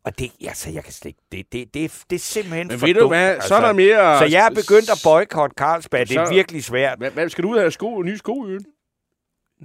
Og 0.04 0.18
det, 0.18 0.30
altså, 0.46 0.70
jeg 0.70 0.84
kan 0.84 0.92
slet 0.92 1.08
ikke, 1.08 1.20
det, 1.32 1.52
det, 1.52 1.74
det, 1.74 2.02
det 2.10 2.16
er 2.16 2.20
simpelthen 2.20 2.68
Men 2.68 2.78
for 2.78 2.86
ved 2.86 2.94
du 2.94 3.00
dumt, 3.00 3.10
hvad, 3.14 3.30
altså. 3.30 3.48
så 3.48 3.54
er 3.54 3.60
der 3.60 3.72
mere... 3.72 4.18
Så 4.18 4.24
jeg 4.24 4.46
er 4.46 4.50
begyndt 4.50 4.90
at 4.90 5.00
boykotte 5.04 5.54
Carlsberg. 5.58 6.08
Det 6.08 6.16
er 6.16 6.32
virkelig 6.32 6.64
svært. 6.64 6.98
Hvad, 6.98 7.10
hvad, 7.10 7.28
skal 7.28 7.44
du 7.44 7.50
ud 7.50 7.56
og 7.56 7.62
have 7.62 7.70
sko, 7.70 8.02
nye 8.02 8.18
sko? 8.18 8.46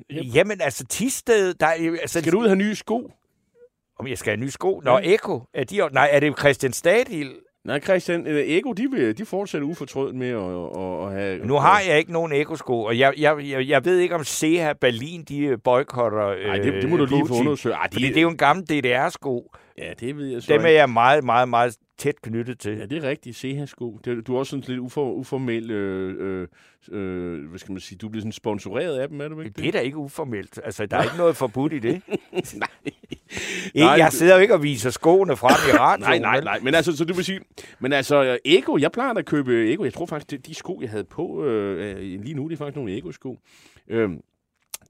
Jamen, 0.09 0.61
altså, 0.61 0.85
Tisted, 0.85 1.53
der 1.53 1.65
er 1.65 1.97
altså, 2.01 2.19
Skal 2.19 2.31
du 2.31 2.39
ud 2.39 2.43
og 2.43 2.49
have 2.49 2.57
nye 2.57 2.75
sko? 2.75 3.11
Om 3.99 4.07
jeg 4.07 4.17
skal 4.17 4.31
have 4.31 4.39
nye 4.39 4.51
sko. 4.51 4.81
Nå, 4.85 4.99
Eko, 5.03 5.41
er 5.53 5.63
de, 5.63 5.89
nej, 5.91 6.09
er 6.11 6.19
det 6.19 6.39
Christian 6.39 6.73
Stadil? 6.73 7.31
Nej, 7.65 7.79
Christian, 7.79 8.27
øh, 8.27 8.49
Ego, 8.49 8.71
de, 8.73 8.87
vil, 8.91 9.17
de 9.17 9.25
fortsætter 9.25 9.67
ufortrødt 9.67 10.15
med 10.15 10.29
at, 10.29 10.37
at, 10.37 11.07
at 11.07 11.21
have... 11.21 11.45
Nu 11.45 11.55
har 11.55 11.81
jeg 11.87 11.97
ikke 11.97 12.11
nogen 12.11 12.31
Eko-sko, 12.31 12.83
og 12.83 12.99
jeg, 12.99 13.13
jeg, 13.17 13.49
jeg, 13.49 13.67
jeg 13.67 13.85
ved 13.85 13.97
ikke, 13.97 14.15
om 14.15 14.23
CH 14.23 14.73
Berlin, 14.81 15.23
de 15.23 15.57
boykotter 15.63 16.47
Nej, 16.47 16.57
det, 16.57 16.73
det 16.73 16.89
må 16.89 16.97
du 16.97 17.05
lige 17.05 17.27
få 17.27 17.33
undersøgt. 17.33 17.75
Ej, 17.75 17.87
de, 17.87 17.93
Fordi 17.93 18.07
det 18.07 18.17
er 18.17 18.21
jo 18.21 18.29
en 18.29 18.37
gammel 18.37 18.65
DDR-sko. 18.65 19.51
Ja, 19.77 19.93
det 19.99 20.17
ved 20.17 20.25
jeg 20.27 20.43
så 20.43 20.53
Dem 20.53 20.61
er 20.61 20.69
jeg 20.69 20.89
meget, 20.89 21.23
meget, 21.23 21.49
meget 21.49 21.77
tæt 21.97 22.21
knyttet 22.21 22.59
til. 22.59 22.77
Ja, 22.77 22.85
det 22.85 23.03
er 23.03 23.09
rigtigt. 23.09 23.37
CH-sko. 23.37 23.99
Det, 24.05 24.27
du 24.27 24.35
er 24.35 24.39
også 24.39 24.49
sådan 24.49 24.63
lidt 24.67 24.79
ufor, 24.79 25.11
uformel... 25.11 25.71
Øh, 25.71 26.15
øh, 26.41 26.47
øh, 26.91 27.49
hvad 27.49 27.59
skal 27.59 27.71
man 27.71 27.79
sige? 27.81 27.97
Du 27.97 28.09
bliver 28.09 28.21
sådan 28.21 28.31
sponsoreret 28.31 28.97
af 28.99 29.09
dem, 29.09 29.21
er 29.21 29.27
du 29.27 29.41
ikke 29.41 29.61
Det 29.61 29.67
er 29.67 29.71
da 29.71 29.79
ikke 29.79 29.97
uformelt. 29.97 30.59
Altså, 30.63 30.85
der 30.85 30.97
er 30.97 31.03
ikke 31.03 31.17
noget 31.17 31.35
forbudt 31.35 31.73
i 31.73 31.79
det. 31.79 32.01
Nej. 32.55 32.67
Jeg 33.75 34.09
du- 34.11 34.15
sidder 34.17 34.35
jo 34.35 34.41
ikke 34.41 34.53
og 34.53 34.63
viser 34.63 34.89
skoene 34.89 35.35
frem 35.35 35.51
i 35.73 35.77
radioen. 35.77 36.01
Nej, 36.21 36.39
nej, 36.39 36.41
nej. 36.43 36.59
Men 36.59 36.75
altså, 36.75 36.97
så 36.97 37.05
det 37.05 37.15
vil 37.17 37.25
sige... 37.25 37.39
Men 37.79 37.93
altså, 37.93 38.37
Ego, 38.45 38.77
jeg 38.77 38.91
plejer 38.91 39.13
at 39.13 39.25
købe 39.25 39.71
Ego. 39.73 39.83
Jeg 39.83 39.93
tror 39.93 40.05
faktisk, 40.05 40.31
det, 40.31 40.47
de 40.47 40.53
sko, 40.53 40.81
jeg 40.81 40.89
havde 40.89 41.03
på 41.03 41.45
øh, 41.45 41.89
øh, 41.89 42.21
lige 42.21 42.33
nu, 42.33 42.47
det 42.47 42.53
er 42.53 42.57
faktisk 42.57 42.75
nogle 42.75 42.97
Ego-sko. 42.97 43.39
Øh, 43.87 44.09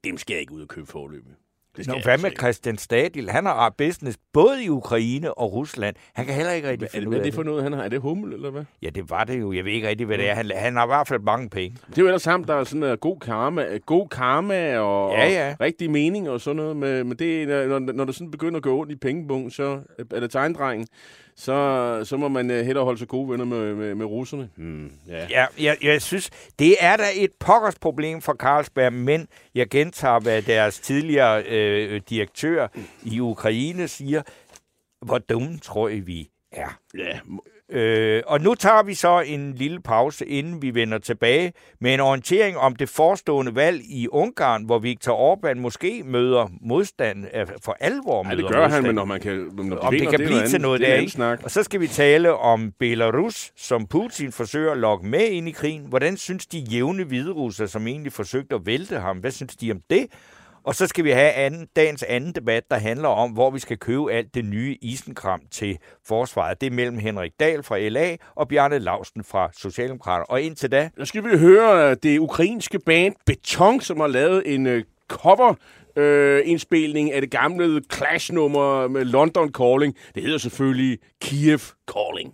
dem 0.04 0.18
skal 0.18 0.34
jeg 0.34 0.42
ikke 0.42 0.54
ud 0.54 0.62
og 0.62 0.68
købe 0.68 0.88
forløbet. 0.88 1.32
Det 1.78 1.88
Nå, 1.88 1.96
hvad 2.04 2.18
med. 2.18 2.32
Christian 2.38 2.78
Stadil? 2.78 3.30
Han 3.30 3.46
har 3.46 3.76
business 3.78 4.18
både 4.34 4.64
i 4.64 4.70
Ukraine 4.70 5.34
og 5.34 5.54
Rusland. 5.54 5.96
Han 6.14 6.26
kan 6.26 6.36
heller 6.36 6.52
ikke 6.52 6.70
rigtig 6.70 6.80
Hvad, 6.80 6.88
er, 6.88 6.92
finde 6.92 7.02
det, 7.02 7.08
ud 7.08 7.12
hvad 7.12 7.20
er 7.20 7.24
af 7.24 7.26
det 7.26 7.34
for 7.36 7.44
noget, 7.44 7.64
han 7.64 7.74
har? 7.74 7.84
Er 7.84 7.90
det 7.90 8.02
hummel, 8.02 8.34
eller 8.34 8.50
hvad? 8.50 8.64
Ja, 8.82 8.90
det 8.90 9.10
var 9.10 9.24
det 9.24 9.40
jo. 9.40 9.54
Jeg 9.54 9.66
ved 9.66 9.72
ikke 9.72 9.88
rigtig, 9.88 10.06
hvad 10.08 10.18
det 10.18 10.30
er. 10.30 10.34
Han, 10.34 10.52
han 10.56 10.76
har 10.76 10.86
i 10.86 10.88
hvert 10.88 11.08
fald 11.08 11.22
mange 11.22 11.50
penge. 11.50 11.78
Det 11.90 11.98
er 11.98 12.02
jo 12.02 12.08
ellers 12.08 12.26
ham, 12.26 12.44
der 12.44 12.56
er 12.56 12.64
sådan 12.64 12.84
uh, 12.84 12.98
god 12.98 13.20
karma, 13.20 13.66
god 13.86 14.08
karma 14.10 14.78
og, 14.78 15.12
Ja, 15.14 15.28
ja. 15.30 15.52
og 15.52 15.62
rigtig 15.62 15.92
mening 15.92 16.30
og 16.30 16.42
sådan 16.42 16.56
noget. 16.56 16.78
Men, 16.78 17.08
men 17.08 17.18
det, 17.18 17.48
når, 17.48 17.80
når 17.80 18.06
det 18.06 18.16
sådan 18.16 18.32
begynder 18.32 18.58
at 18.58 18.64
gå 18.64 18.80
ondt 18.80 18.92
i 18.92 18.96
pengebungen, 18.96 19.52
så 19.52 19.80
er 20.12 20.20
det 20.20 20.32
tegndrengen, 20.32 20.88
så, 21.38 22.02
så 22.04 22.18
må 22.18 22.28
man 22.28 22.52
uh, 22.52 22.58
hellere 22.58 22.84
holde 22.84 23.00
sig 23.00 23.08
gode 23.08 23.30
venner 23.30 23.46
med, 23.46 23.76
med, 23.76 23.96
med 23.96 24.06
russerne. 24.06 24.50
Hmm, 24.56 24.92
ja. 25.08 25.28
Ja, 25.30 25.46
jeg, 25.60 25.78
jeg 25.82 26.02
synes, 26.02 26.30
det 26.60 26.76
er 26.80 26.98
da 26.98 27.04
et 27.16 27.32
pokkers 27.40 27.80
problem 27.80 28.22
for 28.22 28.34
Carlsberg, 28.34 28.94
men 28.94 29.28
jeg 29.56 29.70
gentager, 29.70 30.20
hvad 30.20 30.42
deres 30.42 30.80
tidligere 30.80 31.44
øh, 31.44 32.02
direktør 32.10 32.68
i 33.04 33.20
Ukraine 33.20 33.88
siger. 33.88 34.22
Hvor 35.02 35.18
dumme 35.18 35.60
tror 35.60 35.90
I, 35.90 36.00
vi 36.00 36.30
er? 36.52 36.80
ja. 36.98 37.20
Øh, 37.72 38.22
og 38.28 38.42
nu 38.42 38.56
tager 38.56 38.84
vi 38.84 38.94
så 38.94 39.20
en 39.26 39.54
lille 39.54 39.80
pause, 39.82 40.26
inden 40.26 40.62
vi 40.62 40.74
vender 40.76 40.98
tilbage 40.98 41.54
med 41.82 41.94
en 41.94 42.00
orientering 42.00 42.58
om 42.58 42.76
det 42.76 42.90
forestående 42.90 43.56
valg 43.56 43.82
i 43.90 44.08
Ungarn, 44.08 44.64
hvor 44.66 44.80
Viktor 44.80 45.36
Orbán 45.36 45.54
måske 45.60 46.02
møder 46.06 46.48
modstand, 46.62 47.26
for 47.64 47.78
alvor 47.80 48.24
møder 48.24 48.36
det 48.36 48.52
gør 48.52 48.68
han, 48.70 48.84
men 48.84 48.96
når 48.96 49.06
man 49.06 49.20
kan... 49.20 49.50
Når 49.58 49.78
om 49.78 49.94
det 49.94 50.02
kan 50.02 50.14
er 50.14 50.18
blive 50.18 50.30
til 50.40 50.44
andet- 50.46 50.62
noget 50.62 50.80
det 50.82 50.90
er 50.90 50.96
ikke? 50.96 51.12
snak. 51.12 51.40
Og 51.44 51.52
så 51.52 51.64
skal 51.64 51.80
vi 51.80 51.88
tale 51.88 52.34
om 52.34 52.72
Belarus, 52.80 53.52
som 53.58 53.88
Putin 53.88 54.32
forsøger 54.32 54.72
at 54.72 54.78
lokke 54.78 55.06
med 55.08 55.28
ind 55.30 55.48
i 55.50 55.52
krigen. 55.52 55.86
Hvordan 55.90 56.18
synes 56.18 56.46
de 56.48 56.58
jævne 56.60 57.04
hviderusser, 57.04 57.66
som 57.66 57.88
egentlig 57.88 58.12
forsøgte 58.14 58.56
at 58.56 58.62
vælte 58.66 59.00
ham, 59.00 59.18
hvad 59.18 59.32
synes 59.32 59.56
de 59.56 59.72
om 59.72 59.80
det? 59.90 60.06
Og 60.66 60.76
så 60.76 60.88
skal 60.88 61.06
vi 61.06 61.12
have 61.12 61.32
anden, 61.32 61.68
dagens 61.76 62.04
anden 62.04 62.36
debat, 62.36 62.64
der 62.72 62.78
handler 62.78 63.08
om, 63.08 63.32
hvor 63.32 63.52
vi 63.52 63.60
skal 63.60 63.78
købe 63.78 64.12
alt 64.12 64.36
det 64.36 64.46
nye 64.46 64.78
isenkram 64.82 65.42
til 65.52 65.78
forsvaret. 66.08 66.62
Det 66.62 66.68
er 66.68 66.72
mellem 66.72 66.98
Henrik 66.98 67.32
Dahl 67.40 67.64
fra 67.64 67.80
LA 67.80 68.16
og 68.36 68.48
Bjarne 68.48 68.80
Lausten 68.80 69.24
fra 69.24 69.50
Socialdemokraterne. 69.54 70.30
Og 70.30 70.42
indtil 70.42 70.72
da, 70.72 70.90
Nu 70.98 71.06
skal 71.06 71.24
vi 71.24 71.38
høre 71.38 71.90
øh, 71.90 71.98
det 72.04 72.20
ukrainske 72.20 72.80
band 72.80 73.16
Beton, 73.26 73.82
som 73.82 74.00
har 74.00 74.08
lavet 74.08 74.54
en 74.54 74.68
øh, 74.68 74.84
cover 75.08 75.54
øh, 75.96 76.42
indspilning 76.46 77.14
af 77.14 77.22
det 77.22 77.32
gamle 77.32 77.82
Clash-nummer 77.94 78.88
med 78.88 79.06
London 79.06 79.52
Calling. 79.54 79.96
Det 80.16 80.24
hedder 80.24 80.38
selvfølgelig 80.38 81.00
Kiev 81.22 81.60
calling 81.88 82.34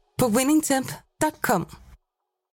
på 0.21 0.27
winningtemp.com. 0.27 1.65